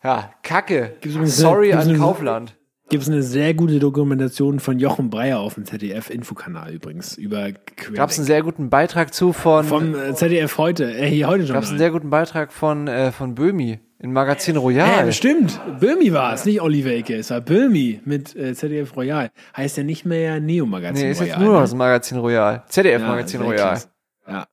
ja, 0.03 0.33
Kacke. 0.43 0.97
Sorry 1.23 1.73
an 1.73 1.97
Kaufland. 1.97 2.55
Gibt 2.87 3.01
es 3.01 3.09
eine 3.09 3.23
sehr 3.23 3.55
gute 3.55 3.79
Dokumentation 3.79 4.59
von 4.59 4.77
Jochen 4.77 5.09
Breyer 5.09 5.39
auf 5.39 5.55
dem 5.55 5.65
ZDF-Infokanal 5.65 6.71
übrigens 6.71 7.17
über 7.17 7.49
Gab 7.93 8.11
es 8.11 8.19
einen 8.19 8.27
sehr 8.27 8.43
guten 8.43 8.69
Beitrag 8.69 9.11
zu 9.11 9.33
von, 9.33 9.65
Vom 9.65 9.95
äh, 9.95 10.13
ZDF 10.13 10.59
heute, 10.59 10.93
äh, 10.93 11.07
hier 11.09 11.27
heute 11.27 11.47
schon. 11.47 11.55
gab 11.55 11.63
es 11.63 11.69
einen 11.69 11.79
sehr 11.79 11.89
guten 11.89 12.11
Beitrag 12.11 12.53
von, 12.53 12.87
äh, 12.87 13.11
von 13.11 13.33
Böhmi 13.33 13.79
in 13.97 14.13
Magazin 14.13 14.55
Royal. 14.57 15.07
Ja, 15.07 15.11
stimmt. 15.11 15.59
Böhmi 15.79 16.13
war 16.13 16.33
es, 16.33 16.45
nicht 16.45 16.61
Olli 16.61 16.85
Welke. 16.85 17.15
Es 17.15 17.31
war 17.31 17.41
Böhmi 17.41 18.01
mit 18.05 18.35
äh, 18.35 18.53
ZDF 18.53 18.95
Royal. 18.95 19.31
Heißt 19.57 19.77
ja 19.77 19.83
nicht 19.83 20.05
mehr 20.05 20.39
Neo-Magazin 20.39 21.05
Nee, 21.05 21.11
ist 21.11 21.21
Royal. 21.21 21.27
jetzt 21.29 21.39
nur 21.39 21.47
noch 21.53 21.55
ne? 21.55 21.61
das 21.61 21.73
Magazin 21.73 22.17
Royal. 22.19 22.63
ZDF 22.67 23.01
Ja, 23.01 23.39
Royal. 23.41 23.81
Ja. 24.27 24.47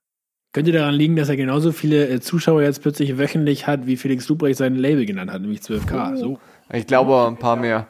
Könnte 0.54 0.72
daran 0.72 0.94
liegen, 0.94 1.16
dass 1.16 1.28
er 1.28 1.36
genauso 1.36 1.70
viele 1.72 2.08
äh, 2.08 2.20
Zuschauer 2.20 2.62
jetzt 2.62 2.80
plötzlich 2.80 3.18
wöchentlich 3.18 3.66
hat, 3.66 3.86
wie 3.86 3.98
Felix 3.98 4.26
Lubrecht 4.28 4.56
sein 4.56 4.74
Label 4.74 5.04
genannt 5.04 5.30
hat, 5.30 5.42
nämlich 5.42 5.60
12K. 5.60 6.16
So. 6.16 6.38
Ich 6.72 6.86
glaube 6.86 7.26
ein 7.28 7.36
paar 7.36 7.56
mehr. 7.56 7.88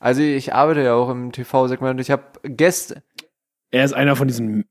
Also 0.00 0.22
ich 0.22 0.54
arbeite 0.54 0.82
ja 0.82 0.94
auch 0.94 1.10
im 1.10 1.30
TV-Segment 1.30 1.92
und 1.92 2.00
ich 2.00 2.10
habe 2.10 2.24
Gäste. 2.42 3.02
Er 3.70 3.84
ist 3.84 3.92
einer 3.92 4.16
von 4.16 4.26
diesen 4.26 4.64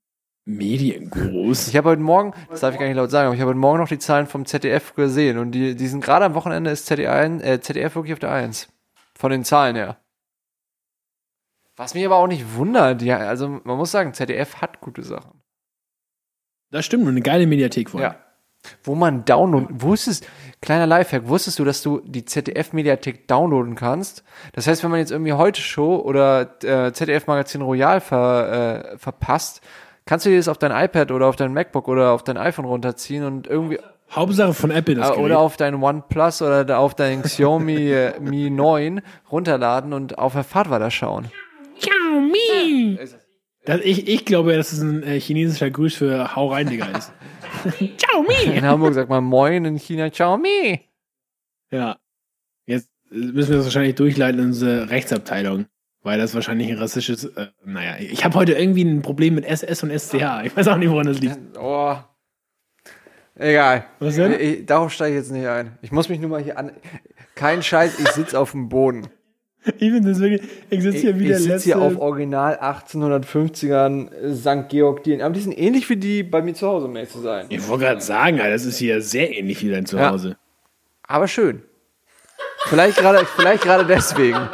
Mediengurus. 0.43 1.67
Ich 1.67 1.77
habe 1.77 1.89
heute 1.89 2.01
Morgen, 2.01 2.33
das 2.49 2.61
darf 2.61 2.73
ich 2.73 2.79
gar 2.79 2.87
nicht 2.87 2.95
laut 2.95 3.11
sagen, 3.11 3.27
aber 3.27 3.35
ich 3.35 3.41
habe 3.41 3.49
heute 3.49 3.59
Morgen 3.59 3.79
noch 3.79 3.87
die 3.87 3.99
Zahlen 3.99 4.25
vom 4.25 4.45
ZDF 4.45 4.95
gesehen 4.95 5.37
und 5.37 5.51
die, 5.51 5.75
die 5.75 5.87
sind 5.87 6.03
gerade 6.03 6.25
am 6.25 6.33
Wochenende 6.33 6.71
ist 6.71 6.87
ZDF, 6.87 7.43
äh, 7.43 7.61
ZDF 7.61 7.95
wirklich 7.95 8.13
auf 8.13 8.19
der 8.19 8.31
1. 8.31 8.69
Von 9.15 9.31
den 9.31 9.45
Zahlen 9.45 9.75
her. 9.75 9.97
Was 11.75 11.93
mich 11.93 12.05
aber 12.05 12.15
auch 12.15 12.27
nicht 12.27 12.55
wundert, 12.55 13.03
ja, 13.03 13.19
also 13.19 13.47
man 13.47 13.77
muss 13.77 13.91
sagen, 13.91 14.13
ZDF 14.13 14.55
hat 14.55 14.81
gute 14.81 15.03
Sachen. 15.03 15.43
Das 16.71 16.85
stimmt, 16.85 17.03
und 17.03 17.09
eine 17.09 17.21
geile 17.21 17.45
Mediathek 17.45 17.91
vor. 17.91 18.01
Ja. 18.01 18.19
Wo 18.83 18.95
man 18.95 19.25
downloaden, 19.25 19.81
wusstest, 19.81 20.27
kleiner 20.61 20.85
Lifehack, 20.85 21.27
wusstest 21.27 21.59
du, 21.59 21.65
dass 21.65 21.81
du 21.81 22.01
die 22.03 22.25
ZDF-Mediathek 22.25 23.27
downloaden 23.27 23.75
kannst? 23.75 24.23
Das 24.53 24.67
heißt, 24.67 24.83
wenn 24.83 24.91
man 24.91 24.99
jetzt 24.99 25.11
irgendwie 25.11 25.33
heute 25.33 25.61
Show 25.61 25.95
oder 25.97 26.57
äh, 26.63 26.91
ZDF-Magazin 26.91 27.61
Royal 27.61 28.01
ver, 28.01 28.91
äh, 28.93 28.97
verpasst, 28.97 29.61
kannst 30.05 30.25
du 30.25 30.29
dir 30.29 30.37
das 30.37 30.47
auf 30.47 30.57
dein 30.57 30.71
iPad 30.71 31.11
oder 31.11 31.27
auf 31.27 31.35
dein 31.35 31.53
MacBook 31.53 31.87
oder 31.87 32.11
auf 32.11 32.23
dein 32.23 32.37
iPhone 32.37 32.65
runterziehen 32.65 33.23
und 33.23 33.47
irgendwie, 33.47 33.79
Hauptsache 34.11 34.53
von 34.53 34.71
Apple 34.71 34.95
das 34.95 35.09
äh, 35.09 35.11
Gerät. 35.11 35.25
oder 35.25 35.39
auf 35.39 35.55
dein 35.55 35.75
OnePlus 35.75 36.41
oder 36.41 36.79
auf 36.79 36.95
dein 36.95 37.21
Xiaomi 37.21 37.91
äh, 37.91 38.19
Mi 38.19 38.49
9 38.49 39.01
runterladen 39.31 39.93
und 39.93 40.17
auf 40.17 40.33
der 40.33 40.43
Fahrt 40.43 40.69
weiterschauen. 40.69 41.31
Xiaomi. 41.79 42.97
Das, 43.69 43.81
ich, 43.81 44.07
ich 44.07 44.25
glaube, 44.25 44.55
dass 44.55 44.73
es 44.73 44.81
ein 44.81 45.03
äh, 45.03 45.19
chinesischer 45.19 45.69
Gruß 45.69 45.93
für 45.93 46.35
Hau 46.35 46.47
rein, 46.47 46.67
Digga 46.67 46.87
ist. 46.87 47.13
Xiaomi. 47.97 48.57
In 48.57 48.65
Hamburg 48.65 48.95
sagt 48.95 49.11
man 49.11 49.23
Moin, 49.23 49.63
in 49.63 49.77
China 49.77 50.09
Xiaomi. 50.09 50.81
Ja. 51.69 51.99
Jetzt 52.65 52.89
äh, 53.11 53.17
müssen 53.17 53.51
wir 53.51 53.57
das 53.57 53.65
wahrscheinlich 53.65 53.93
durchleiten 53.93 54.39
in 54.39 54.47
unsere 54.47 54.89
Rechtsabteilung. 54.89 55.67
Weil 56.01 56.17
das 56.17 56.33
wahrscheinlich 56.33 56.71
ein 56.71 56.79
rassistisches. 56.79 57.25
Äh, 57.25 57.49
naja, 57.63 57.97
ich 57.99 58.25
habe 58.25 58.33
heute 58.39 58.53
irgendwie 58.53 58.81
ein 58.81 59.03
Problem 59.03 59.35
mit 59.35 59.45
SS 59.45 59.83
und 59.83 59.91
SCH. 59.91 60.45
Ich 60.45 60.57
weiß 60.57 60.67
auch 60.67 60.77
nicht, 60.77 60.89
woran 60.89 61.05
das 61.05 61.19
liegt. 61.19 61.37
Oh. 61.55 61.95
Egal. 63.35 63.85
Was 63.99 64.15
denn? 64.15 64.33
Ich, 64.39 64.65
darauf 64.65 64.91
steige 64.91 65.15
ich 65.15 65.21
jetzt 65.21 65.31
nicht 65.31 65.45
ein. 65.45 65.77
Ich 65.83 65.91
muss 65.91 66.09
mich 66.09 66.19
nur 66.19 66.31
mal 66.31 66.41
hier 66.41 66.57
an. 66.57 66.71
Kein 67.35 67.61
Scheiß, 67.61 67.99
ich 67.99 68.07
sitze 68.13 68.39
auf 68.39 68.49
dem 68.49 68.67
Boden. 68.67 69.09
Ich 69.77 69.91
finde 69.91 70.09
das 70.09 70.19
wirklich. 70.19 70.49
Ich 70.69 70.81
sitze 70.81 70.99
hier 70.99 71.19
wieder 71.19 71.31
ich 71.35 71.37
sitze 71.43 71.49
letzte. 71.53 71.65
hier 71.65 71.81
auf 71.81 71.97
Original 71.99 72.55
1850ern 72.61 74.11
äh, 74.13 74.33
St. 74.33 74.69
Georg 74.69 75.03
Dien. 75.03 75.21
Aber 75.21 75.33
die 75.33 75.41
sind 75.41 75.51
ähnlich 75.57 75.89
wie 75.89 75.97
die 75.97 76.23
bei 76.23 76.41
mir 76.41 76.53
zu 76.53 76.67
Hause, 76.67 76.85
um 76.87 76.95
ehrlich 76.95 77.11
zu 77.11 77.19
sein. 77.19 77.45
ich 77.49 77.67
wollte 77.67 77.85
gerade 77.85 78.01
sagen, 78.01 78.39
Alter, 78.39 78.51
das 78.53 78.65
ist 78.65 78.77
hier 78.77 79.01
sehr 79.01 79.35
ähnlich 79.37 79.61
wie 79.63 79.69
dein 79.69 79.83
Ja. 79.83 79.85
Zuhause. 79.85 80.37
Aber 81.03 81.27
schön. 81.27 81.63
Vielleicht 82.67 82.97
gerade, 82.97 83.25
vielleicht 83.25 83.63
gerade 83.63 83.85
deswegen. 83.85 84.37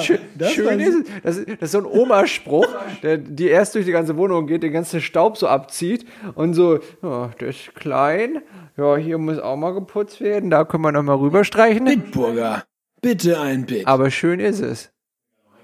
Schön, 0.00 0.18
schön 0.48 0.80
ist 0.80 0.94
es. 0.94 1.22
Das, 1.22 1.36
ist- 1.36 1.48
das 1.48 1.56
ist 1.62 1.72
so 1.72 1.78
ein 1.78 1.86
Oma-Spruch, 1.86 2.66
der, 3.02 3.18
die 3.18 3.48
erst 3.48 3.74
durch 3.74 3.84
die 3.86 3.92
ganze 3.92 4.16
Wohnung 4.16 4.46
geht, 4.46 4.62
den 4.62 4.72
ganzen 4.72 5.00
Staub 5.00 5.36
so 5.36 5.46
abzieht 5.48 6.06
und 6.34 6.54
so, 6.54 6.78
ja, 7.02 7.30
der 7.40 7.48
ist 7.48 7.74
klein, 7.74 8.42
ja, 8.76 8.96
hier 8.96 9.18
muss 9.18 9.38
auch 9.38 9.56
mal 9.56 9.72
geputzt 9.74 10.20
werden, 10.20 10.50
da 10.50 10.64
können 10.64 10.82
wir 10.82 10.92
noch 10.92 11.02
mal 11.02 11.16
rüberstreichen. 11.16 11.84
Bitburger. 11.84 12.64
Bitte 13.00 13.40
ein 13.40 13.66
Bit. 13.66 13.86
Aber 13.86 14.10
schön 14.10 14.40
ist 14.40 14.60
es. 14.60 14.90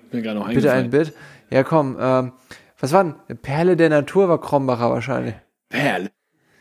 Ich 0.05 0.11
bin 0.11 0.23
gerade 0.23 0.39
noch 0.39 0.49
Bitte 0.49 0.73
ein. 0.73 0.91
Bit. 0.91 1.13
Ja, 1.51 1.63
komm, 1.65 1.97
ähm, 2.01 2.33
was 2.79 2.93
war 2.93 3.05
denn? 3.05 3.15
Eine 3.29 3.37
Perle 3.37 3.77
der 3.77 3.89
Natur 3.89 4.29
war 4.29 4.41
Krombacher 4.41 4.91
wahrscheinlich. 4.91 5.35
Perle. 5.69 6.11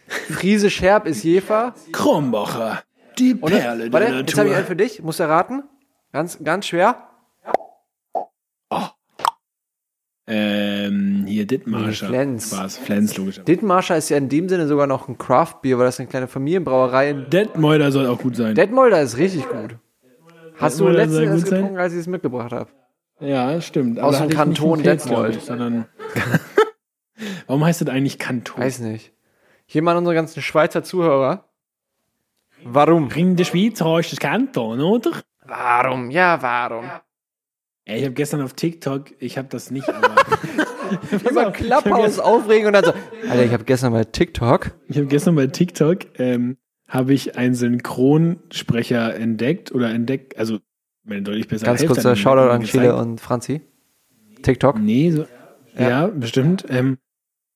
Friese 0.07 0.69
Scherb 0.69 1.05
ist 1.05 1.23
Jefer. 1.23 1.73
Krombacher. 1.91 2.81
Die 3.19 3.35
Und 3.35 3.51
Perle 3.51 3.91
warte, 3.91 4.07
der 4.07 4.19
jetzt 4.19 4.37
habe 4.37 4.47
ich 4.47 4.53
einen 4.55 4.61
Natur. 4.63 4.65
für 4.67 4.75
dich. 4.75 5.01
Musst 5.03 5.19
du 5.19 5.23
erraten? 5.23 5.63
Ganz, 6.11 6.43
ganz 6.43 6.65
schwer. 6.67 7.09
Ähm, 10.31 11.25
hier 11.27 11.47
Dittmarscher. 11.47 12.05
Nee, 12.05 12.13
Flens. 12.13 12.55
War's. 12.55 12.77
Flens, 12.77 13.17
logisch. 13.17 13.41
Dittmarscher 13.43 13.97
ist 13.97 14.09
ja 14.09 14.17
in 14.17 14.29
dem 14.29 14.47
Sinne 14.47 14.67
sogar 14.67 14.85
noch 14.85 15.07
ein 15.07 15.17
Craft-Bier, 15.17 15.79
weil 15.79 15.85
das 15.85 15.99
eine 15.99 16.07
kleine 16.07 16.27
Familienbrauerei 16.27 17.09
in 17.09 17.29
Detmolder 17.31 17.91
soll 17.91 18.05
auch 18.05 18.19
gut 18.19 18.35
sein. 18.35 18.53
Detmolder 18.53 19.01
ist 19.01 19.17
richtig 19.17 19.47
gut. 19.49 19.77
Hast 20.57 20.79
du 20.79 20.85
Detmolder 20.85 21.05
letztens 21.05 21.41
gut 21.41 21.49
sein? 21.49 21.59
getrunken, 21.59 21.77
als 21.79 21.93
ich 21.93 21.99
es 21.99 22.07
mitgebracht 22.07 22.51
habe? 22.51 22.69
ja, 23.21 23.59
stimmt. 23.59 23.99
Aus 23.99 24.19
dem 24.19 24.29
Kanton 24.29 24.83
Detmold. 24.83 25.41
sondern 25.41 25.87
Warum 27.47 27.65
heißt 27.65 27.81
das 27.81 27.87
eigentlich 27.89 28.19
Kanton? 28.19 28.61
Weiß 28.61 28.79
nicht. 28.79 29.11
Hier 29.65 29.81
mal 29.81 29.97
unsere 29.97 30.15
ganzen 30.15 30.41
Schweizer 30.41 30.83
Zuhörer. 30.83 31.45
Warum? 32.63 33.09
In 33.11 33.35
der 33.35 33.45
Schweiz 33.45 33.81
heißt 33.81 34.13
es 34.13 34.19
Kanton, 34.19 34.79
oder? 34.79 35.11
Warum? 35.49 36.11
Ja, 36.11 36.41
warum? 36.41 36.89
Ey, 37.85 37.99
ich 37.99 38.05
habe 38.05 38.13
gestern 38.13 38.41
auf 38.41 38.53
TikTok, 38.53 39.11
ich 39.19 39.37
habe 39.37 39.47
das 39.49 39.71
nicht, 39.71 39.89
aber 39.89 40.15
Immer 41.29 41.51
Klapphaus 41.51 42.19
aufregen 42.19 42.67
und 42.67 42.73
dann 42.73 42.85
so. 42.85 42.93
Alter, 43.29 43.45
ich 43.45 43.53
habe 43.53 43.63
gestern 43.63 43.93
bei 43.93 44.03
TikTok. 44.03 44.71
ich 44.87 44.97
habe 44.97 45.07
gestern 45.07 45.35
bei 45.35 45.47
TikTok 45.47 46.19
ähm, 46.19 46.57
habe 46.87 47.13
ich 47.13 47.37
einen 47.37 47.53
Synchronsprecher 47.53 49.15
entdeckt 49.15 49.71
oder 49.71 49.91
entdeckt, 49.91 50.37
also 50.37 50.59
wenn 51.03 51.23
deutlich 51.23 51.47
besser 51.47 51.65
Ganz 51.65 51.81
Hälfte 51.81 51.95
kurzer 51.95 52.15
Shoutout 52.15 52.51
an. 52.51 52.63
Chile 52.63 52.95
und 52.95 53.19
Franzi. 53.21 53.61
TikTok. 54.41 54.79
Nee, 54.79 55.11
so, 55.11 55.25
ja. 55.77 56.07
bestimmt. 56.07 56.65
Ähm, 56.69 56.97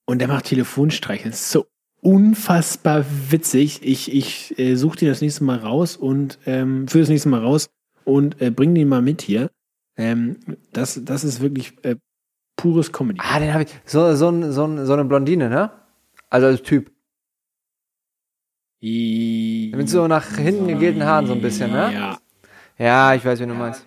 und 0.06 0.20
der 0.20 0.28
macht 0.28 0.46
Telefonstreicheln. 0.46 1.34
So 1.34 1.66
unfassbar 2.02 3.06
witzig. 3.30 3.82
Ich, 3.84 4.14
ich 4.14 4.58
äh, 4.60 4.76
suche 4.76 4.98
den 4.98 5.08
das 5.08 5.22
nächste 5.22 5.44
Mal 5.44 5.58
raus 5.58 5.96
und 5.96 6.38
ähm, 6.46 6.88
für 6.88 7.00
das 7.00 7.10
nächste 7.10 7.30
Mal 7.30 7.40
raus 7.40 7.70
und 8.06 8.42
äh, 8.42 8.52
bring 8.52 8.76
den 8.76 8.88
mal 8.88 9.02
mit 9.02 9.22
hier. 9.22 9.52
Ähm, 9.98 10.38
das, 10.72 11.00
das 11.04 11.24
ist 11.24 11.42
wirklich 11.42 11.74
äh, 11.84 11.96
pures 12.56 12.92
Comedy. 12.92 13.20
Ah, 13.22 13.40
den 13.40 13.54
habe 13.54 13.64
ich. 13.64 13.70
So, 13.86 14.16
so, 14.16 14.52
so, 14.52 14.86
so 14.86 14.94
eine 14.94 15.06
Blondine, 15.06 15.50
ne? 15.50 15.72
Also 16.30 16.48
als 16.48 16.64
Typ. 16.64 16.92
Mit 18.82 19.90
so 19.90 20.08
nach 20.08 20.36
hinten 20.36 20.68
gegelten 20.68 21.06
Haaren 21.06 21.28
so 21.28 21.34
ein 21.34 21.42
bisschen, 21.42 21.72
ne? 21.72 21.94
Ja. 21.94 22.18
Ja, 22.78 23.14
ich 23.14 23.24
weiß, 23.24 23.40
wen 23.40 23.50
du 23.50 23.56
meinst. 23.56 23.86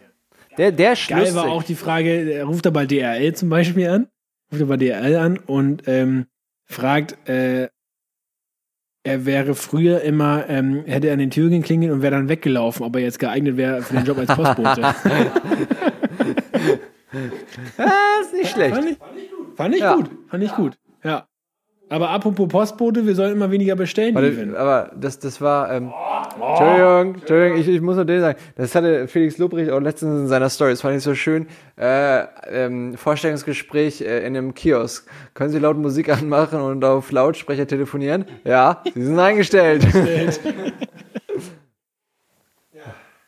Der, 0.56 0.72
der 0.72 0.92
ist 0.94 1.08
Geil 1.08 1.34
war 1.34 1.48
auch 1.48 1.62
die 1.62 1.74
Frage, 1.74 2.32
er 2.32 2.44
ruft 2.44 2.64
er 2.64 2.72
bei 2.72 2.86
DRL 2.86 3.34
zum 3.34 3.50
Beispiel 3.50 3.88
an, 3.88 4.08
ruft 4.50 4.62
er 4.62 4.66
bei 4.66 4.76
DRL 4.76 5.16
an 5.16 5.38
und 5.38 5.82
ähm, 5.86 6.26
fragt, 6.64 7.28
äh, 7.28 7.68
er 9.06 9.24
wäre 9.26 9.54
früher 9.54 10.00
immer, 10.02 10.44
ähm, 10.48 10.82
hätte 10.86 11.06
er 11.06 11.12
an 11.14 11.18
den 11.18 11.30
Türen 11.30 11.50
geklingelt 11.60 11.92
und 11.92 12.02
wäre 12.02 12.14
dann 12.16 12.28
weggelaufen, 12.28 12.84
ob 12.84 12.96
er 12.96 13.02
jetzt 13.02 13.18
geeignet 13.18 13.56
wäre 13.56 13.82
für 13.82 13.94
den 13.94 14.04
Job 14.04 14.18
als 14.18 14.34
Postbote. 14.34 14.82
Ah, 17.78 18.20
ist 18.20 18.34
nicht 18.34 18.50
schlecht. 18.50 18.74
Fand 18.74 18.90
ich, 18.90 18.98
fand 19.56 19.74
ich 19.74 19.80
Ja. 19.80 19.94
gut. 19.94 20.10
Fand 20.28 20.42
ich 20.44 20.52
gut. 20.54 20.76
Ja. 21.02 21.26
Aber 21.88 22.10
apropos 22.10 22.48
Postbote, 22.48 23.06
wir 23.06 23.14
sollen 23.14 23.32
immer 23.32 23.50
weniger 23.50 23.76
bestellen. 23.76 24.14
Warte, 24.14 24.58
aber 24.58 24.90
das, 24.98 25.20
das 25.20 25.40
war. 25.40 25.72
Ähm, 25.72 25.92
Entschuldigung, 26.34 27.14
Entschuldigung, 27.14 27.58
ich, 27.58 27.68
ich 27.68 27.80
muss 27.80 27.94
nur 27.94 28.04
den 28.04 28.20
sagen. 28.20 28.38
Das 28.56 28.74
hatte 28.74 29.06
Felix 29.06 29.38
Lobrecht 29.38 29.70
auch 29.70 29.78
letztens 29.78 30.20
in 30.20 30.26
seiner 30.26 30.48
Story. 30.48 30.70
Das 30.70 30.80
fand 30.80 30.96
ich 30.96 31.02
so 31.04 31.14
schön. 31.14 31.46
Äh, 31.78 32.24
ähm, 32.50 32.96
Vorstellungsgespräch 32.96 34.00
äh, 34.00 34.26
in 34.26 34.36
einem 34.36 34.54
Kiosk. 34.54 35.08
Können 35.34 35.50
Sie 35.50 35.60
laut 35.60 35.76
Musik 35.76 36.08
anmachen 36.08 36.60
und 36.60 36.84
auf 36.84 37.12
Lautsprecher 37.12 37.68
telefonieren? 37.68 38.24
Ja, 38.44 38.82
Sie 38.92 39.04
sind 39.04 39.18
eingestellt. 39.18 39.86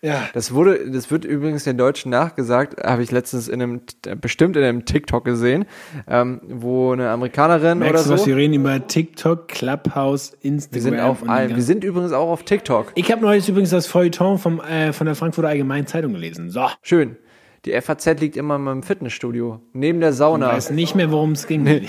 ja. 0.02 0.28
Das 0.32 0.54
wurde, 0.54 0.90
das 0.90 1.10
wird 1.10 1.24
übrigens 1.24 1.64
den 1.64 1.76
Deutschen 1.76 2.10
nachgesagt, 2.10 2.82
habe 2.84 3.02
ich 3.02 3.10
letztens 3.10 3.48
in 3.48 3.62
einem, 3.62 3.80
bestimmt 4.20 4.56
in 4.56 4.64
einem 4.64 4.84
TikTok 4.84 5.24
gesehen, 5.24 5.66
ähm, 6.06 6.40
wo 6.48 6.92
eine 6.92 7.10
Amerikanerin 7.10 7.78
Merkst 7.78 8.04
du 8.04 8.08
oder 8.08 8.14
was? 8.14 8.20
so. 8.22 8.26
Wir 8.26 8.36
reden 8.36 8.54
über 8.54 8.86
TikTok, 8.86 9.48
Clubhouse, 9.48 10.36
Instagram. 10.40 10.74
Wir 10.74 10.82
sind 10.82 11.00
auf 11.00 11.28
allen. 11.28 11.56
Wir 11.56 11.62
sind 11.62 11.84
übrigens 11.84 12.12
auch 12.12 12.28
auf 12.28 12.44
TikTok. 12.44 12.92
Ich 12.94 13.10
habe 13.10 13.22
neulich 13.22 13.48
übrigens 13.48 13.70
das 13.70 13.86
Feuilleton 13.86 14.38
vom, 14.38 14.60
äh, 14.60 14.92
von 14.92 15.06
der 15.06 15.14
Frankfurter 15.14 15.48
Allgemeinen 15.48 15.86
Zeitung 15.86 16.12
gelesen. 16.12 16.50
So. 16.50 16.66
Schön. 16.82 17.16
Die 17.64 17.78
FAZ 17.80 18.20
liegt 18.20 18.36
immer 18.36 18.56
in 18.56 18.62
meinem 18.62 18.82
Fitnessstudio. 18.82 19.60
Neben 19.72 20.00
der 20.00 20.12
Sauna. 20.12 20.50
Ich 20.50 20.56
weiß 20.56 20.70
nicht 20.70 20.94
mehr, 20.94 21.10
worum 21.10 21.32
es 21.32 21.46
ging. 21.46 21.66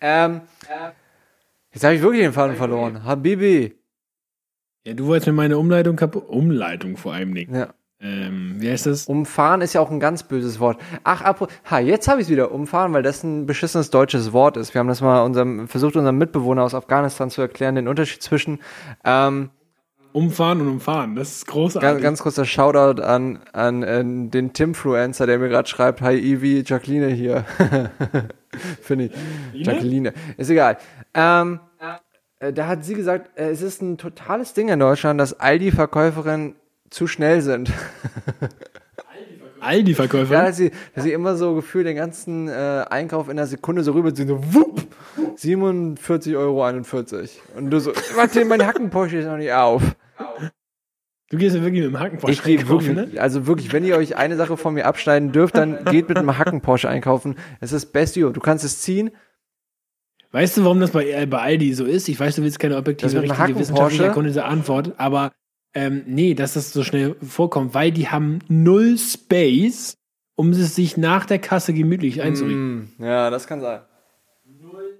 Ähm, 0.00 0.40
jetzt 1.72 1.84
habe 1.84 1.94
ich 1.94 2.02
wirklich 2.02 2.22
den 2.22 2.32
Faden 2.32 2.56
verloren. 2.56 3.04
Habibi. 3.04 3.79
Ja, 4.86 4.94
du 4.94 5.06
wolltest 5.06 5.26
mir 5.26 5.32
meine 5.34 5.58
Umleitung 5.58 5.96
kaputt. 5.96 6.28
Umleitung 6.28 6.96
vor 6.96 7.12
allem 7.12 7.30
nicht. 7.32 7.50
Ja. 7.50 7.68
Ähm, 8.02 8.54
wie 8.58 8.70
heißt 8.70 8.86
das? 8.86 9.06
Umfahren 9.06 9.60
ist 9.60 9.74
ja 9.74 9.82
auch 9.82 9.90
ein 9.90 10.00
ganz 10.00 10.22
böses 10.22 10.58
Wort. 10.58 10.80
Ach, 11.04 11.22
apro- 11.22 11.48
ha, 11.70 11.80
jetzt 11.80 12.08
habe 12.08 12.20
ich 12.20 12.28
es 12.28 12.30
wieder. 12.30 12.50
Umfahren, 12.50 12.94
weil 12.94 13.02
das 13.02 13.22
ein 13.22 13.44
beschissenes 13.44 13.90
deutsches 13.90 14.32
Wort 14.32 14.56
ist. 14.56 14.72
Wir 14.72 14.78
haben 14.78 14.88
das 14.88 15.02
mal 15.02 15.22
unserem, 15.22 15.68
versucht, 15.68 15.96
unserem 15.96 16.16
Mitbewohner 16.16 16.62
aus 16.62 16.74
Afghanistan 16.74 17.28
zu 17.28 17.42
erklären, 17.42 17.74
den 17.74 17.88
Unterschied 17.88 18.22
zwischen. 18.22 18.58
Ähm, 19.04 19.50
Umfahren 20.12 20.62
und 20.62 20.68
umfahren. 20.68 21.14
Das 21.14 21.30
ist 21.30 21.46
großartig. 21.46 21.88
ganz, 21.88 22.02
ganz 22.02 22.22
kurzer 22.22 22.44
Shoutout 22.46 23.02
an, 23.02 23.38
an, 23.52 23.82
äh, 23.82 24.02
den 24.02 24.52
Timfluencer, 24.54 25.26
der 25.26 25.38
mir 25.38 25.48
gerade 25.50 25.68
schreibt, 25.68 26.00
hi 26.00 26.16
Ivi, 26.16 26.64
Jacqueline 26.66 27.08
hier. 27.08 27.44
Finde 28.80 29.04
ich. 29.04 29.12
Jacqueline. 29.66 30.12
Ist 30.38 30.48
egal. 30.50 30.78
Ähm, 31.14 31.60
äh, 32.40 32.52
da 32.52 32.66
hat 32.66 32.84
sie 32.84 32.94
gesagt, 32.94 33.38
äh, 33.38 33.50
es 33.50 33.62
ist 33.62 33.80
ein 33.82 33.98
totales 33.98 34.54
Ding 34.54 34.68
in 34.68 34.80
Deutschland, 34.80 35.20
dass 35.20 35.38
Aldi-Verkäuferinnen 35.38 36.56
zu 36.88 37.06
schnell 37.06 37.40
sind. 37.42 37.70
Aldi-Verkäufer. 39.60 40.32
Ja, 40.32 40.42
dass 40.46 40.56
sie, 40.56 40.72
dass 40.94 41.04
sie 41.04 41.12
immer 41.12 41.36
so 41.36 41.54
gefühlt 41.54 41.86
den 41.86 41.96
ganzen 41.96 42.48
äh, 42.48 42.84
Einkauf 42.88 43.28
in 43.28 43.38
einer 43.38 43.46
Sekunde 43.46 43.82
so 43.82 43.92
rüberziehen, 43.92 44.26
so 44.26 44.40
wupp, 44.54 44.80
47,41 45.36 46.36
Euro. 46.36 46.66
Und 47.56 47.70
du 47.70 47.78
so, 47.78 47.92
warte, 48.16 48.44
mein 48.46 48.66
Hackenporsche 48.66 49.18
ist 49.18 49.26
noch 49.26 49.36
nicht 49.36 49.52
auf. 49.52 49.82
Du 51.28 51.36
gehst 51.36 51.54
ja 51.54 51.62
wirklich 51.62 51.82
mit 51.82 51.92
dem 51.92 52.00
Hakenporsche 52.00 52.32
Ich 52.32 52.42
gehe 52.42 52.58
einkaufen, 52.58 52.96
wirklich, 52.96 53.14
ne? 53.14 53.20
also 53.20 53.46
wirklich, 53.46 53.72
wenn 53.72 53.84
ihr 53.84 53.96
euch 53.96 54.16
eine 54.16 54.36
Sache 54.36 54.56
von 54.56 54.74
mir 54.74 54.86
abschneiden 54.86 55.30
dürft, 55.30 55.56
dann 55.56 55.84
geht 55.84 56.08
mit 56.08 56.18
einem 56.18 56.38
Hackenporsche 56.38 56.88
einkaufen. 56.88 57.36
Das 57.60 57.70
ist 57.70 57.84
das 57.84 57.92
Beste. 57.92 58.32
Du 58.32 58.40
kannst 58.40 58.64
es 58.64 58.80
ziehen. 58.80 59.10
Weißt 60.32 60.56
du, 60.56 60.64
warum 60.64 60.80
das 60.80 60.90
bei, 60.92 61.10
äh, 61.10 61.26
bei 61.26 61.38
Aldi 61.38 61.74
so 61.74 61.84
ist? 61.84 62.08
Ich 62.08 62.18
weiß, 62.20 62.36
du 62.36 62.42
willst 62.42 62.58
keine 62.58 62.74
Das 62.74 62.80
objektive, 62.80 63.22
richtige, 63.22 63.58
wissenschaftliche 63.58 64.04
erkundete 64.04 64.44
Antwort, 64.44 64.92
aber 64.98 65.32
ähm, 65.74 66.02
nee, 66.06 66.34
dass 66.34 66.54
das 66.54 66.72
so 66.72 66.84
schnell 66.84 67.16
vorkommt, 67.20 67.74
weil 67.74 67.90
die 67.92 68.08
haben 68.08 68.40
null 68.48 68.96
Space, 68.98 69.94
um 70.36 70.50
es 70.50 70.74
sich 70.74 70.96
nach 70.96 71.26
der 71.26 71.38
Kasse 71.38 71.72
gemütlich 71.72 72.22
einzurichten. 72.22 72.92
Mm, 72.98 73.04
ja, 73.04 73.30
das 73.30 73.46
kann 73.46 73.60
sein. 73.60 73.80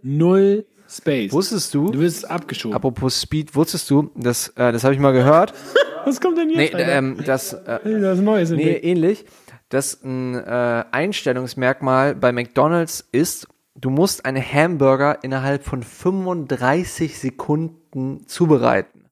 Null 0.03 0.66
Space. 0.89 1.33
Wusstest 1.33 1.74
du, 1.74 1.91
Du 1.91 2.01
wirst 2.01 2.28
abgeschoben. 2.28 2.74
apropos 2.74 3.20
Speed, 3.20 3.55
wusstest 3.55 3.89
du, 3.91 4.11
das, 4.16 4.49
äh, 4.57 4.72
das 4.72 4.83
habe 4.85 4.95
ich 4.95 5.01
mal 5.01 5.12
gehört, 5.12 5.55
Was 6.05 6.20
kommt 6.20 6.39
denn 6.39 6.49
nee, 6.49 6.64
jetzt? 6.64 6.74
Alter? 6.74 6.93
ähm, 6.93 7.18
dass, 7.24 7.53
äh, 7.53 7.78
das 8.01 8.20
Neues 8.20 8.51
Nee, 8.51 8.72
ähnlich. 8.76 9.24
Das 9.68 10.03
ein 10.03 10.35
äh, 10.35 10.85
Einstellungsmerkmal 10.91 12.14
bei 12.14 12.33
McDonald's 12.33 13.07
ist, 13.12 13.47
du 13.81 13.91
musst 13.91 14.24
einen 14.24 14.43
Hamburger 14.43 15.18
innerhalb 15.22 15.64
von 15.64 15.83
35 15.83 17.18
Sekunden 17.18 18.26
zubereiten. 18.26 19.07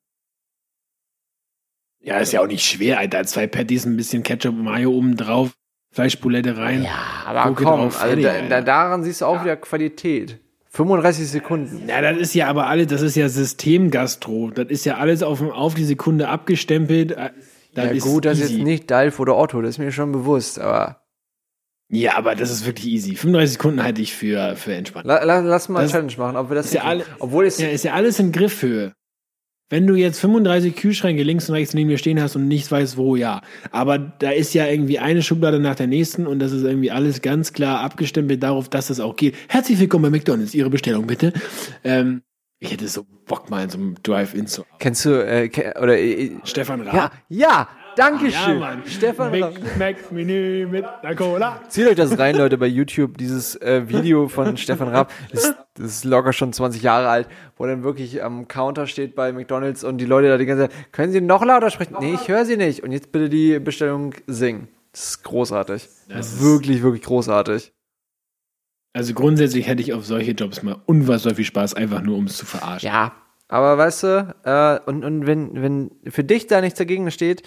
Ja, 2.00 2.18
ist 2.18 2.32
ja 2.32 2.40
auch 2.40 2.46
nicht 2.46 2.64
schwer, 2.64 2.98
Alter. 2.98 3.24
Zwei 3.24 3.46
Patties, 3.46 3.84
ein 3.84 3.96
bisschen 3.96 4.22
Ketchup 4.22 4.54
und 4.54 4.64
Mayo 4.64 4.90
oben 4.90 5.16
drauf, 5.16 5.52
Fleischboulette 5.92 6.56
rein. 6.56 6.84
Ja, 6.84 7.24
aber 7.26 7.44
Gurke 7.44 7.64
komm, 7.64 7.80
drauf, 7.80 8.00
also 8.00 8.22
da, 8.22 8.42
da, 8.42 8.60
daran 8.60 9.02
siehst 9.02 9.20
du 9.20 9.26
auch 9.26 9.42
wieder 9.42 9.56
Qualität. 9.56 10.38
35 10.70 11.28
Sekunden. 11.28 11.88
Ja, 11.88 12.00
das 12.00 12.18
ist 12.18 12.34
ja 12.34 12.46
aber 12.46 12.66
alles, 12.66 12.86
das 12.86 13.02
ist 13.02 13.16
ja 13.16 13.28
Systemgastro. 13.28 14.50
Das 14.50 14.68
ist 14.68 14.84
ja 14.84 14.98
alles 14.98 15.22
auf, 15.22 15.42
auf 15.42 15.74
die 15.74 15.84
Sekunde 15.84 16.28
abgestempelt. 16.28 17.12
Äh, 17.12 17.30
Das 17.74 17.86
Ja 17.86 17.90
ist 17.90 18.04
gut, 18.04 18.24
das 18.24 18.38
ist 18.38 18.50
jetzt 18.50 18.62
nicht 18.62 18.90
Dalf 18.90 19.18
oder 19.18 19.36
Otto, 19.36 19.60
das 19.60 19.70
ist 19.70 19.78
mir 19.78 19.92
schon 19.92 20.12
bewusst, 20.12 20.58
aber 20.60 21.02
Ja, 21.90 22.16
aber 22.18 22.34
das 22.34 22.50
ist 22.50 22.66
wirklich 22.66 22.86
easy. 22.86 23.14
35 23.16 23.52
Sekunden 23.54 23.82
halte 23.82 24.02
ich 24.02 24.14
für, 24.14 24.56
für 24.56 24.74
entspannt. 24.74 25.06
la, 25.06 25.24
la, 25.24 25.40
lass 25.40 25.68
mal 25.70 25.82
Das- 25.82 25.92
Challenge 25.92 26.12
machen, 26.18 26.36
ob 26.36 26.50
wir 26.50 26.54
das 26.56 26.66
ist 26.66 26.74
ja 26.74 26.82
alle- 26.84 27.04
Obwohl 27.18 27.46
es 27.46 27.58
Ja, 27.58 27.68
ist 27.68 27.84
ja 27.84 27.94
alles 27.94 28.18
in 28.18 28.30
Griffhöhe. 28.32 28.92
Wenn 29.70 29.86
du 29.86 29.94
jetzt 29.96 30.18
35 30.20 30.76
Kühlschränke 30.76 31.22
links 31.22 31.48
und 31.48 31.54
rechts 31.54 31.74
neben 31.74 31.90
dir 31.90 31.98
stehen 31.98 32.20
hast 32.22 32.36
und 32.36 32.48
nicht 32.48 32.70
weißt, 32.70 32.96
wo, 32.96 33.16
ja. 33.16 33.42
Aber 33.70 33.98
da 33.98 34.30
ist 34.30 34.54
ja 34.54 34.66
irgendwie 34.66 34.98
eine 34.98 35.22
Schublade 35.22 35.60
nach 35.60 35.74
der 35.74 35.86
nächsten 35.86 36.26
und 36.26 36.38
das 36.38 36.52
ist 36.52 36.62
irgendwie 36.62 36.90
alles 36.90 37.20
ganz 37.20 37.52
klar 37.52 37.80
abgestempelt 37.80 38.42
darauf, 38.42 38.68
dass 38.70 38.88
es 38.88 38.98
auch 39.00 39.14
geht. 39.16 39.34
Herzlich 39.48 39.78
willkommen 39.78 40.04
bei 40.04 40.10
McDonalds. 40.10 40.54
Ihre 40.54 40.70
Bestellung 40.70 41.06
bitte. 41.06 41.34
Ähm, 41.84 42.22
ich 42.60 42.72
hätte 42.72 42.88
so 42.88 43.04
Bock 43.26 43.50
mal 43.50 43.62
in 43.64 43.70
so 43.70 43.78
einem 43.78 43.94
Drive-In 44.02 44.46
zu. 44.46 44.64
kennst 44.78 45.04
du 45.04 45.10
äh, 45.24 45.50
oder 45.80 45.98
äh, 45.98 46.30
Stefan 46.44 46.80
Raab. 46.80 46.94
ja, 46.94 47.10
ja, 47.28 47.68
danke 47.98 48.28
Ja. 48.28 48.76
Stefan 48.86 49.34
Raab. 49.34 49.54
Big 49.54 49.76
Mac 49.78 50.12
Menü 50.12 50.66
mit 50.66 50.84
einer 50.84 51.14
Cola. 51.16 51.60
Zieht 51.68 51.88
euch 51.88 51.96
das 51.96 52.18
rein, 52.18 52.36
Leute, 52.36 52.56
bei 52.58 52.66
YouTube, 52.66 53.18
dieses 53.18 53.56
äh, 53.56 53.88
Video 53.88 54.28
von 54.28 54.56
Stefan 54.56 54.88
Raab. 54.88 55.12
Das, 55.32 55.54
das 55.74 55.86
ist 55.86 56.04
locker 56.04 56.32
schon 56.32 56.52
20 56.52 56.82
Jahre 56.82 57.08
alt, 57.08 57.28
wo 57.56 57.64
er 57.64 57.70
dann 57.70 57.82
wirklich 57.82 58.22
am 58.22 58.48
Counter 58.48 58.86
steht 58.86 59.14
bei 59.14 59.32
McDonalds 59.32 59.84
und 59.84 59.98
die 59.98 60.04
Leute 60.06 60.28
da 60.28 60.38
die 60.38 60.46
ganze 60.46 60.68
Zeit, 60.68 60.92
können 60.92 61.12
Sie 61.12 61.20
noch 61.20 61.44
lauter 61.44 61.70
sprechen? 61.70 61.96
Nee, 62.00 62.14
ich 62.14 62.28
höre 62.28 62.44
Sie 62.44 62.56
nicht. 62.56 62.82
Und 62.82 62.92
jetzt 62.92 63.12
bitte 63.12 63.28
die 63.28 63.58
Bestellung 63.58 64.14
singen. 64.26 64.68
Das 64.92 65.04
ist 65.10 65.22
großartig. 65.24 65.88
Das 66.08 66.32
ist- 66.34 66.42
wirklich, 66.42 66.82
wirklich 66.82 67.02
großartig. 67.02 67.72
Also 68.94 69.14
grundsätzlich 69.14 69.68
hätte 69.68 69.82
ich 69.82 69.92
auf 69.92 70.04
solche 70.06 70.32
Jobs 70.32 70.62
mal 70.62 70.76
unfassbar 70.86 71.34
viel 71.34 71.44
Spaß, 71.44 71.74
einfach 71.74 72.02
nur 72.02 72.16
um 72.16 72.24
es 72.24 72.36
zu 72.36 72.46
verarschen. 72.46 72.86
Ja, 72.88 73.12
aber 73.46 73.78
weißt 73.78 74.02
du, 74.02 74.34
äh, 74.44 74.80
und, 74.90 75.04
und 75.04 75.26
wenn, 75.26 75.62
wenn 75.62 75.90
für 76.10 76.24
dich 76.24 76.46
da 76.46 76.60
nichts 76.60 76.78
dagegen 76.78 77.10
steht, 77.10 77.42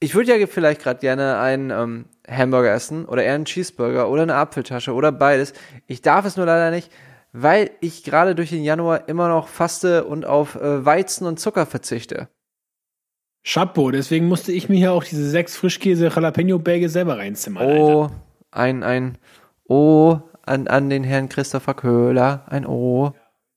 ich 0.00 0.14
würde 0.14 0.38
ja 0.38 0.46
vielleicht 0.46 0.82
gerade 0.82 1.00
gerne 1.00 1.38
einen 1.38 1.70
ähm, 1.70 2.04
Hamburger 2.28 2.72
essen 2.72 3.04
oder 3.04 3.24
eher 3.24 3.34
einen 3.34 3.44
Cheeseburger 3.44 4.08
oder 4.08 4.22
eine 4.22 4.34
Apfeltasche 4.34 4.92
oder 4.92 5.10
beides. 5.12 5.52
Ich 5.86 6.02
darf 6.02 6.24
es 6.24 6.36
nur 6.36 6.46
leider 6.46 6.70
nicht, 6.70 6.90
weil 7.32 7.70
ich 7.80 8.04
gerade 8.04 8.34
durch 8.34 8.50
den 8.50 8.62
Januar 8.62 9.08
immer 9.08 9.28
noch 9.28 9.48
faste 9.48 10.04
und 10.04 10.24
auf 10.24 10.54
äh, 10.54 10.84
Weizen 10.84 11.26
und 11.26 11.40
Zucker 11.40 11.66
verzichte. 11.66 12.28
Chapeau, 13.44 13.90
deswegen 13.90 14.28
musste 14.28 14.52
ich 14.52 14.68
mir 14.68 14.76
hier 14.76 14.92
auch 14.92 15.04
diese 15.04 15.28
sechs 15.28 15.56
Frischkäse-Jalapeno-Bäge 15.56 16.88
selber 16.88 17.18
reinzimmern. 17.18 17.66
Alter. 17.66 17.82
Oh, 17.82 18.10
ein, 18.50 18.82
ein 18.82 19.18
Oh 19.64 20.20
an, 20.42 20.66
an 20.66 20.90
den 20.90 21.04
Herrn 21.04 21.28
Christopher 21.28 21.74
Köhler, 21.74 22.44
ein 22.48 22.66
Oh. 22.66 23.12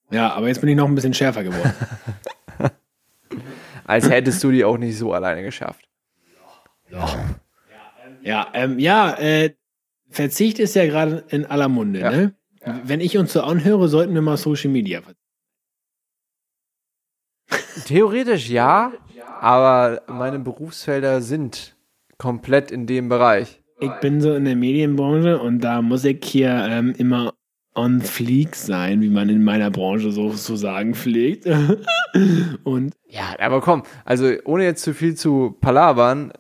Ja, 0.09 0.33
aber 0.33 0.47
jetzt 0.47 0.59
bin 0.59 0.69
ich 0.69 0.75
noch 0.75 0.87
ein 0.87 0.95
bisschen 0.95 1.13
schärfer 1.13 1.43
geworden. 1.43 1.73
Als 3.85 4.09
hättest 4.09 4.43
du 4.43 4.51
die 4.51 4.63
auch 4.63 4.77
nicht 4.77 4.97
so 4.97 5.13
alleine 5.13 5.43
geschafft. 5.43 5.90
Ja, 8.23 8.47
ähm, 8.53 8.79
ja, 8.79 9.13
äh, 9.17 9.53
Verzicht 10.09 10.59
ist 10.59 10.75
ja 10.75 10.85
gerade 10.85 11.23
in 11.29 11.45
aller 11.45 11.69
Munde, 11.69 11.99
Ja. 12.01 12.11
ne? 12.11 12.35
Wenn 12.83 12.99
ich 12.99 13.17
uns 13.17 13.33
so 13.33 13.41
anhöre, 13.41 13.87
sollten 13.87 14.13
wir 14.13 14.21
mal 14.21 14.37
Social 14.37 14.69
Media 14.69 15.01
verzichten. 15.01 15.17
Theoretisch 17.85 18.49
ja, 18.49 18.93
aber 19.39 20.01
meine 20.07 20.37
Berufsfelder 20.39 21.21
sind 21.21 21.75
komplett 22.17 22.69
in 22.71 22.85
dem 22.85 23.09
Bereich. 23.09 23.61
Ich 23.79 23.91
bin 24.01 24.21
so 24.21 24.35
in 24.35 24.45
der 24.45 24.55
Medienbranche 24.55 25.39
und 25.39 25.61
da 25.61 25.81
muss 25.81 26.05
ich 26.05 26.23
hier 26.23 26.51
ähm, 26.69 26.93
immer 26.97 27.33
on 27.75 28.01
fleek 28.01 28.55
sein, 28.55 29.01
wie 29.01 29.09
man 29.09 29.29
in 29.29 29.43
meiner 29.43 29.71
Branche 29.71 30.11
so 30.11 30.29
zu 30.31 30.55
sagen 30.55 30.93
pflegt. 30.93 31.45
und 32.63 32.93
Ja, 33.07 33.35
aber 33.39 33.61
komm, 33.61 33.83
also 34.03 34.31
ohne 34.45 34.63
jetzt 34.65 34.83
zu 34.83 34.93
viel 34.93 35.15
zu 35.15 35.55
palabern, 35.61 36.33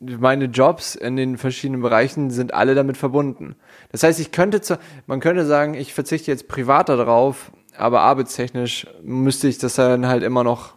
meine 0.00 0.46
Jobs 0.46 0.94
in 0.94 1.16
den 1.16 1.36
verschiedenen 1.38 1.82
Bereichen 1.82 2.30
sind 2.30 2.54
alle 2.54 2.74
damit 2.74 2.96
verbunden. 2.96 3.56
Das 3.90 4.02
heißt, 4.02 4.20
ich 4.20 4.32
könnte 4.32 4.60
zwar, 4.60 4.78
man 5.06 5.20
könnte 5.20 5.44
sagen, 5.44 5.74
ich 5.74 5.92
verzichte 5.92 6.30
jetzt 6.30 6.48
privat 6.48 6.88
darauf, 6.88 7.52
aber 7.76 8.00
arbeitstechnisch 8.00 8.86
müsste 9.02 9.48
ich 9.48 9.58
das 9.58 9.74
dann 9.74 10.06
halt 10.06 10.22
immer 10.22 10.44
noch 10.44 10.76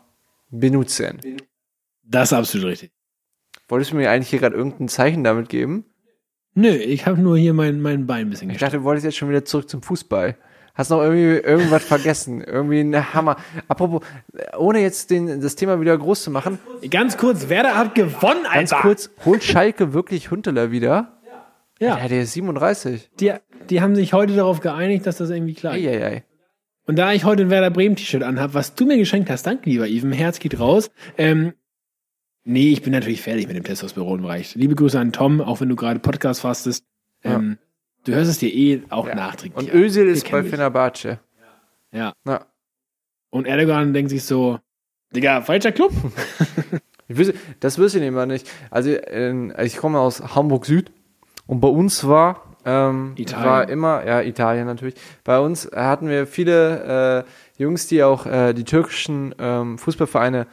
benutzen. 0.49 1.19
das 2.03 2.31
ist 2.31 2.37
absolut 2.37 2.67
richtig. 2.67 2.91
Wolltest 3.67 3.91
du 3.91 3.95
mir 3.95 4.09
eigentlich 4.11 4.29
hier 4.29 4.39
gerade 4.39 4.55
irgendein 4.55 4.89
Zeichen 4.89 5.23
damit 5.23 5.47
geben? 5.47 5.85
Nö, 6.53 6.69
ich 6.69 7.05
habe 7.05 7.21
nur 7.21 7.37
hier 7.37 7.53
mein, 7.53 7.79
mein 7.81 8.05
Bein 8.07 8.27
ein 8.27 8.29
bisschen 8.29 8.49
Ich 8.49 8.55
gestreckt. 8.55 8.73
dachte, 8.73 8.77
du 8.79 8.83
wolltest 8.83 9.05
jetzt 9.05 9.17
schon 9.17 9.29
wieder 9.29 9.45
zurück 9.45 9.69
zum 9.69 9.81
Fußball. 9.81 10.35
Hast 10.73 10.89
noch 10.89 11.01
irgendwie 11.01 11.45
irgendwas 11.47 11.83
vergessen? 11.83 12.41
Irgendwie 12.41 12.79
eine 12.79 13.13
Hammer. 13.13 13.35
Apropos, 13.67 14.01
ohne 14.57 14.79
jetzt 14.79 15.11
den, 15.11 15.41
das 15.41 15.55
Thema 15.55 15.79
wieder 15.81 15.97
groß 15.97 16.23
zu 16.23 16.31
machen, 16.31 16.59
Ganz 16.89 17.17
kurz, 17.17 17.49
Werder 17.49 17.77
hat 17.77 17.93
gewonnen, 17.95 18.43
ganz 18.53 18.71
Alter. 18.71 18.81
kurz, 18.81 19.09
holt 19.25 19.43
Schalke 19.43 19.93
wirklich 19.93 20.31
Hunteler 20.31 20.71
wieder? 20.71 21.17
Ja, 21.79 21.97
Ja, 21.99 22.07
der 22.07 22.21
ist 22.21 22.33
37. 22.33 23.11
die, 23.19 23.33
die 23.69 23.81
haben 23.81 23.95
sich 23.95 24.13
heute 24.13 24.33
darauf 24.35 24.59
geeinigt, 24.61 25.05
dass 25.07 25.17
das 25.17 25.29
irgendwie 25.29 25.53
klar 25.55 25.75
geht. 25.77 25.87
Eieiei. 25.89 26.23
Und 26.87 26.97
da 26.97 27.11
ich 27.13 27.25
heute 27.25 27.43
ein 27.43 27.49
Werder 27.49 27.69
Bremen 27.69 27.95
T-Shirt 27.95 28.23
anhab, 28.23 28.53
was 28.53 28.73
du 28.75 28.85
mir 28.85 28.97
geschenkt 28.97 29.29
hast, 29.29 29.43
danke 29.45 29.69
lieber 29.69 29.87
Even, 29.87 30.11
Herz 30.11 30.39
geht 30.39 30.59
raus. 30.59 30.89
Ähm, 31.17 31.53
nee, 32.43 32.69
ich 32.69 32.81
bin 32.81 32.93
natürlich 32.93 33.21
fertig 33.21 33.47
mit 33.47 33.55
dem 33.55 33.63
Testosteronbereich. 33.63 34.55
Liebe 34.55 34.75
Grüße 34.75 34.99
an 34.99 35.11
Tom, 35.11 35.41
auch 35.41 35.61
wenn 35.61 35.69
du 35.69 35.75
gerade 35.75 35.99
Podcast 35.99 36.41
fastest. 36.41 36.85
Ähm, 37.23 37.57
Du 38.03 38.13
hörst 38.13 38.31
es 38.31 38.39
dir 38.39 38.51
eh 38.51 38.81
auch 38.89 39.13
nachträglich. 39.13 39.55
Und 39.55 39.73
Özil 39.73 40.07
ist 40.07 40.29
bei. 40.29 40.43
Fenerbahce. 40.43 41.19
Ja. 41.91 42.13
Ja. 42.25 42.45
Und 43.29 43.45
Erdogan 43.45 43.93
denkt 43.93 44.09
sich 44.09 44.23
so, 44.23 44.59
Digga, 45.15 45.41
falscher 45.41 45.71
Club. 45.71 45.91
Wüsste, 47.07 47.35
das 47.59 47.77
wüsste 47.77 47.99
ich 47.99 48.05
immer 48.05 48.25
nicht. 48.25 48.49
Also, 48.69 48.91
ähm, 49.07 49.53
ich 49.61 49.77
komme 49.77 49.99
aus 49.99 50.33
Hamburg 50.33 50.65
Süd 50.65 50.91
und 51.45 51.59
bei 51.59 51.67
uns 51.67 52.07
war, 52.07 52.55
ähm, 52.63 53.13
Italien. 53.17 53.49
war 53.49 53.69
immer, 53.69 54.05
ja, 54.05 54.21
Italien 54.21 54.65
natürlich. 54.65 54.95
Bei 55.25 55.39
uns 55.39 55.69
hatten 55.75 56.07
wir 56.07 56.25
viele 56.25 57.25
äh, 57.25 57.61
Jungs, 57.61 57.87
die 57.87 58.01
auch 58.03 58.25
äh, 58.25 58.53
die 58.53 58.63
türkischen 58.63 59.35
ähm, 59.39 59.77
Fußballvereine 59.77 60.47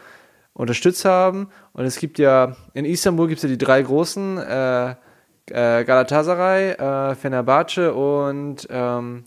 unterstützt 0.58 1.06
haben. 1.06 1.48
Und 1.72 1.86
es 1.86 1.98
gibt 1.98 2.18
ja, 2.18 2.56
in 2.74 2.84
Istanbul 2.84 3.28
gibt 3.28 3.38
es 3.38 3.42
ja 3.44 3.48
die 3.48 3.56
drei 3.56 3.80
großen, 3.80 4.38
äh, 4.38 4.90
äh, 4.90 5.84
Galatasaray, 5.84 6.72
äh, 6.72 7.14
Fenerbahce 7.14 7.94
und 7.94 8.66
ähm, 8.70 9.24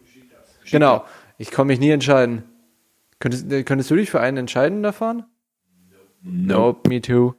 genau. 0.69 1.03
Ich 1.39 1.49
kann 1.49 1.65
mich 1.65 1.79
nie 1.79 1.89
entscheiden. 1.89 2.43
Könntest, 3.17 3.51
äh, 3.51 3.63
könntest 3.63 3.89
du 3.89 3.95
dich 3.95 4.11
für 4.11 4.19
einen 4.19 4.37
entscheiden 4.37 4.83
davon? 4.83 5.23
Nope, 6.21 6.87
me 6.87 7.01
too. 7.01 7.33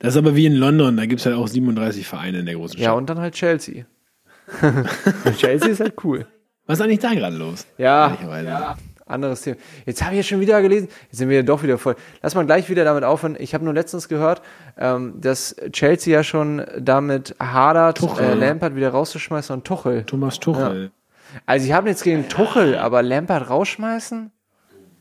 Das 0.00 0.14
ist 0.14 0.18
aber 0.18 0.34
wie 0.34 0.46
in 0.46 0.54
London, 0.54 0.96
da 0.96 1.06
gibt's 1.06 1.24
halt 1.24 1.36
auch 1.36 1.46
37 1.46 2.06
Vereine 2.06 2.40
in 2.40 2.46
der 2.46 2.56
großen 2.56 2.76
Stadt. 2.76 2.84
Ja, 2.84 2.92
und 2.92 3.08
dann 3.08 3.20
halt 3.20 3.34
Chelsea. 3.34 3.84
Chelsea 5.36 5.68
ist 5.68 5.80
halt 5.80 5.94
cool. 6.02 6.26
Was 6.66 6.78
ist 6.78 6.84
eigentlich 6.84 6.98
da 6.98 7.14
gerade 7.14 7.36
los? 7.36 7.66
Ja, 7.78 8.08
Ehrlicherweise. 8.08 8.76
Anderes 9.12 9.42
Thema. 9.42 9.56
Jetzt 9.86 10.02
habe 10.02 10.14
ich 10.14 10.18
ja 10.18 10.22
schon 10.22 10.40
wieder 10.40 10.60
gelesen, 10.62 10.88
jetzt 11.08 11.18
sind 11.18 11.28
wir 11.28 11.42
doch 11.42 11.62
wieder 11.62 11.78
voll. 11.78 11.96
Lass 12.22 12.34
mal 12.34 12.46
gleich 12.46 12.68
wieder 12.68 12.84
damit 12.84 13.04
aufhören. 13.04 13.36
Ich 13.38 13.54
habe 13.54 13.64
nur 13.64 13.74
letztens 13.74 14.08
gehört, 14.08 14.42
ähm, 14.78 15.20
dass 15.20 15.54
Chelsea 15.72 16.12
ja 16.12 16.24
schon 16.24 16.64
damit 16.78 17.34
hadert, 17.38 17.98
Tuchel. 17.98 18.24
äh, 18.24 18.34
Lampard 18.34 18.74
wieder 18.74 18.90
rauszuschmeißen 18.90 19.54
und 19.54 19.64
Tuchel. 19.64 20.04
Thomas 20.04 20.40
Tuchel. 20.40 20.90
Also 21.46 21.66
ich 21.66 21.72
habe 21.72 21.88
nichts 21.88 22.02
gegen 22.02 22.28
Tuchel, 22.28 22.76
aber 22.76 23.02
Lampard 23.02 23.48
rausschmeißen? 23.48 24.30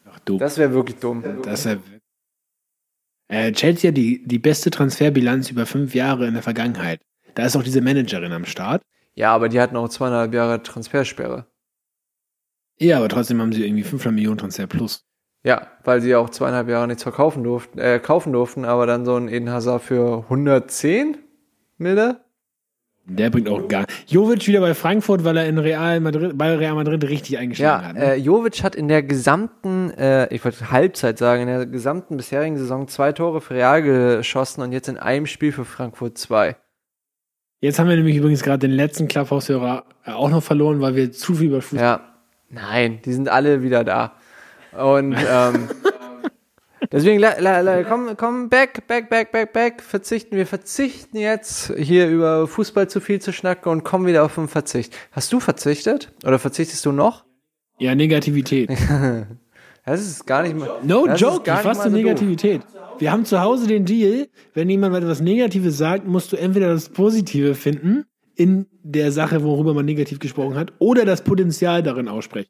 Ach 0.10 0.20
du. 0.26 0.38
Das 0.38 0.58
wäre 0.58 0.74
wirklich 0.74 1.00
dumm. 1.00 1.24
Das 1.44 1.66
ja 1.66 1.78
äh, 3.32 3.54
Chelsea 3.54 3.90
hat 3.90 3.98
die, 3.98 4.28
die 4.28 4.40
beste 4.40 4.72
Transferbilanz 4.72 5.50
über 5.50 5.66
fünf 5.66 5.96
Jahre 5.96 6.28
in 6.28 6.34
der 6.34 6.44
Vergangenheit. 6.44 7.00
Da 7.34 7.46
ist 7.46 7.56
auch 7.56 7.64
diese 7.64 7.80
Managerin 7.82 8.34
am 8.34 8.44
Start. 8.44 8.84
Ja, 9.16 9.34
aber 9.34 9.48
die 9.48 9.60
hatten 9.60 9.78
auch 9.78 9.88
zweieinhalb 9.88 10.34
Jahre 10.34 10.62
Transfersperre. 10.62 11.46
Ja, 12.82 12.98
aber 12.98 13.10
trotzdem 13.10 13.40
haben 13.40 13.54
sie 13.54 13.64
irgendwie 13.66 13.84
500 13.84 14.16
Millionen 14.16 14.40
Transfer 14.40 14.66
plus. 14.66 15.06
Ja, 15.44 15.68
weil 15.84 16.02
sie 16.02 16.10
ja 16.10 16.18
auch 16.20 16.30
zweieinhalb 16.30 16.68
Jahre 16.68 16.88
nichts 16.88 17.04
verkaufen 17.04 17.44
durften, 17.44 17.78
äh, 17.80 18.00
kaufen 18.00 18.34
durften, 18.34 18.66
aber 18.66 18.86
dann 18.88 19.06
so 19.06 19.16
ein 19.16 19.28
Eden 19.28 19.50
Hazard 19.52 19.84
für 19.84 20.24
110 20.24 21.18
Mille? 21.78 22.22
Der 23.06 23.30
bringt 23.30 23.50
auch 23.50 23.68
gar. 23.68 23.86
Jovic 24.08 24.48
wieder 24.48 24.62
bei 24.62 24.74
Frankfurt, 24.76 25.24
weil 25.24 25.36
er 25.38 25.48
in 25.48 25.58
Real 25.58 26.00
Madrid, 26.00 26.38
bei 26.38 26.56
Real 26.56 26.76
Madrid 26.76 27.04
richtig 27.04 27.38
eingeschlagen 27.38 27.84
Ja, 27.84 27.90
hat. 27.90 27.96
Ne? 27.96 28.14
äh, 28.14 28.16
Jovic 28.16 28.64
hat 28.64 28.76
in 28.76 28.88
der 28.88 29.04
gesamten, 29.04 29.92
äh, 29.92 30.34
ich 30.34 30.44
wollte 30.46 30.72
Halbzeit 30.72 31.18
sagen, 31.18 31.42
in 31.42 31.48
der 31.48 31.66
gesamten 31.66 32.18
bisherigen 32.18 32.58
Saison 32.58 32.88
zwei 32.88 33.12
Tore 33.12 33.42
für 33.42 33.56
Real 33.56 33.82
geschossen 33.82 34.62
und 34.62 34.72
jetzt 34.72 34.88
in 34.90 34.98
einem 34.98 35.26
Spiel 35.26 35.52
für 35.52 35.66
Frankfurt 35.66 36.18
zwei. 36.18 36.56
Jetzt 37.60 37.80
haben 37.80 37.90
wir 37.90 37.96
nämlich 37.96 38.16
übrigens 38.16 38.44
gerade 38.44 38.68
den 38.68 38.76
letzten 38.76 39.08
Clubhouse-Hörer 39.08 39.86
äh, 40.06 40.12
auch 40.12 40.30
noch 40.30 40.44
verloren, 40.44 40.82
weil 40.82 40.96
wir 40.96 41.12
zu 41.12 41.34
viel 41.36 41.48
über 41.48 41.62
Fußball. 41.62 41.84
Ja, 41.84 42.11
nein, 42.52 43.00
die 43.04 43.14
sind 43.14 43.30
alle 43.30 43.64
wieder 43.64 43.84
da. 43.84 44.14
Und 44.78 45.16
ähm, 45.16 45.70
deswegen, 46.92 47.20
la, 47.20 47.40
la, 47.40 47.62
la, 47.62 47.84
komm, 47.84 48.16
komm, 48.18 48.50
back, 48.50 48.88
back, 48.88 49.10
back, 49.10 49.32
back, 49.32 49.54
back, 49.54 49.82
verzichten. 49.82 50.36
Wir 50.36 50.48
verzichten 50.48 51.18
jetzt 51.18 51.74
hier 51.78 52.08
über 52.08 52.48
Fußball 52.48 52.90
zu 52.90 53.02
viel 53.02 53.22
zu 53.22 53.34
schnacken 53.34 53.72
und 53.72 53.84
kommen 53.84 54.06
wieder 54.06 54.24
auf 54.24 54.36
den 54.36 54.48
Verzicht. 54.48 54.96
Hast 55.12 55.32
du 55.34 55.40
verzichtet? 55.40 56.12
Oder 56.26 56.40
verzichtest 56.40 56.86
du 56.86 56.92
noch? 56.92 57.26
Ja, 57.78 57.96
Negativität. 57.96 58.70
Das 59.84 60.00
ist 60.00 60.28
gar 60.28 60.44
nicht 60.44 60.56
mal. 60.56 60.70
No 60.84 61.08
joke, 61.08 61.50
ich 61.50 61.58
fasse 61.58 61.82
so 61.82 61.90
doof. 61.90 61.98
Negativität. 61.98 62.62
Wir 63.00 63.12
haben 63.12 63.26
zu 63.26 63.42
Hause 63.42 63.66
den 63.66 63.84
Deal, 63.84 64.28
wenn 64.54 64.70
jemand 64.70 64.96
etwas 64.96 65.22
Negatives 65.22 65.80
sagt, 65.80 66.06
musst 66.06 66.32
du 66.32 66.38
entweder 66.38 66.70
das 66.70 66.90
Positive 66.90 67.56
finden 67.56 68.06
in 68.42 68.66
der 68.82 69.12
Sache, 69.12 69.44
worüber 69.44 69.76
man 69.76 69.86
negativ 69.86 70.18
gesprochen 70.18 70.56
hat, 70.56 70.74
oder 70.80 71.06
das 71.06 71.24
Potenzial 71.24 71.84
darin 71.84 72.08
aussprechen. 72.08 72.50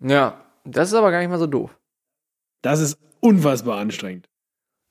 Ja, 0.00 0.44
das 0.64 0.88
ist 0.88 0.94
aber 0.94 1.10
gar 1.10 1.18
nicht 1.18 1.30
mal 1.30 1.38
so 1.38 1.48
doof. 1.48 1.76
Das 2.62 2.80
ist 2.80 2.96
unfassbar 3.18 3.78
anstrengend. 3.78 4.28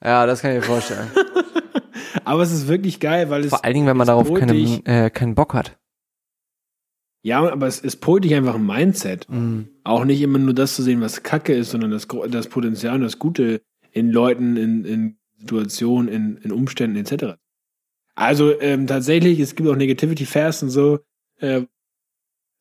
Ja, 0.03 0.25
das 0.25 0.41
kann 0.41 0.51
ich 0.51 0.57
mir 0.57 0.63
vorstellen. 0.63 1.09
Aber 2.25 2.41
es 2.41 2.51
ist 2.51 2.67
wirklich 2.67 2.99
geil, 2.99 3.29
weil 3.29 3.43
es. 3.43 3.49
Vor 3.49 3.63
allen 3.63 3.73
Dingen, 3.73 3.87
wenn 3.87 3.97
man 3.97 4.07
darauf 4.07 4.31
keinen, 4.33 4.85
äh, 4.85 5.09
keinen 5.09 5.35
Bock 5.35 5.53
hat. 5.53 5.77
Ja, 7.21 7.51
aber 7.51 7.67
es, 7.67 7.83
es 7.83 7.97
polt 7.97 8.23
dich 8.23 8.33
einfach 8.33 8.55
ein 8.55 8.65
Mindset. 8.65 9.29
Mhm. 9.29 9.67
Auch 9.83 10.05
nicht 10.05 10.21
immer 10.21 10.39
nur 10.39 10.53
das 10.53 10.75
zu 10.75 10.83
sehen, 10.83 11.01
was 11.01 11.23
Kacke 11.23 11.53
ist, 11.53 11.71
sondern 11.71 11.91
das, 11.91 12.07
das 12.29 12.47
Potenzial 12.47 12.95
und 12.95 13.01
das 13.01 13.19
Gute 13.19 13.61
in 13.91 14.11
Leuten, 14.11 14.57
in, 14.57 14.85
in 14.85 15.17
Situationen, 15.37 16.07
in, 16.07 16.37
in 16.37 16.51
Umständen 16.51 16.97
etc. 16.97 17.37
Also 18.19 18.59
ähm, 18.59 18.85
tatsächlich, 18.85 19.39
es 19.39 19.55
gibt 19.55 19.69
auch 19.69 19.77
Negativity 19.77 20.25
Fast 20.25 20.61
und 20.63 20.71
so. 20.71 20.99
Äh, 21.37 21.61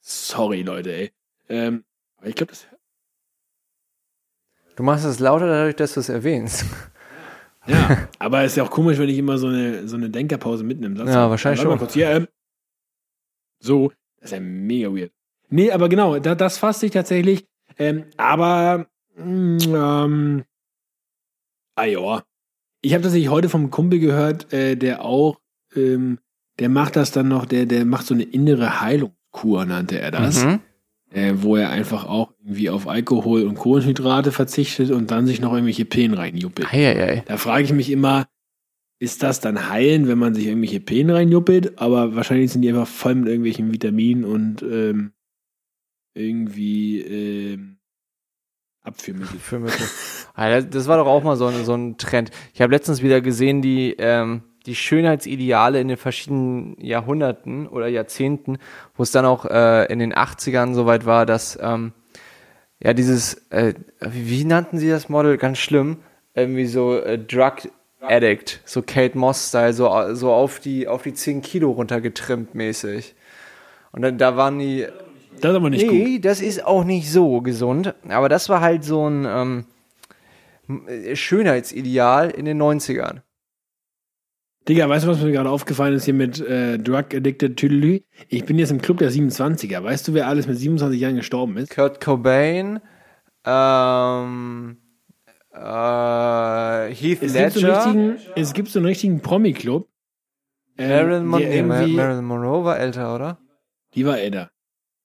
sorry, 0.00 0.62
Leute, 0.62 0.92
ey. 0.92 1.12
Ähm, 1.48 1.84
aber 2.16 2.28
ich 2.28 2.36
glaube, 2.36 2.52
das. 2.52 2.68
Du 4.76 4.84
machst 4.84 5.04
es 5.04 5.18
lauter 5.18 5.48
dadurch, 5.48 5.74
dass 5.74 5.94
du 5.94 6.00
es 6.00 6.09
erwähnst. 6.09 6.64
Ja, 7.66 8.09
aber 8.20 8.42
es 8.44 8.52
ist 8.52 8.56
ja 8.56 8.62
auch 8.62 8.70
komisch, 8.70 8.98
wenn 8.98 9.09
ich 9.09 9.18
immer 9.18 9.36
so 9.36 9.48
eine, 9.48 9.88
so 9.88 9.96
eine 9.96 10.11
Denkerpause 10.11 10.62
mitten 10.62 10.84
im 10.84 10.96
Satz 10.96 11.09
Ja, 11.09 11.14
habe. 11.16 11.30
wahrscheinlich 11.32 11.61
schon. 11.61 11.76
Kurz. 11.76 11.96
Ja, 11.96 12.12
ähm, 12.12 12.28
so, 13.59 13.90
das 14.20 14.30
ist 14.30 14.36
ja 14.36 14.40
mega 14.40 14.94
weird. 14.94 15.11
Nee, 15.48 15.72
aber 15.72 15.88
genau, 15.88 16.20
da, 16.20 16.36
das 16.36 16.59
fasst 16.59 16.78
sich 16.80 16.92
tatsächlich. 16.92 17.48
Ähm, 17.78 18.04
aber, 18.16 18.86
mm, 19.16 19.59
ähm, 19.74 20.44
ah 21.74 21.84
ja. 21.84 22.22
Ich 22.80 22.94
habe 22.94 23.02
tatsächlich 23.02 23.28
heute 23.30 23.48
vom 23.48 23.72
Kumpel 23.72 23.98
gehört, 23.98 24.52
äh, 24.52 24.76
der 24.76 25.04
auch, 25.04 25.40
ähm, 25.76 26.18
der 26.58 26.68
macht 26.68 26.96
das 26.96 27.10
dann 27.12 27.28
noch, 27.28 27.46
der, 27.46 27.66
der 27.66 27.84
macht 27.84 28.06
so 28.06 28.14
eine 28.14 28.24
innere 28.24 28.80
Heilungskur, 28.80 29.64
nannte 29.64 30.00
er 30.00 30.10
das. 30.10 30.44
Mhm. 30.44 30.60
Äh, 31.10 31.34
wo 31.36 31.56
er 31.56 31.70
einfach 31.70 32.04
auch 32.06 32.34
irgendwie 32.42 32.68
auf 32.68 32.86
Alkohol 32.86 33.44
und 33.44 33.54
Kohlenhydrate 33.54 34.30
verzichtet 34.30 34.90
und 34.90 35.10
dann 35.10 35.26
sich 35.26 35.40
noch 35.40 35.52
irgendwelche 35.54 35.86
Pillen 35.86 36.12
reinjuppelt. 36.12 36.70
Eieiei. 36.70 37.22
Da 37.26 37.38
frage 37.38 37.64
ich 37.64 37.72
mich 37.72 37.90
immer, 37.90 38.26
ist 38.98 39.22
das 39.22 39.40
dann 39.40 39.70
heilen, 39.70 40.06
wenn 40.06 40.18
man 40.18 40.34
sich 40.34 40.46
irgendwelche 40.46 40.80
Pillen 40.80 41.08
reinjuppelt? 41.08 41.78
Aber 41.78 42.14
wahrscheinlich 42.14 42.52
sind 42.52 42.60
die 42.60 42.68
einfach 42.68 42.86
voll 42.86 43.14
mit 43.14 43.28
irgendwelchen 43.28 43.72
Vitaminen 43.72 44.24
und 44.26 44.60
ähm, 44.62 45.12
irgendwie 46.14 47.00
ähm, 47.00 47.78
Abführmittel. 48.82 49.38
Für 49.38 49.58
Mittel. 49.60 49.86
Das- 50.36 50.68
das 50.70 50.86
war 50.88 50.98
doch 50.98 51.06
auch 51.06 51.22
mal 51.22 51.36
so 51.36 51.46
ein, 51.46 51.64
so 51.64 51.74
ein 51.74 51.96
Trend. 51.98 52.30
Ich 52.54 52.60
habe 52.60 52.72
letztens 52.72 53.02
wieder 53.02 53.20
gesehen, 53.20 53.62
die, 53.62 53.94
ähm, 53.98 54.42
die 54.68 54.76
Schönheitsideale 54.76 55.80
in 55.80 55.88
den 55.88 55.96
verschiedenen 55.96 56.76
Jahrhunderten 56.80 57.66
oder 57.66 57.88
Jahrzehnten, 57.88 58.58
wo 58.96 59.02
es 59.02 59.10
dann 59.10 59.24
auch 59.24 59.44
äh, 59.46 59.90
in 59.92 59.98
den 59.98 60.14
80ern 60.14 60.74
soweit 60.74 61.04
war, 61.06 61.26
dass 61.26 61.58
ähm, 61.60 61.92
ja 62.82 62.92
dieses, 62.94 63.50
äh, 63.50 63.74
wie, 64.00 64.30
wie 64.30 64.44
nannten 64.44 64.78
sie 64.78 64.88
das 64.88 65.08
Model? 65.08 65.36
Ganz 65.38 65.58
schlimm. 65.58 65.98
Irgendwie 66.34 66.66
so 66.66 66.96
äh, 66.98 67.18
Drug 67.18 67.54
Addict, 68.00 68.60
so 68.64 68.82
Kate 68.82 69.18
Moss-Style, 69.18 69.72
so, 69.72 69.90
so 70.14 70.30
auf 70.32 70.60
die, 70.60 70.86
auf 70.86 71.02
die 71.02 71.12
10 71.14 71.42
Kilo 71.42 71.72
runtergetrimmt 71.72 72.54
mäßig. 72.54 73.16
Und 73.90 74.02
dann, 74.02 74.18
da 74.18 74.36
waren 74.36 74.58
die, 74.60 74.86
Das 75.40 75.50
ist 75.50 75.56
aber 75.56 75.70
nicht 75.70 75.88
gut. 75.88 75.94
Nee, 75.96 76.18
das 76.20 76.40
ist 76.40 76.64
auch 76.64 76.84
nicht 76.84 77.10
so 77.10 77.40
gesund. 77.40 77.94
Aber 78.08 78.28
das 78.28 78.48
war 78.48 78.60
halt 78.60 78.84
so 78.84 79.08
ein 79.08 79.26
ähm, 79.28 79.64
m- 80.68 81.16
Schönheitsideal 81.16 82.30
in 82.30 82.44
den 82.44 82.62
90ern. 82.62 83.22
Digga, 84.68 84.86
weißt 84.86 85.06
du, 85.06 85.08
was 85.08 85.22
mir 85.22 85.32
gerade 85.32 85.48
aufgefallen 85.48 85.94
ist 85.94 86.04
hier 86.04 86.12
mit 86.12 86.40
äh, 86.40 86.78
Drug 86.78 87.14
Addicted 87.14 87.56
Tüdelü? 87.56 88.00
Ich 88.28 88.44
bin 88.44 88.58
jetzt 88.58 88.70
im 88.70 88.82
Club 88.82 88.98
der 88.98 89.10
27er. 89.10 89.82
Weißt 89.82 90.06
du, 90.06 90.12
wer 90.12 90.26
alles 90.28 90.46
mit 90.46 90.58
27 90.58 91.00
Jahren 91.00 91.16
gestorben 91.16 91.56
ist? 91.56 91.70
Kurt 91.70 92.02
Cobain, 92.04 92.80
ähm, 93.46 94.76
äh, 95.52 96.92
Heath 96.92 97.22
Es 97.22 97.32
gibt, 97.32 97.52
so 97.52 97.60
einen 97.60 97.66
Ledger. 97.66 97.84
richtigen, 97.86 98.18
es 98.36 98.52
gibt 98.52 98.68
so 98.68 98.78
einen 98.78 98.86
richtigen 98.86 99.20
Promi-Club. 99.22 99.88
ähm, 100.76 100.88
Marilyn, 100.88 101.26
Mon 101.26 101.40
nee, 101.40 101.62
Marilyn 101.62 102.24
Monroe 102.24 102.64
war 102.64 102.78
älter, 102.78 103.14
oder? 103.14 103.38
Die 103.94 104.04
war 104.04 104.18
älter. 104.18 104.50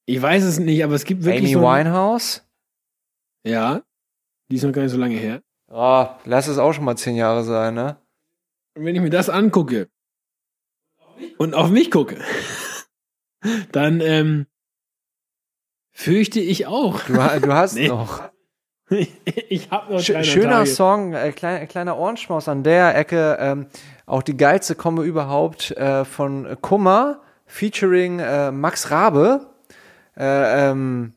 Ich 0.06 0.22
weiß 0.22 0.44
es 0.44 0.60
nicht, 0.60 0.84
aber 0.84 0.96
es 0.96 1.06
gibt 1.06 1.24
wirklich 1.24 1.44
Amy 1.44 1.54
so 1.54 1.62
Winehouse? 1.62 2.46
Ja. 3.46 3.82
Die 4.52 4.58
ist 4.58 4.64
noch 4.64 4.74
gar 4.74 4.82
nicht 4.82 4.92
so 4.92 4.98
lange 4.98 5.16
her. 5.16 5.42
Oh, 5.70 6.06
lass 6.26 6.50
es 6.50 6.58
auch 6.58 6.74
schon 6.74 6.84
mal 6.84 6.98
zehn 6.98 7.16
Jahre 7.16 7.46
sein, 7.46 7.76
ne? 7.76 8.03
Und 8.76 8.86
wenn 8.86 8.96
ich 8.96 9.02
mir 9.02 9.10
das 9.10 9.30
angucke 9.30 9.90
und 11.38 11.54
auf 11.54 11.70
mich 11.70 11.92
gucke, 11.92 12.18
dann 13.72 14.02
ähm, 14.02 14.48
fürchte 15.92 16.40
ich 16.40 16.66
auch. 16.66 17.02
Du, 17.02 17.14
du 17.14 17.54
hast 17.54 17.76
Nee. 17.76 17.88
noch. 17.88 18.24
ich 18.90 19.72
habe 19.72 19.94
noch 19.94 20.00
Sch 20.02 20.10
300 20.10 20.26
schöner 20.26 20.50
Tage. 20.52 20.70
Song, 20.70 21.14
äh, 21.14 21.32
kleiner, 21.32 21.66
kleiner 21.68 21.98
Ohrenschmaus 21.98 22.48
an 22.48 22.64
der 22.64 22.96
Ecke. 22.98 23.38
Ähm, 23.40 23.68
auch 24.06 24.24
die 24.24 24.36
geilste 24.36 24.76
Kombo 24.76 25.04
überhaupt 25.04 25.72
äh, 25.72 26.04
von 26.04 26.58
Kummer 26.62 27.22
featuring 27.46 28.20
äh, 28.20 28.52
Max 28.52 28.92
Rabe. 28.92 29.54
Äh, 30.18 30.70
ähm, 30.72 31.14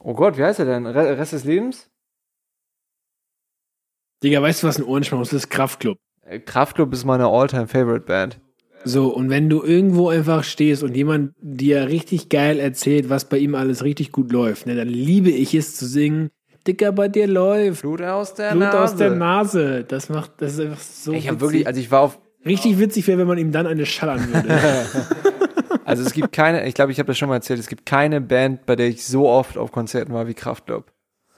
oh 0.00 0.14
Gott, 0.14 0.38
wie 0.38 0.44
heißt 0.44 0.58
er 0.60 0.66
denn? 0.66 0.86
Re 0.86 1.18
Rest 1.18 1.32
des 1.32 1.44
Lebens? 1.44 1.90
Digga, 4.22 4.42
weißt 4.42 4.62
du, 4.62 4.66
was 4.66 4.78
ein 4.78 4.84
Ohrenschmaus 4.84 5.32
ist? 5.32 5.48
Kraftclub. 5.48 5.98
Kraftklub 6.44 6.92
ist 6.92 7.04
meine 7.04 7.26
all-time 7.26 7.66
favorite 7.66 8.06
Band. 8.06 8.38
So, 8.84 9.08
und 9.08 9.28
wenn 9.28 9.48
du 9.48 9.62
irgendwo 9.62 10.08
einfach 10.08 10.44
stehst 10.44 10.82
und 10.82 10.96
jemand 10.96 11.34
dir 11.40 11.88
richtig 11.88 12.28
geil 12.28 12.60
erzählt, 12.60 13.10
was 13.10 13.28
bei 13.28 13.38
ihm 13.38 13.54
alles 13.54 13.82
richtig 13.82 14.12
gut 14.12 14.30
läuft, 14.30 14.66
ne, 14.66 14.76
dann 14.76 14.88
liebe 14.88 15.30
ich 15.30 15.54
es 15.54 15.76
zu 15.76 15.86
singen, 15.86 16.30
Dicker, 16.66 16.92
bei 16.92 17.08
dir 17.08 17.26
läuft. 17.26 17.82
Blut 17.82 18.02
aus 18.02 18.34
der 18.34 18.50
Blut 18.50 18.64
Nase. 18.64 18.80
aus 18.80 18.96
der 18.96 19.10
Nase. 19.10 19.84
Das 19.84 20.10
macht, 20.10 20.32
das 20.38 20.54
ist 20.54 20.60
einfach 20.60 20.80
so. 20.80 21.12
Ich 21.12 21.26
habe 21.26 21.40
wirklich, 21.40 21.66
also 21.66 21.80
ich 21.80 21.90
war 21.90 22.00
auf, 22.00 22.18
richtig 22.44 22.78
witzig 22.78 23.06
wäre, 23.06 23.18
wenn 23.18 23.26
man 23.26 23.38
ihm 23.38 23.52
dann 23.52 23.66
eine 23.66 23.86
schallern 23.86 24.32
würde. 24.32 24.48
also 25.84 26.02
es 26.02 26.12
gibt 26.12 26.32
keine, 26.32 26.66
ich 26.66 26.74
glaube, 26.74 26.92
ich 26.92 26.98
habe 26.98 27.06
das 27.06 27.16
schon 27.16 27.28
mal 27.28 27.36
erzählt, 27.36 27.58
es 27.58 27.68
gibt 27.68 27.86
keine 27.86 28.20
Band, 28.20 28.66
bei 28.66 28.76
der 28.76 28.88
ich 28.88 29.04
so 29.04 29.28
oft 29.28 29.56
auf 29.56 29.72
Konzerten 29.72 30.12
war 30.12 30.26
wie 30.26 30.34
Kraftklub. 30.34 30.92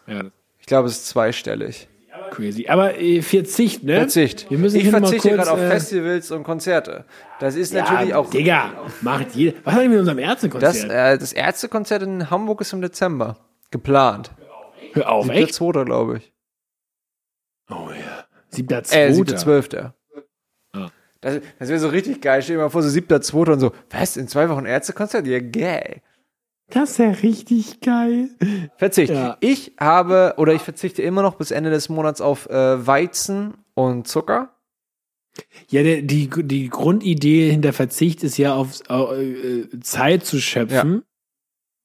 ja, 0.08 0.24
Ich 0.58 0.66
glaube, 0.66 0.88
es 0.88 0.94
ist 0.94 1.08
zweistellig. 1.08 1.88
Crazy. 2.30 2.66
Aber 2.68 2.98
äh, 2.98 3.20
Verzicht, 3.22 3.82
ne? 3.82 3.96
Verzicht. 3.96 4.50
Wir 4.50 4.58
müssen 4.58 4.78
ich 4.80 4.88
verzichte 4.90 5.30
gerade 5.30 5.50
auf 5.50 5.60
äh, 5.60 5.68
Festivals 5.70 6.30
und 6.30 6.44
Konzerte. 6.44 7.04
Das 7.40 7.54
ist 7.56 7.72
Ja, 7.72 7.82
natürlich 7.84 8.14
auch. 8.14 8.30
Digga, 8.30 8.72
macht 9.02 9.34
jeder. 9.34 9.58
Was 9.64 9.74
hat 9.74 9.82
denn 9.82 9.90
mit 9.90 9.98
unserem 10.00 10.18
Das, 10.18 10.26
Ärztekonzert? 10.28 10.90
äh, 10.90 11.18
das 11.18 11.32
Ärztekonzert 11.32 12.02
in 12.02 12.30
Hamburg 12.30 12.60
ist 12.60 12.72
im 12.72 12.80
Dezember. 12.80 13.36
Geplant. 13.70 14.30
Hör 14.92 15.10
auf, 15.10 15.24
Siebter, 15.26 15.40
echt? 15.40 15.54
zweiter, 15.54 15.84
glaube 15.84 16.18
ich. 16.18 16.32
Oh 17.70 17.88
ja. 17.90 18.24
Siebter, 18.48 18.78
Äh, 18.78 18.82
zweiter. 18.82 19.14
siebter, 19.14 19.36
zwölfter. 19.36 19.94
Ah. 20.72 20.88
Das, 21.20 21.40
das 21.58 21.68
wäre 21.68 21.78
so 21.78 21.88
richtig 21.88 22.20
geil. 22.20 22.42
Stell 22.42 22.56
dir 22.56 22.62
mal 22.62 22.68
vor, 22.70 22.82
so 22.82 22.88
siebter, 22.88 23.20
zweiter 23.20 23.52
und 23.52 23.60
so. 23.60 23.72
Was? 23.90 24.16
In 24.16 24.26
zwei 24.26 24.48
Wochen 24.48 24.66
Ärztekonzert? 24.66 25.26
Ja, 25.26 25.38
geil. 25.40 26.02
Das 26.70 26.92
ist 26.92 26.98
ja 26.98 27.10
richtig 27.10 27.80
geil. 27.80 28.30
Verzicht. 28.76 29.12
Ja. 29.12 29.36
Ich 29.40 29.72
habe, 29.78 30.34
oder 30.36 30.54
ich 30.54 30.62
verzichte 30.62 31.02
immer 31.02 31.22
noch 31.22 31.34
bis 31.34 31.50
Ende 31.50 31.70
des 31.70 31.88
Monats 31.88 32.20
auf 32.20 32.48
äh, 32.48 32.86
Weizen 32.86 33.54
und 33.74 34.06
Zucker. 34.06 34.54
Ja, 35.68 35.82
der, 35.82 36.02
die, 36.02 36.28
die 36.28 36.68
Grundidee 36.68 37.50
hinter 37.50 37.72
Verzicht 37.72 38.22
ist 38.24 38.36
ja 38.36 38.54
auf 38.54 38.80
äh, 38.88 39.68
Zeit 39.80 40.24
zu 40.24 40.40
schöpfen, 40.40 41.02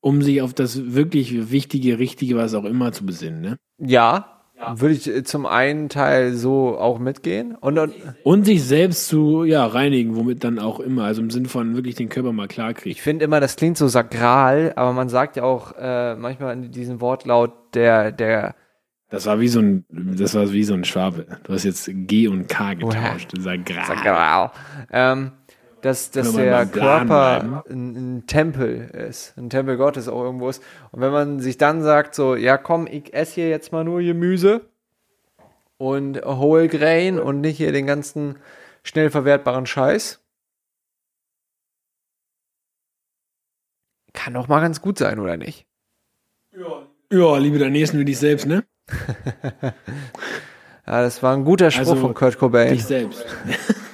um 0.02 0.22
sich 0.22 0.42
auf 0.42 0.54
das 0.54 0.94
wirklich 0.94 1.52
Wichtige, 1.52 2.00
Richtige, 2.00 2.38
was 2.38 2.54
auch 2.54 2.66
immer 2.66 2.92
zu 2.92 3.06
besinnen. 3.06 3.42
Ne? 3.42 3.58
Ja. 3.78 4.35
Würde 4.76 4.94
ich 4.96 5.08
äh, 5.08 5.24
zum 5.24 5.46
einen 5.46 5.90
Teil 5.90 6.34
so 6.34 6.78
auch 6.78 7.00
mitgehen. 7.00 7.56
Und, 7.56 7.78
und 7.78 7.94
Und 8.24 8.46
sich 8.46 8.64
selbst 8.64 9.08
zu 9.08 9.44
ja, 9.44 9.66
reinigen, 9.66 10.16
womit 10.16 10.44
dann 10.44 10.60
auch 10.60 10.80
immer. 10.80 11.04
Also 11.04 11.22
im 11.22 11.30
Sinn 11.30 11.46
von 11.46 11.76
wirklich 11.76 11.96
den 11.96 12.10
Körper 12.10 12.32
mal 12.32 12.48
klar 12.48 12.74
kriegt. 12.74 12.96
Ich 12.96 13.02
finde 13.02 13.26
immer, 13.26 13.40
das 13.40 13.56
klingt 13.56 13.78
so 13.78 13.88
sakral, 13.88 14.74
aber 14.76 14.94
man 14.94 15.10
sagt 15.10 15.36
ja 15.36 15.44
auch 15.44 15.74
äh, 15.78 16.16
manchmal 16.16 16.54
in 16.54 16.72
diesem 16.72 17.02
Wortlaut 17.02 17.54
der, 17.74 18.12
der, 18.12 18.56
Das 19.10 19.26
war 19.26 19.40
wie 19.40 19.48
so 19.48 19.60
ein, 19.60 19.86
das 19.90 20.34
war 20.34 20.52
wie 20.52 20.64
so 20.64 20.74
ein 20.74 20.84
Schwabe. 20.84 21.26
Du 21.44 21.54
hast 21.54 21.64
jetzt 21.64 21.90
G 21.92 22.28
und 22.28 22.48
K 22.48 22.74
getauscht. 22.74 23.32
Sagral. 23.38 23.86
sakral, 23.86 24.52
ähm, 24.92 25.32
dass, 25.82 26.12
dass 26.12 26.34
der 26.34 26.66
Körper 26.66 27.64
ein, 27.70 27.96
ein 28.18 28.28
Tempel 28.28 28.90
ist, 28.90 29.38
ein 29.38 29.50
Tempel 29.50 29.78
Gottes 29.78 30.08
auch 30.08 30.24
irgendwo 30.24 30.50
ist. 30.50 30.64
Und 30.92 31.02
wenn 31.02 31.12
man 31.12 31.40
sich 31.40 31.58
dann 31.58 31.82
sagt, 31.84 32.16
so, 32.16 32.36
ja 32.36 32.58
komm, 32.58 32.88
ich 32.88 33.14
esse 33.14 33.36
hier 33.36 33.50
jetzt 33.50 33.72
mal 33.72 33.84
nur 33.84 34.02
Gemüse 34.02 34.62
und 35.78 36.24
Whole 36.26 36.68
Grain 36.68 37.20
und 37.20 37.42
nicht 37.42 37.58
hier 37.58 37.72
den 37.72 37.86
ganzen 37.86 38.40
schnell 38.84 39.10
verwertbaren 39.10 39.66
Scheiß, 39.66 40.22
kann 44.14 44.34
doch 44.34 44.48
mal 44.48 44.62
ganz 44.62 44.82
gut 44.82 44.98
sein, 44.98 45.20
oder 45.20 45.38
nicht? 45.38 45.68
Ja, 47.12 47.38
liebe 47.38 47.60
deinen 47.60 47.74
Nächsten 47.74 48.00
wie 48.00 48.06
dich 48.06 48.18
selbst, 48.18 48.48
ne? 48.48 48.64
Ja, 50.88 51.02
das 51.02 51.24
war 51.24 51.36
ein 51.36 51.46
guter 51.46 51.72
Spruch 51.72 51.80
Also, 51.80 51.96
von 51.96 52.14
Kurt 52.14 52.38
Cobain. 52.38 52.74
Dich 52.74 52.86
selbst. 52.86 53.26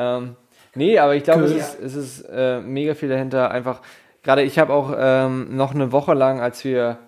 Ähm, 0.00 0.36
nee, 0.74 0.98
aber 0.98 1.14
ich 1.14 1.24
glaube, 1.24 1.44
es 1.44 1.50
Cool. 1.52 1.58
ist, 1.58 1.80
es 1.80 1.94
ist 1.94 2.20
äh, 2.22 2.60
mega 2.60 2.94
viel 2.94 3.08
dahinter. 3.08 3.50
Einfach, 3.50 3.82
gerade 4.22 4.42
ich 4.42 4.58
habe 4.58 4.72
auch 4.72 4.94
ähm, 4.96 5.54
noch 5.56 5.74
eine 5.74 5.92
Woche 5.92 6.14
lang, 6.14 6.40
als 6.40 6.64
wir 6.64 6.98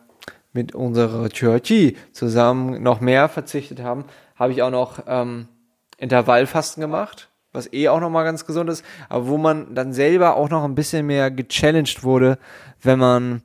mit 0.53 0.74
unserer 0.74 1.30
Churchy 1.30 1.97
zusammen 2.12 2.82
noch 2.82 3.01
mehr 3.01 3.28
verzichtet 3.28 3.82
haben, 3.82 4.05
habe 4.36 4.53
ich 4.53 4.62
auch 4.62 4.70
noch 4.70 5.05
ähm, 5.07 5.49
Intervallfasten 5.97 6.82
gemacht, 6.82 7.30
was 7.53 7.72
eh 7.72 7.88
auch 7.88 8.01
nochmal 8.01 8.24
ganz 8.24 8.45
gesund 8.45 8.68
ist, 8.68 8.84
aber 9.09 9.28
wo 9.28 9.38
man 9.38 9.74
dann 9.74 9.95
selber 9.95 10.36
auch 10.36 10.51
noch 10.51 10.64
ein 10.64 10.74
bisschen 10.74 11.07
mehr 11.07 11.30
gechallenged 11.30 12.05
wurde, 12.05 12.38
wenn 12.82 12.99
man 12.99 13.43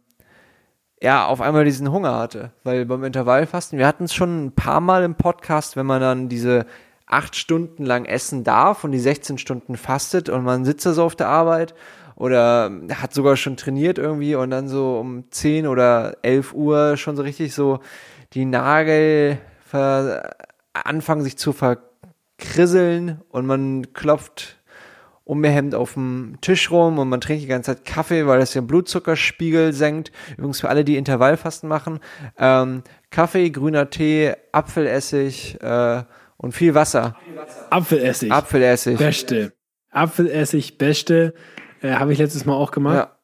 ja, 1.01 1.27
auf 1.27 1.41
einmal 1.41 1.63
diesen 1.63 1.91
Hunger 1.91 2.17
hatte. 2.17 2.51
Weil 2.63 2.85
beim 2.85 3.03
Intervallfasten, 3.03 3.77
wir 3.77 3.85
hatten 3.85 4.05
es 4.05 4.13
schon 4.13 4.47
ein 4.47 4.51
paar 4.53 4.81
Mal 4.81 5.03
im 5.03 5.15
Podcast, 5.15 5.75
wenn 5.77 5.85
man 5.85 6.01
dann 6.01 6.27
diese 6.27 6.65
acht 7.07 7.35
Stunden 7.35 7.85
lang 7.85 8.05
essen 8.05 8.43
darf 8.43 8.83
und 8.83 8.91
die 8.91 8.99
16 8.99 9.37
Stunden 9.37 9.77
fastet 9.77 10.29
und 10.29 10.43
man 10.43 10.65
sitzt 10.65 10.85
da 10.85 10.93
so 10.93 11.03
auf 11.03 11.15
der 11.15 11.29
Arbeit 11.29 11.73
oder 12.15 12.71
hat 12.93 13.13
sogar 13.13 13.37
schon 13.37 13.57
trainiert 13.57 13.97
irgendwie 13.97 14.35
und 14.35 14.49
dann 14.49 14.67
so 14.67 14.99
um 14.99 15.23
10 15.31 15.67
oder 15.67 16.17
11 16.21 16.53
Uhr 16.53 16.97
schon 16.97 17.15
so 17.15 17.23
richtig 17.23 17.53
so 17.53 17.79
die 18.33 18.45
Nagel 18.45 19.39
anfangen 20.73 21.21
sich 21.21 21.37
zu 21.37 21.53
verkrisseln 21.53 23.21
und 23.29 23.45
man 23.45 23.93
klopft 23.93 24.57
unbehemmt 25.23 25.75
auf 25.75 25.93
dem 25.93 26.37
Tisch 26.39 26.71
rum 26.71 26.99
und 26.99 27.09
man 27.09 27.19
trinkt 27.19 27.43
die 27.43 27.47
ganze 27.47 27.75
Zeit 27.75 27.85
Kaffee, 27.85 28.27
weil 28.27 28.39
das 28.39 28.53
den 28.53 28.65
Blutzuckerspiegel 28.65 29.73
senkt. 29.73 30.13
Übrigens 30.37 30.61
für 30.61 30.69
alle, 30.69 30.85
die 30.85 30.95
Intervallfasten 30.95 31.67
machen, 31.67 31.99
ähm, 32.37 32.81
Kaffee, 33.09 33.49
grüner 33.49 33.89
Tee, 33.89 34.33
Apfelessig 34.53 35.61
äh, 35.61 36.03
und 36.37 36.53
viel 36.53 36.73
Wasser. 36.73 37.15
Apfelessig. 37.69 38.31
Apfelessig. 38.31 38.97
Beste. 38.97 39.53
Apfelessig, 39.91 40.77
beste. 40.77 41.33
Äh, 41.81 41.93
Habe 41.93 42.13
ich 42.13 42.19
letztes 42.19 42.45
Mal 42.45 42.53
auch 42.55 42.71
gemacht. 42.71 42.95
Ja. 42.95 43.17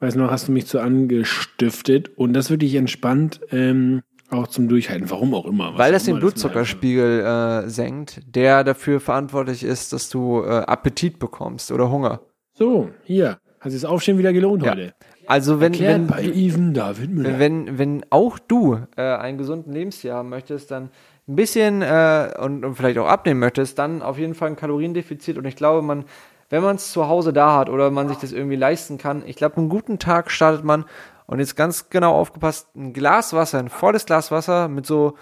Weiß 0.00 0.16
noch, 0.16 0.30
hast 0.30 0.48
du 0.48 0.52
mich 0.52 0.66
zu 0.66 0.80
angestiftet. 0.80 2.10
Und 2.16 2.32
das 2.32 2.50
wirklich 2.50 2.74
entspannt, 2.74 3.40
ähm, 3.50 4.02
auch 4.30 4.48
zum 4.48 4.68
Durchhalten. 4.68 5.10
Warum 5.10 5.34
auch 5.34 5.46
immer. 5.46 5.76
Weil 5.78 5.92
das 5.92 6.04
den 6.04 6.18
Blutzuckerspiegel 6.18 7.20
äh, 7.64 7.68
senkt, 7.68 8.20
der 8.26 8.64
dafür 8.64 8.98
verantwortlich 9.00 9.62
ist, 9.62 9.92
dass 9.92 10.08
du 10.08 10.42
äh, 10.42 10.48
Appetit 10.48 11.18
bekommst 11.18 11.70
oder 11.70 11.90
Hunger. 11.90 12.20
So, 12.54 12.90
hier. 13.04 13.38
Hat 13.60 13.70
sich 13.70 13.80
das 13.82 13.88
Aufstehen 13.88 14.18
wieder 14.18 14.32
gelohnt 14.32 14.64
Ja. 14.64 14.72
heute. 14.72 14.94
Also 15.26 15.60
wenn, 15.60 15.72
Erklärt 15.72 15.94
wenn, 16.00 16.06
bei 16.08 16.24
Even 16.24 16.74
David 16.74 17.10
Müller. 17.10 17.38
wenn, 17.38 17.78
wenn 17.78 18.04
auch 18.10 18.40
du 18.40 18.78
äh, 18.96 19.02
einen 19.02 19.38
gesunden 19.38 19.72
Lebensstil 19.72 20.12
haben 20.12 20.30
möchtest, 20.30 20.72
dann 20.72 20.90
ein 21.28 21.36
bisschen 21.36 21.82
äh, 21.82 22.34
und, 22.38 22.64
und 22.64 22.74
vielleicht 22.74 22.98
auch 22.98 23.06
abnehmen 23.06 23.40
möchtest, 23.40 23.78
dann 23.78 24.02
auf 24.02 24.18
jeden 24.18 24.34
Fall 24.34 24.48
ein 24.48 24.56
Kaloriendefizit. 24.56 25.38
Und 25.38 25.44
ich 25.44 25.56
glaube, 25.56 25.82
man, 25.82 26.04
wenn 26.50 26.62
man 26.62 26.76
es 26.76 26.92
zu 26.92 27.08
Hause 27.08 27.32
da 27.32 27.56
hat 27.56 27.68
oder 27.68 27.90
man 27.90 28.08
sich 28.08 28.18
das 28.18 28.32
irgendwie 28.32 28.56
leisten 28.56 28.98
kann, 28.98 29.22
ich 29.26 29.36
glaube, 29.36 29.58
einen 29.58 29.68
guten 29.68 29.98
Tag 29.98 30.30
startet 30.30 30.64
man 30.64 30.84
und 31.26 31.38
jetzt 31.38 31.56
ganz 31.56 31.90
genau 31.90 32.14
aufgepasst, 32.14 32.74
ein 32.74 32.92
Glas 32.92 33.32
Wasser, 33.32 33.58
ein 33.58 33.68
volles 33.68 34.04
Glas 34.06 34.30
Wasser 34.30 34.68
mit 34.68 34.84
so 34.84 35.16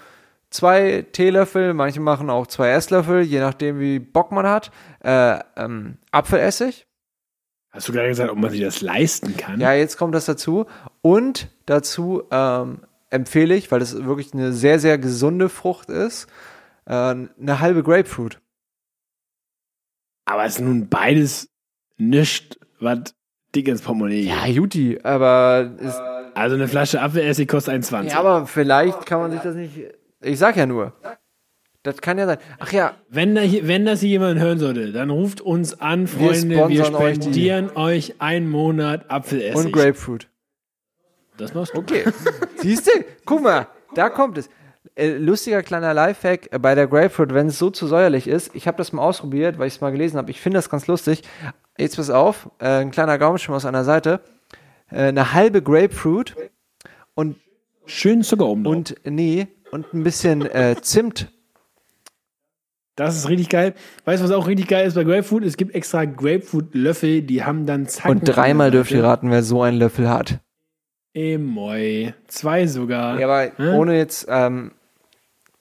zwei 0.49 1.05
Teelöffel, 1.11 1.73
manche 1.73 2.01
machen 2.01 2.29
auch 2.29 2.47
zwei 2.47 2.71
Esslöffel, 2.71 3.21
je 3.21 3.39
nachdem 3.39 3.79
wie 3.79 3.99
Bock 3.99 4.31
man 4.31 4.47
hat, 4.47 4.71
äh, 5.03 5.39
ähm, 5.55 5.97
Apfelessig, 6.11 6.87
Hast 7.71 7.87
du 7.87 7.93
gerade 7.93 8.09
gesagt, 8.09 8.29
ob 8.29 8.37
man 8.37 8.49
sich 8.51 8.59
das 8.59 8.81
leisten 8.81 9.37
kann? 9.37 9.61
ja, 9.61 9.71
jetzt 9.71 9.97
kommt 9.97 10.13
das 10.13 10.25
dazu. 10.25 10.65
Und 11.01 11.47
dazu 11.65 12.23
ähm, 12.29 12.81
empfehle 13.11 13.55
ich, 13.55 13.71
weil 13.71 13.79
das 13.79 14.03
wirklich 14.03 14.33
eine 14.33 14.51
sehr, 14.53 14.79
sehr 14.79 14.97
gesunde 14.97 15.49
Frucht 15.49 15.89
ist, 15.89 16.27
äh, 16.85 16.93
eine 16.93 17.59
halbe 17.59 17.83
Grapefruit. 17.83 18.39
Aber 20.25 20.45
es 20.45 20.55
ist 20.55 20.61
nun 20.61 20.87
beides 20.89 21.49
nicht, 21.97 22.59
was 22.79 23.13
dick 23.53 23.67
ins 23.67 23.81
Portemonnaie. 23.81 24.21
Ja, 24.23 24.45
Juti, 24.47 24.99
aber 25.03 25.71
ist, 25.79 25.99
Also 26.33 26.55
eine 26.55 26.67
Flasche 26.67 27.01
Apfelessig 27.01 27.47
kostet 27.47 27.73
1,20. 27.75 28.09
ja, 28.09 28.19
aber 28.19 28.47
vielleicht 28.47 29.05
kann 29.05 29.19
man 29.19 29.31
sich 29.31 29.41
das 29.41 29.55
nicht. 29.55 29.73
Ich 30.21 30.39
sag 30.39 30.55
ja 30.55 30.65
nur. 30.65 30.93
Das 31.83 31.99
kann 31.99 32.17
ja 32.19 32.27
sein. 32.27 32.37
Ach 32.59 32.71
ja, 32.71 32.95
Wenn, 33.09 33.33
da 33.33 33.41
wenn 33.41 33.85
das 33.85 34.01
hier 34.01 34.09
jemand 34.09 34.39
hören 34.39 34.59
sollte, 34.59 34.91
dann 34.91 35.09
ruft 35.09 35.41
uns 35.41 35.79
an, 35.81 36.05
Freunde. 36.07 36.69
Wir, 36.69 36.93
euch 36.93 37.17
die. 37.17 37.23
spendieren 37.23 37.71
euch, 37.75 38.15
einen 38.21 38.49
Monat 38.49 39.09
Apfelessig. 39.09 39.55
und 39.55 39.71
Grapefruit. 39.71 40.29
Das 41.37 41.53
machst 41.53 41.73
du. 41.73 41.79
Okay. 41.79 42.05
Siehst 42.57 42.87
du? 42.87 42.91
Guck 43.25 43.41
mal, 43.43 43.67
da 43.95 44.09
kommt 44.09 44.37
es. 44.37 44.49
Äh, 44.95 45.17
lustiger 45.17 45.63
kleiner 45.63 45.93
Lifehack 45.93 46.49
äh, 46.51 46.59
bei 46.59 46.75
der 46.75 46.87
Grapefruit, 46.87 47.33
wenn 47.33 47.47
es 47.47 47.57
so 47.59 47.69
zu 47.69 47.87
säuerlich 47.87 48.27
ist. 48.27 48.53
Ich 48.55 48.67
habe 48.67 48.77
das 48.77 48.91
mal 48.91 49.03
ausprobiert, 49.03 49.57
weil 49.57 49.67
ich 49.67 49.75
es 49.75 49.81
mal 49.81 49.91
gelesen 49.91 50.17
habe. 50.17 50.31
Ich 50.31 50.41
finde 50.41 50.57
das 50.57 50.69
ganz 50.69 50.87
lustig. 50.87 51.21
Jetzt 51.77 51.95
pass 51.95 52.09
auf, 52.09 52.49
äh, 52.59 52.67
ein 52.67 52.91
kleiner 52.91 53.17
Gaumenschimmer 53.17 53.57
aus 53.57 53.65
einer 53.65 53.83
Seite. 53.83 54.21
Äh, 54.89 55.03
eine 55.07 55.33
halbe 55.33 55.61
Grapefruit 55.61 56.35
und, 57.13 57.37
Schön 57.85 58.23
Zucker 58.23 58.45
oben 58.45 58.63
drauf. 58.63 58.75
und 58.75 58.95
nee, 59.05 59.47
und 59.71 59.91
ein 59.93 60.03
bisschen 60.03 60.47
Zimt. 60.81 61.31
Das 62.95 63.17
ist 63.17 63.27
richtig 63.27 63.49
geil. 63.49 63.73
Weißt 64.05 64.21
du, 64.21 64.25
was 64.25 64.31
auch 64.31 64.47
richtig 64.47 64.67
geil 64.67 64.87
ist 64.87 64.93
bei 64.93 65.03
Grapefruit? 65.03 65.43
Es 65.43 65.57
gibt 65.57 65.73
extra 65.73 66.05
Grapefruit-Löffel, 66.05 67.23
die 67.23 67.43
haben 67.43 67.65
dann 67.65 67.87
Zacken. 67.87 68.11
Und 68.11 68.23
dreimal 68.23 68.69
dürft 68.69 68.91
ihr 68.91 69.03
raten, 69.03 69.31
wer 69.31 69.41
so 69.43 69.63
einen 69.63 69.77
Löffel 69.77 70.09
hat. 70.09 70.39
Emoi. 71.13 72.13
Zwei 72.27 72.67
sogar. 72.67 73.19
Ja, 73.19 73.27
aber 73.27 73.51
Hä? 73.57 73.75
ohne 73.77 73.97
jetzt, 73.97 74.27
ähm, 74.29 74.71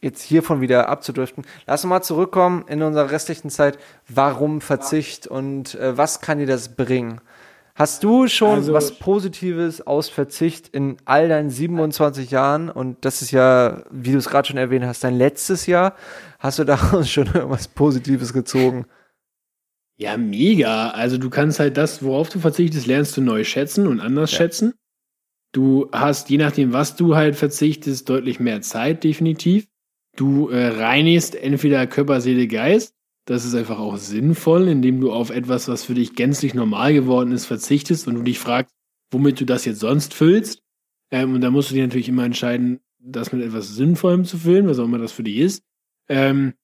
jetzt 0.00 0.22
hiervon 0.22 0.60
wieder 0.60 0.88
abzudriften, 0.88 1.44
lass 1.66 1.84
uns 1.84 1.88
mal 1.90 2.02
zurückkommen 2.02 2.64
in 2.68 2.82
unserer 2.82 3.10
restlichen 3.10 3.50
Zeit. 3.50 3.78
Warum 4.08 4.60
Verzicht 4.60 5.26
und 5.26 5.74
äh, 5.74 5.96
was 5.96 6.20
kann 6.20 6.38
dir 6.38 6.46
das 6.46 6.76
bringen? 6.76 7.20
Hast 7.74 8.04
du 8.04 8.26
schon 8.28 8.56
Also- 8.56 8.72
was 8.74 8.92
Positives 8.98 9.86
aus 9.86 10.08
Verzicht 10.08 10.68
in 10.68 10.98
all 11.04 11.28
deinen 11.28 11.50
27 11.50 12.30
Jahren 12.30 12.68
und 12.68 13.04
das 13.04 13.22
ist 13.22 13.30
ja, 13.30 13.82
wie 13.90 14.12
du 14.12 14.18
es 14.18 14.28
gerade 14.28 14.46
schon 14.48 14.56
erwähnt 14.58 14.84
hast, 14.84 15.02
dein 15.02 15.16
letztes 15.16 15.66
Jahr, 15.66 15.94
hast 16.38 16.58
du 16.58 16.64
daraus 17.04 17.10
schon 17.10 17.26
irgendwas 17.26 17.68
Positives 17.68 18.32
gezogen? 18.32 18.86
Ja, 19.96 20.16
mega. 20.16 20.90
Also 20.90 21.18
du 21.18 21.28
kannst 21.28 21.58
halt 21.60 21.76
das, 21.76 22.02
worauf 22.02 22.28
du 22.30 22.38
verzichtest, 22.38 22.86
lernst 22.86 23.16
du 23.16 23.20
neu 23.20 23.44
schätzen 23.44 23.86
und 23.86 24.00
anders 24.00 24.30
schätzen. 24.32 24.74
Du 25.52 25.88
hast, 25.92 26.30
je 26.30 26.38
nachdem, 26.38 26.72
was 26.72 26.96
du 26.96 27.16
halt 27.16 27.36
verzichtest, 27.36 28.08
deutlich 28.08 28.38
mehr 28.38 28.60
Zeit, 28.62 29.02
definitiv. 29.02 29.66
Du 30.16 30.48
äh, 30.48 30.68
reinigst 30.68 31.34
entweder 31.34 31.86
Körper, 31.86 32.20
Seele, 32.20 32.46
Geist. 32.46 32.94
Das 33.26 33.44
ist 33.44 33.54
einfach 33.54 33.78
auch 33.78 33.96
sinnvoll, 33.96 34.68
indem 34.68 35.00
du 35.00 35.12
auf 35.12 35.30
etwas, 35.30 35.68
was 35.68 35.84
für 35.84 35.94
dich 35.94 36.14
gänzlich 36.14 36.54
normal 36.54 36.92
geworden 36.92 37.32
ist, 37.32 37.46
verzichtest 37.46 38.08
und 38.08 38.14
du 38.14 38.22
dich 38.22 38.38
fragst, 38.38 38.74
womit 39.10 39.40
du 39.40 39.44
das 39.44 39.64
jetzt 39.64 39.80
sonst 39.80 40.14
füllst. 40.14 40.62
Ähm, 41.10 41.34
und 41.34 41.40
da 41.40 41.50
musst 41.50 41.70
du 41.70 41.74
dir 41.74 41.82
natürlich 41.82 42.08
immer 42.08 42.24
entscheiden, 42.24 42.80
das 42.98 43.32
mit 43.32 43.42
etwas 43.42 43.68
Sinnvollem 43.74 44.24
zu 44.24 44.38
füllen, 44.38 44.66
was 44.68 44.78
auch 44.78 44.84
immer 44.84 44.98
das 44.98 45.12
für 45.12 45.22
dich 45.22 45.38
ist. 45.38 45.64
Ähm, 46.08 46.54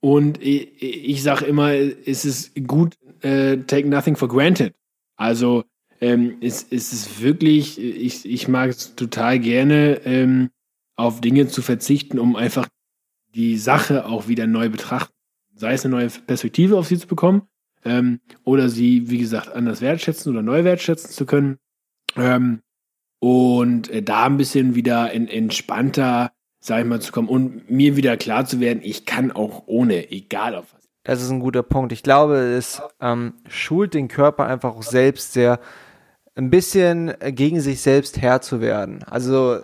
und 0.00 0.40
ich, 0.42 0.82
ich 0.82 1.22
sage 1.22 1.46
immer, 1.46 1.72
es 1.72 2.24
ist 2.24 2.54
gut, 2.66 2.96
äh, 3.20 3.56
take 3.58 3.88
nothing 3.88 4.16
for 4.16 4.28
granted. 4.28 4.74
Also 5.16 5.64
ähm, 6.00 6.36
es, 6.40 6.66
es 6.70 6.92
ist 6.92 7.22
wirklich, 7.22 7.80
ich, 7.80 8.24
ich 8.24 8.48
mag 8.48 8.70
es 8.70 8.94
total 8.94 9.38
gerne, 9.38 10.00
ähm, 10.04 10.50
auf 10.96 11.20
Dinge 11.20 11.46
zu 11.48 11.62
verzichten, 11.62 12.18
um 12.18 12.36
einfach 12.36 12.68
die 13.34 13.58
Sache 13.58 14.06
auch 14.06 14.28
wieder 14.28 14.46
neu 14.46 14.68
betrachten. 14.68 15.12
Sei 15.54 15.74
es 15.74 15.84
eine 15.84 15.94
neue 15.94 16.08
Perspektive 16.08 16.76
auf 16.76 16.86
sie 16.86 16.98
zu 16.98 17.06
bekommen 17.06 17.42
ähm, 17.84 18.20
oder 18.44 18.68
sie, 18.68 19.10
wie 19.10 19.18
gesagt, 19.18 19.48
anders 19.54 19.80
wertschätzen 19.80 20.32
oder 20.32 20.42
neu 20.42 20.64
wertschätzen 20.64 21.10
zu 21.10 21.26
können. 21.26 21.58
Ähm, 22.16 22.60
und 23.18 23.90
äh, 23.90 24.02
da 24.02 24.24
ein 24.24 24.36
bisschen 24.36 24.74
wieder 24.74 25.12
in, 25.12 25.28
entspannter, 25.28 26.32
sag 26.60 26.80
ich 26.80 26.86
mal, 26.86 27.00
zu 27.00 27.12
kommen 27.12 27.28
und 27.28 27.70
mir 27.70 27.96
wieder 27.96 28.16
klar 28.16 28.46
zu 28.46 28.60
werden, 28.60 28.80
ich 28.82 29.06
kann 29.06 29.32
auch 29.32 29.64
ohne, 29.66 30.10
egal 30.10 30.54
auf 30.54 30.72
was. 30.74 30.88
Das 31.04 31.22
ist 31.22 31.30
ein 31.30 31.40
guter 31.40 31.62
Punkt. 31.62 31.92
Ich 31.92 32.02
glaube, 32.02 32.36
es 32.36 32.82
ähm, 33.00 33.34
schult 33.48 33.94
den 33.94 34.08
Körper 34.08 34.46
einfach 34.46 34.74
auch 34.74 34.82
selbst 34.82 35.32
sehr, 35.32 35.60
ein 36.36 36.50
bisschen 36.50 37.14
gegen 37.30 37.60
sich 37.60 37.80
selbst 37.80 38.20
Herr 38.20 38.40
zu 38.40 38.60
werden. 38.60 39.02
Also 39.04 39.58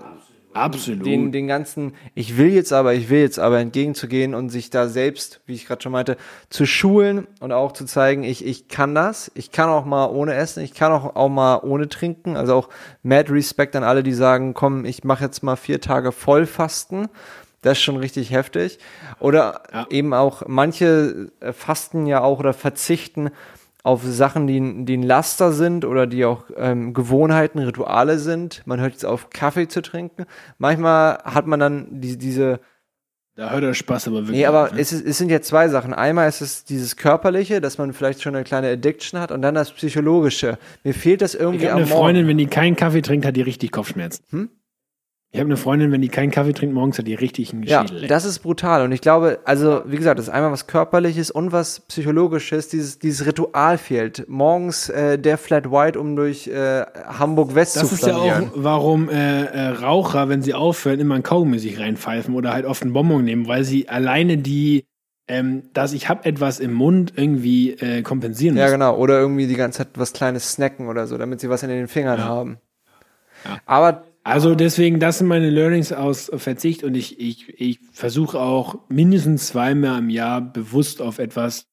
Absolut. 0.55 1.07
den, 1.07 1.33
den 1.33 1.47
ganzen, 1.47 1.95
ich 2.15 2.37
will 2.37 2.49
jetzt 2.49 2.73
aber, 2.73 2.95
ich 2.95 3.09
will 3.09 3.21
jetzt 3.21 3.39
aber 3.39 3.59
entgegenzugehen 3.59 4.35
und 4.35 4.51
sich 4.51 4.71
da 4.71 4.89
selbst, 4.89 5.41
wie 5.47 5.55
ich 5.55 5.67
gerade 5.67 5.83
schon 5.83 5.93
meinte, 5.93 6.17
zu 6.51 6.67
schulen 6.67 7.27
und 7.41 7.53
auch 7.53 7.73
zu 7.73 7.85
zeigen, 7.85 8.23
ich, 8.23 8.45
ich 8.45 8.69
kann 8.69 8.95
das, 8.95 9.31
ich 9.35 9.51
kann 9.51 9.69
auch 9.69 9.85
mal 9.85 10.07
ohne 10.07 10.35
essen, 10.35 10.63
ich 10.63 10.75
kann 10.75 10.93
auch, 10.93 11.17
auch 11.17 11.29
mal 11.29 11.61
ohne 11.63 11.89
trinken, 11.89 12.37
also 12.37 12.55
auch 12.55 12.69
mad 13.03 13.33
Respect 13.33 13.77
an 13.77 13.85
alle, 13.85 14.03
die 14.03 14.13
sagen, 14.13 14.53
komm, 14.53 14.85
ich 14.85 15.05
mache 15.05 15.25
jetzt 15.25 15.43
mal 15.43 15.57
vier 15.57 15.81
Tage 15.81 16.13
Vollfasten, 16.13 17.09
das 17.63 17.79
ist 17.79 17.85
schon 17.85 17.97
richtig 17.97 18.31
heftig. 18.31 18.79
Oder 19.21 19.63
Ja. 19.73 19.87
eben 19.89 20.13
auch, 20.13 20.43
manche 20.49 21.31
äh, 21.41 21.53
fasten 21.53 22.07
ja 22.07 22.21
auch 22.21 22.41
oder 22.41 22.53
verzichten 22.53 23.31
auf 23.85 24.03
Sachen, 24.05 24.47
die, 24.47 24.85
die 24.85 24.97
ein 24.97 25.03
Laster 25.03 25.53
sind 25.53 25.85
oder 25.85 26.07
die 26.07 26.25
auch 26.25 26.45
ähm, 26.57 26.95
Gewohnheiten, 26.95 27.59
Rituale 27.59 28.19
sind. 28.19 28.63
Man 28.65 28.81
hört 28.81 28.93
jetzt 28.93 29.05
auf, 29.05 29.31
Kaffee 29.31 29.67
zu 29.67 29.83
trinken. 29.83 30.25
Manchmal 30.59 31.19
hat 31.25 31.47
man 31.47 31.59
dann 31.59 32.01
die, 32.01 32.17
diese, 32.17 32.61
Da 33.35 33.51
hört 33.51 33.65
der 33.65 33.75
Spaß 33.75 34.07
aber 34.07 34.19
wirklich. 34.19 34.37
nee, 34.37 34.47
aber 34.47 34.65
auf, 34.65 34.73
ne? 34.73 34.81
es, 34.81 34.93
ist, 34.93 35.05
es 35.05 35.19
sind 35.19 35.31
ja 35.31 35.41
zwei 35.41 35.69
Sachen. 35.69 35.95
Einmal 35.95 36.29
ist 36.29 36.41
es 36.43 36.65
dieses 36.65 36.97
Körperliche, 36.97 37.61
dass 37.61 37.77
man 37.79 37.93
vielleicht 37.93 38.23
schon 38.23 38.37
eine 38.37 38.45
kleine 38.45 38.69
Addiction 38.69 39.19
hat 39.19 39.33
und 39.33 39.43
dann 39.43 39.57
das 39.57 39.73
Psychologische. 39.73 40.59
Mir 40.85 40.95
fehlt 40.95 41.21
das 41.21 41.35
irgendwie 41.35 41.65
ich 41.65 41.71
habe 41.71 41.81
am 41.81 41.83
eine 41.83 41.89
Morgen. 41.89 42.03
Freundin, 42.03 42.29
wenn 42.29 42.39
die 42.39 42.47
keinen 42.47 42.77
Kaffee 42.77 43.03
trinkt, 43.03 43.27
hat 43.27 43.35
die 43.35 43.43
richtig 43.43 43.73
Kopfschmerzen. 43.73 44.25
Hm? 44.31 44.51
Ich 45.35 45.41
habe 45.41 45.49
eine 45.49 45.57
Freundin, 45.57 45.91
wenn 45.93 46.03
die 46.03 46.11
keinen 46.11 46.31
Kaffee 46.31 46.53
trinkt 46.53 46.75
morgens, 46.75 46.99
hat 46.99 47.07
die 47.07 47.15
richtig 47.15 47.55
einen 47.55 47.63
Ja, 47.63 47.87
Schädel. 47.89 48.07
das 48.07 48.27
ist 48.27 48.41
brutal. 48.41 48.83
Und 48.83 48.93
ich 48.93 49.01
glaube, 49.01 49.41
also, 49.47 49.81
wie 49.87 49.97
gesagt, 49.97 50.19
das 50.19 50.27
ist 50.29 50.33
einmal 50.33 50.53
was 50.53 50.67
Körperliches 50.67 51.31
und 51.31 51.53
was 51.53 51.81
Psychologisches. 51.81 52.69
Dieses, 52.69 52.99
dieses 52.99 53.27
Ritual 53.27 53.79
fehlt. 53.79 54.29
Morgens 54.29 54.91
äh, 54.91 55.19
der 55.19 55.39
Flat 55.39 55.71
White, 55.71 55.99
um 55.99 56.17
durch 56.17 56.49
äh, 56.49 56.83
Hamburg 57.07 57.55
West 57.55 57.77
Das 57.77 57.89
zu 57.89 57.95
ist 57.95 58.03
ja 58.07 58.13
flanieren. 58.15 58.51
auch, 58.51 58.57
warum 58.57 59.09
äh, 59.09 59.45
äh, 59.45 59.69
Raucher, 59.69 60.29
wenn 60.29 60.43
sie 60.43 60.53
aufhören, 60.53 61.01
immer 61.01 61.15
ein 61.15 61.23
Kaugummi 61.23 61.59
sich 61.59 61.81
reinpfeifen 61.81 62.35
oder 62.35 62.53
halt 62.53 62.67
oft 62.67 62.83
einen 62.83 62.93
Bonbon 62.93 63.25
nehmen, 63.25 63.49
weil 63.49 63.65
sie 63.65 63.89
alleine 63.89 64.37
die, 64.37 64.85
ähm, 65.29 65.63
dass 65.73 65.95
ich 65.95 66.11
hab 66.11 66.27
etwas 66.27 66.61
im 66.61 66.75
Mund 66.75 67.15
irgendwie 67.17 67.71
äh, 67.71 68.03
kompensieren 68.03 68.55
Ja, 68.59 68.65
müssen. 68.65 68.75
genau. 68.75 68.97
Oder 68.99 69.19
irgendwie 69.19 69.47
die 69.47 69.57
ganze 69.57 69.79
Zeit 69.79 69.89
was 69.95 70.13
Kleines 70.13 70.53
snacken 70.53 70.89
oder 70.89 71.07
so, 71.07 71.17
damit 71.17 71.41
sie 71.41 71.49
was 71.49 71.63
in 71.63 71.71
den 71.71 71.89
Fingern 71.89 72.19
Ja. 72.19 72.27
haben. 72.27 72.59
Ja. 73.47 73.57
Aber 73.65 74.05
Also 74.25 74.55
deswegen, 74.55 75.01
das 75.01 75.19
sind 75.19 75.27
meine 75.27 75.51
Learnings 75.51 75.93
aus 75.93 76.31
Verzicht 76.35 76.85
und 76.85 76.95
ich, 76.95 77.19
ich, 77.19 77.61
ich 77.61 77.81
versuche 77.93 78.39
auch 78.39 78.79
mindestens 78.89 79.49
zweimal 79.49 79.99
im 79.99 80.11
Jahr 80.11 80.41
bewusst 80.41 81.03
auf 81.03 81.19
etwas, 81.19 81.67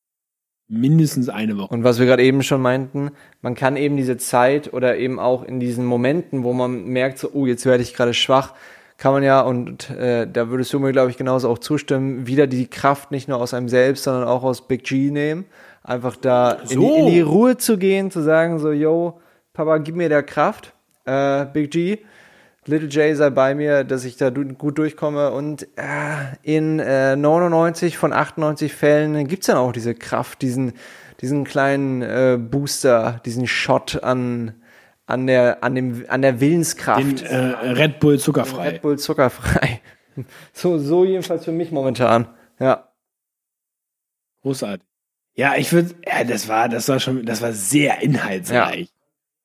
mindestens 0.67 1.29
eine 1.29 1.57
Woche. 1.57 1.73
Und 1.73 1.83
was 1.83 1.99
wir 1.99 2.05
gerade 2.05 2.23
eben 2.23 2.41
schon 2.41 2.61
meinten, 2.61 3.11
man 3.41 3.55
kann 3.55 3.75
eben 3.75 3.97
diese 3.97 4.17
Zeit 4.17 4.73
oder 4.73 4.97
eben 4.97 5.19
auch 5.19 5.43
in 5.43 5.59
diesen 5.59 5.85
Momenten, 5.85 6.43
wo 6.43 6.53
man 6.53 6.85
merkt, 6.85 7.19
so, 7.19 7.29
oh, 7.33 7.45
jetzt 7.45 7.65
werde 7.65 7.83
ich 7.83 7.93
gerade 7.93 8.13
schwach, 8.13 8.53
kann 8.97 9.13
man 9.13 9.23
ja, 9.23 9.41
und 9.41 9.89
äh, 9.91 10.27
da 10.31 10.49
würdest 10.49 10.73
du 10.73 10.79
mir, 10.79 10.91
glaube 10.91 11.09
ich, 11.09 11.17
genauso 11.17 11.49
auch 11.49 11.59
zustimmen, 11.59 12.27
wieder 12.27 12.47
die 12.47 12.67
Kraft 12.67 13.11
nicht 13.11 13.27
nur 13.27 13.39
aus 13.39 13.53
einem 13.53 13.69
selbst, 13.69 14.03
sondern 14.03 14.27
auch 14.27 14.43
aus 14.43 14.67
Big 14.67 14.83
G 14.83 15.09
nehmen. 15.09 15.45
Einfach 15.83 16.15
da 16.17 16.51
in, 16.51 16.67
die, 16.67 16.73
So. 16.75 16.95
in 16.97 17.05
die 17.13 17.21
Ruhe 17.21 17.57
zu 17.57 17.77
gehen, 17.77 18.11
zu 18.11 18.21
sagen, 18.21 18.59
so, 18.59 18.71
yo, 18.71 19.19
Papa, 19.53 19.77
gib 19.77 19.95
mir 19.95 20.09
der 20.09 20.23
Kraft, 20.23 20.73
äh, 21.05 21.45
Big 21.45 21.71
G. 21.71 21.99
Little 22.69 22.87
J 22.87 23.15
sei 23.15 23.29
bei 23.29 23.55
mir, 23.55 23.83
dass 23.83 24.05
ich 24.05 24.17
da 24.17 24.29
gut 24.29 24.77
durchkomme. 24.77 25.31
Und 25.31 25.63
äh, 25.75 26.35
in 26.43 26.79
äh, 26.79 27.15
99 27.15 27.97
von 27.97 28.13
98 28.13 28.73
Fällen 28.73 29.27
gibt's 29.27 29.47
dann 29.47 29.57
auch 29.57 29.71
diese 29.71 29.95
Kraft, 29.95 30.41
diesen, 30.41 30.73
diesen 31.21 31.43
kleinen 31.43 32.01
äh, 32.01 32.37
Booster, 32.39 33.21
diesen 33.25 33.47
Shot 33.47 34.03
an, 34.03 34.53
an, 35.05 35.27
der, 35.27 35.63
an, 35.63 35.75
dem, 35.75 36.05
an 36.07 36.21
der 36.21 36.39
Willenskraft. 36.39 37.21
Den 37.21 37.25
äh, 37.25 37.35
Red 37.71 37.99
Bull 37.99 38.19
zuckerfrei. 38.19 38.69
Red 38.69 38.81
Bull 38.81 38.97
zuckerfrei. 38.97 39.81
So, 40.51 40.77
so 40.77 41.05
jedenfalls 41.05 41.45
für 41.45 41.53
mich 41.53 41.71
momentan. 41.71 42.27
Ja. 42.59 42.89
Großartig. 44.41 44.85
Ja, 45.33 45.55
ich 45.55 45.71
würde, 45.71 45.95
ja, 46.05 46.25
das 46.25 46.49
war, 46.49 46.67
das 46.67 46.89
war 46.89 46.99
schon, 46.99 47.25
das 47.25 47.41
war 47.41 47.53
sehr 47.53 48.01
inhaltsreich. 48.01 48.89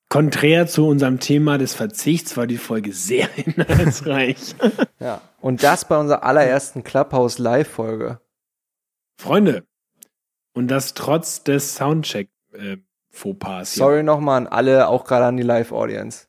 Konträr 0.09 0.67
zu 0.67 0.87
unserem 0.87 1.19
Thema 1.19 1.57
des 1.57 1.73
Verzichts 1.73 2.37
war 2.37 2.47
die 2.47 2.57
Folge 2.57 2.93
sehr 2.93 3.27
inhaltsreich. 3.37 4.55
ja. 4.99 5.21
Und 5.41 5.63
das 5.63 5.87
bei 5.87 5.97
unserer 5.97 6.23
allerersten 6.23 6.83
Clubhouse 6.83 7.37
Live-Folge. 7.39 8.19
Freunde, 9.19 9.65
und 10.53 10.67
das 10.69 10.93
trotz 10.93 11.43
des 11.43 11.75
Soundcheck 11.75 12.29
äh, 12.53 12.77
Fauxpas. 13.09 13.73
hier. 13.73 13.83
Sorry 13.83 14.03
nochmal 14.03 14.37
an 14.41 14.47
alle, 14.47 14.87
auch 14.87 15.05
gerade 15.05 15.25
an 15.25 15.37
die 15.37 15.43
Live-Audience. 15.43 16.27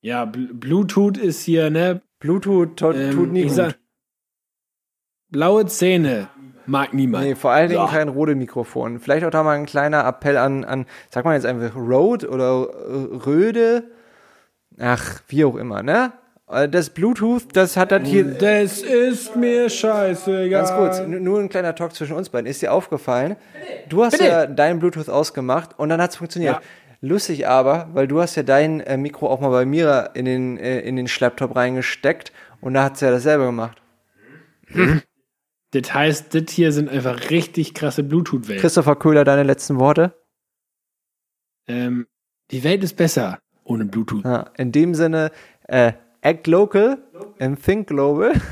Ja, 0.00 0.24
Bl 0.24 0.52
Bluetooth 0.54 1.16
ist 1.18 1.42
hier, 1.42 1.70
ne? 1.70 2.02
Bluetooth 2.18 2.76
tut, 2.76 2.94
Ähm, 2.96 3.12
tut 3.12 3.32
nie 3.32 3.42
gut. 3.44 3.52
sag- 3.52 3.78
Blaue 5.30 5.66
Zähne 5.66 6.28
mag 6.68 6.94
niemand. 6.94 7.24
Nee, 7.24 7.34
vor 7.34 7.50
allen 7.50 7.68
Dingen 7.68 7.80
Ja. 7.82 7.88
kein 7.90 8.08
Rode-Mikrofon. 8.08 9.00
Vielleicht 9.00 9.24
auch 9.24 9.30
da 9.30 9.42
mal 9.42 9.56
ein 9.56 9.66
kleiner 9.66 10.06
Appell 10.06 10.36
an, 10.36 10.64
an 10.64 10.86
sag 11.10 11.24
mal 11.24 11.34
jetzt 11.34 11.46
einfach 11.46 11.74
Rode 11.74 12.28
oder 12.28 12.68
äh, 12.70 13.16
Röde. 13.26 13.84
Ach, 14.78 15.20
wie 15.28 15.44
auch 15.44 15.56
immer, 15.56 15.82
ne? 15.82 16.12
Äh, 16.50 16.68
Das 16.68 16.90
Bluetooth, 16.90 17.44
das 17.54 17.76
hat 17.76 17.90
das 17.92 18.06
hier. 18.06 18.24
Das 18.24 18.78
ist 18.82 19.34
mir 19.34 19.68
scheißegal. 19.68 20.48
Ganz 20.48 20.72
kurz, 20.72 21.00
nur 21.06 21.40
ein 21.40 21.48
kleiner 21.48 21.74
Talk 21.74 21.94
zwischen 21.94 22.14
uns 22.16 22.28
beiden. 22.28 22.46
Ist 22.46 22.62
dir 22.62 22.72
aufgefallen? 22.72 23.36
Du 23.88 24.04
hast 24.04 24.12
Bitte. 24.12 24.26
ja 24.26 24.46
dein 24.46 24.78
Bluetooth 24.78 25.08
ausgemacht 25.08 25.78
und 25.78 25.88
dann 25.88 26.00
hat 26.00 26.10
es 26.10 26.16
funktioniert. 26.16 26.54
Ja. 26.54 26.60
Lustig 27.00 27.46
aber, 27.46 27.88
weil 27.92 28.08
du 28.08 28.20
hast 28.20 28.34
ja 28.34 28.42
dein 28.42 28.80
äh, 28.80 28.96
Mikro 28.96 29.28
auch 29.28 29.40
mal 29.40 29.50
bei 29.50 29.64
mir 29.64 30.10
in 30.14 30.24
den, 30.24 30.58
äh, 30.58 30.80
in 30.80 30.96
den 30.96 31.06
Schlepptop 31.06 31.54
reingesteckt 31.54 32.32
und 32.60 32.74
da 32.74 32.82
hat 32.84 32.94
es 32.94 33.00
ja 33.02 33.10
dasselbe 33.12 33.44
gemacht. 33.46 33.80
Das 35.72 35.92
heißt, 35.92 36.34
das 36.34 36.50
hier 36.50 36.72
sind 36.72 36.88
einfach 36.88 37.30
richtig 37.30 37.74
krasse 37.74 38.02
Bluetooth-Wellen. 38.02 38.60
Christopher 38.60 38.96
Köhler, 38.96 39.24
deine 39.24 39.42
letzten 39.42 39.78
Worte? 39.78 40.14
Ähm, 41.66 42.06
die 42.50 42.64
Welt 42.64 42.82
ist 42.82 42.96
besser 42.96 43.38
ohne 43.64 43.84
Bluetooth. 43.84 44.24
Ja, 44.24 44.50
in 44.56 44.72
dem 44.72 44.94
Sinne, 44.94 45.30
äh, 45.66 45.92
act 46.22 46.46
local 46.46 46.98
and 47.38 47.62
think 47.62 47.88
global. 47.88 48.32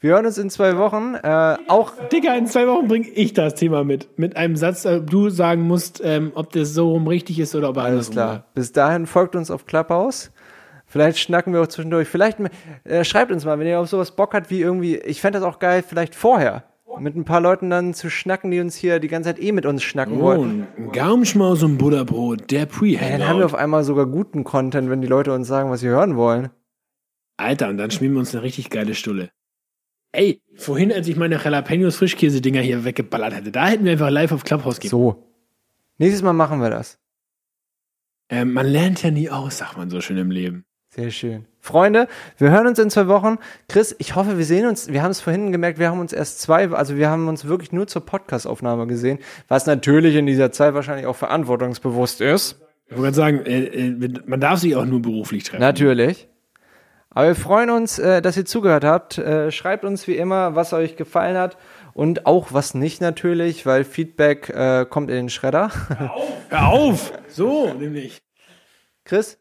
Wir 0.00 0.14
hören 0.14 0.26
uns 0.26 0.38
in 0.38 0.50
zwei 0.50 0.76
Wochen. 0.78 1.14
Äh, 1.14 1.56
auch 1.68 1.92
Digga, 2.08 2.34
in 2.34 2.46
zwei 2.46 2.66
Wochen 2.66 2.88
bringe 2.88 3.08
ich 3.08 3.34
das 3.34 3.54
Thema 3.54 3.84
mit. 3.84 4.18
Mit 4.18 4.36
einem 4.36 4.56
Satz, 4.56 4.84
äh, 4.84 5.00
du 5.00 5.28
sagen 5.28 5.62
musst, 5.62 6.00
ähm, 6.02 6.32
ob 6.34 6.50
das 6.52 6.72
so 6.74 6.90
rum 6.90 7.06
richtig 7.06 7.38
ist 7.38 7.54
oder 7.54 7.68
ob 7.68 7.78
Alles 7.78 8.10
klar. 8.10 8.46
Bis 8.54 8.72
dahin 8.72 9.06
folgt 9.06 9.36
uns 9.36 9.50
auf 9.50 9.66
Clubhouse. 9.66 10.32
Vielleicht 10.90 11.20
schnacken 11.20 11.52
wir 11.52 11.62
auch 11.62 11.68
zwischendurch. 11.68 12.08
Vielleicht 12.08 12.38
äh, 12.82 13.04
schreibt 13.04 13.30
uns 13.30 13.44
mal, 13.44 13.60
wenn 13.60 13.66
ihr 13.68 13.78
auf 13.78 13.88
sowas 13.88 14.16
Bock 14.16 14.34
habt, 14.34 14.50
wie 14.50 14.60
irgendwie, 14.60 14.96
ich 14.96 15.20
fände 15.20 15.38
das 15.38 15.48
auch 15.48 15.60
geil, 15.60 15.84
vielleicht 15.86 16.16
vorher. 16.16 16.64
Mit 16.98 17.14
ein 17.14 17.24
paar 17.24 17.40
Leuten 17.40 17.70
dann 17.70 17.94
zu 17.94 18.10
schnacken, 18.10 18.50
die 18.50 18.58
uns 18.58 18.74
hier 18.74 18.98
die 18.98 19.06
ganze 19.06 19.28
Zeit 19.28 19.40
eh 19.40 19.52
mit 19.52 19.66
uns 19.66 19.84
schnacken. 19.84 20.18
Oh, 20.18 20.22
wollten. 20.22 20.66
ein 20.76 20.90
Gaumenschmaus 20.90 21.62
und 21.62 21.78
Butterbrot, 21.78 22.50
der 22.50 22.66
Dann 22.66 23.28
haben 23.28 23.38
wir 23.38 23.46
auf 23.46 23.54
einmal 23.54 23.84
sogar 23.84 24.06
guten 24.06 24.42
Content, 24.42 24.90
wenn 24.90 25.00
die 25.00 25.06
Leute 25.06 25.32
uns 25.32 25.46
sagen, 25.46 25.70
was 25.70 25.78
sie 25.78 25.88
hören 25.88 26.16
wollen. 26.16 26.50
Alter, 27.36 27.68
und 27.68 27.78
dann 27.78 27.92
schmieren 27.92 28.14
wir 28.14 28.20
uns 28.20 28.34
eine 28.34 28.42
richtig 28.42 28.68
geile 28.68 28.96
Stulle. 28.96 29.30
Ey, 30.10 30.42
vorhin, 30.56 30.92
als 30.92 31.06
ich 31.06 31.14
meine 31.14 31.36
Jalapenos 31.36 31.94
Frischkäse-Dinger 31.94 32.62
hier 32.62 32.84
weggeballert 32.84 33.36
hätte, 33.36 33.52
da 33.52 33.68
hätten 33.68 33.84
wir 33.84 33.92
einfach 33.92 34.10
live 34.10 34.32
auf 34.32 34.42
Clubhouse 34.42 34.80
gehen. 34.80 34.90
So. 34.90 35.24
Nächstes 35.98 36.22
Mal 36.22 36.32
machen 36.32 36.60
wir 36.60 36.70
das. 36.70 36.98
Ähm, 38.28 38.52
man 38.52 38.66
lernt 38.66 39.04
ja 39.04 39.12
nie 39.12 39.30
aus, 39.30 39.58
sagt 39.58 39.76
man 39.76 39.88
so 39.88 40.00
schön 40.00 40.16
im 40.16 40.32
Leben. 40.32 40.64
Sehr 40.92 41.12
schön. 41.12 41.46
Freunde, 41.60 42.08
wir 42.36 42.50
hören 42.50 42.66
uns 42.66 42.78
in 42.80 42.90
zwei 42.90 43.06
Wochen. 43.06 43.38
Chris, 43.68 43.94
ich 44.00 44.16
hoffe, 44.16 44.38
wir 44.38 44.44
sehen 44.44 44.66
uns. 44.66 44.88
Wir 44.88 45.04
haben 45.04 45.12
es 45.12 45.20
vorhin 45.20 45.52
gemerkt, 45.52 45.78
wir 45.78 45.88
haben 45.88 46.00
uns 46.00 46.12
erst 46.12 46.40
zwei, 46.40 46.68
also 46.70 46.96
wir 46.96 47.08
haben 47.08 47.28
uns 47.28 47.44
wirklich 47.44 47.70
nur 47.70 47.86
zur 47.86 48.04
Podcast-Aufnahme 48.04 48.88
gesehen, 48.88 49.20
was 49.46 49.66
natürlich 49.66 50.16
in 50.16 50.26
dieser 50.26 50.50
Zeit 50.50 50.74
wahrscheinlich 50.74 51.06
auch 51.06 51.14
verantwortungsbewusst 51.14 52.20
ist. 52.20 52.60
Ich 52.88 52.98
wollte 52.98 53.14
sagen, 53.14 53.46
äh, 53.46 53.66
äh, 53.66 54.20
man 54.26 54.40
darf 54.40 54.58
sich 54.58 54.74
auch 54.74 54.84
nur 54.84 55.00
beruflich 55.00 55.44
treffen. 55.44 55.60
Natürlich. 55.60 56.26
Aber 57.10 57.28
wir 57.28 57.36
freuen 57.36 57.70
uns, 57.70 58.00
äh, 58.00 58.20
dass 58.20 58.36
ihr 58.36 58.44
zugehört 58.44 58.82
habt. 58.82 59.22
Schreibt 59.50 59.84
uns 59.84 60.08
wie 60.08 60.16
immer, 60.16 60.56
was 60.56 60.72
euch 60.72 60.96
gefallen 60.96 61.36
hat 61.36 61.56
und 61.94 62.26
auch 62.26 62.52
was 62.52 62.74
nicht 62.74 63.00
natürlich, 63.00 63.64
weil 63.64 63.84
Feedback 63.84 64.52
kommt 64.90 65.10
in 65.10 65.16
den 65.16 65.28
Schredder. 65.28 65.70
Hör 66.48 66.68
auf! 66.68 67.12
So, 67.28 67.72
nämlich. 67.74 68.22
Chris, 69.04 69.39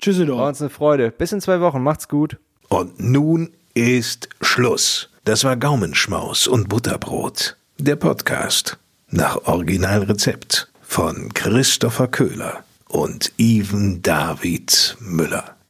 war 0.00 0.12
Tschüsseldorf. 0.12 0.48
uns 0.48 0.60
eine 0.60 0.70
Freude. 0.70 1.10
Bis 1.10 1.32
in 1.32 1.40
zwei 1.40 1.60
Wochen. 1.60 1.82
Macht's 1.82 2.08
gut. 2.08 2.38
Und 2.68 3.00
nun 3.00 3.50
ist 3.74 4.28
Schluss. 4.40 5.10
Das 5.24 5.44
war 5.44 5.56
Gaumenschmaus 5.56 6.46
und 6.46 6.68
Butterbrot. 6.68 7.56
Der 7.78 7.96
Podcast 7.96 8.78
nach 9.08 9.36
Originalrezept 9.44 10.70
von 10.82 11.32
Christopher 11.34 12.08
Köhler 12.08 12.64
und 12.88 13.32
Even 13.38 14.02
David 14.02 14.96
Müller. 15.00 15.56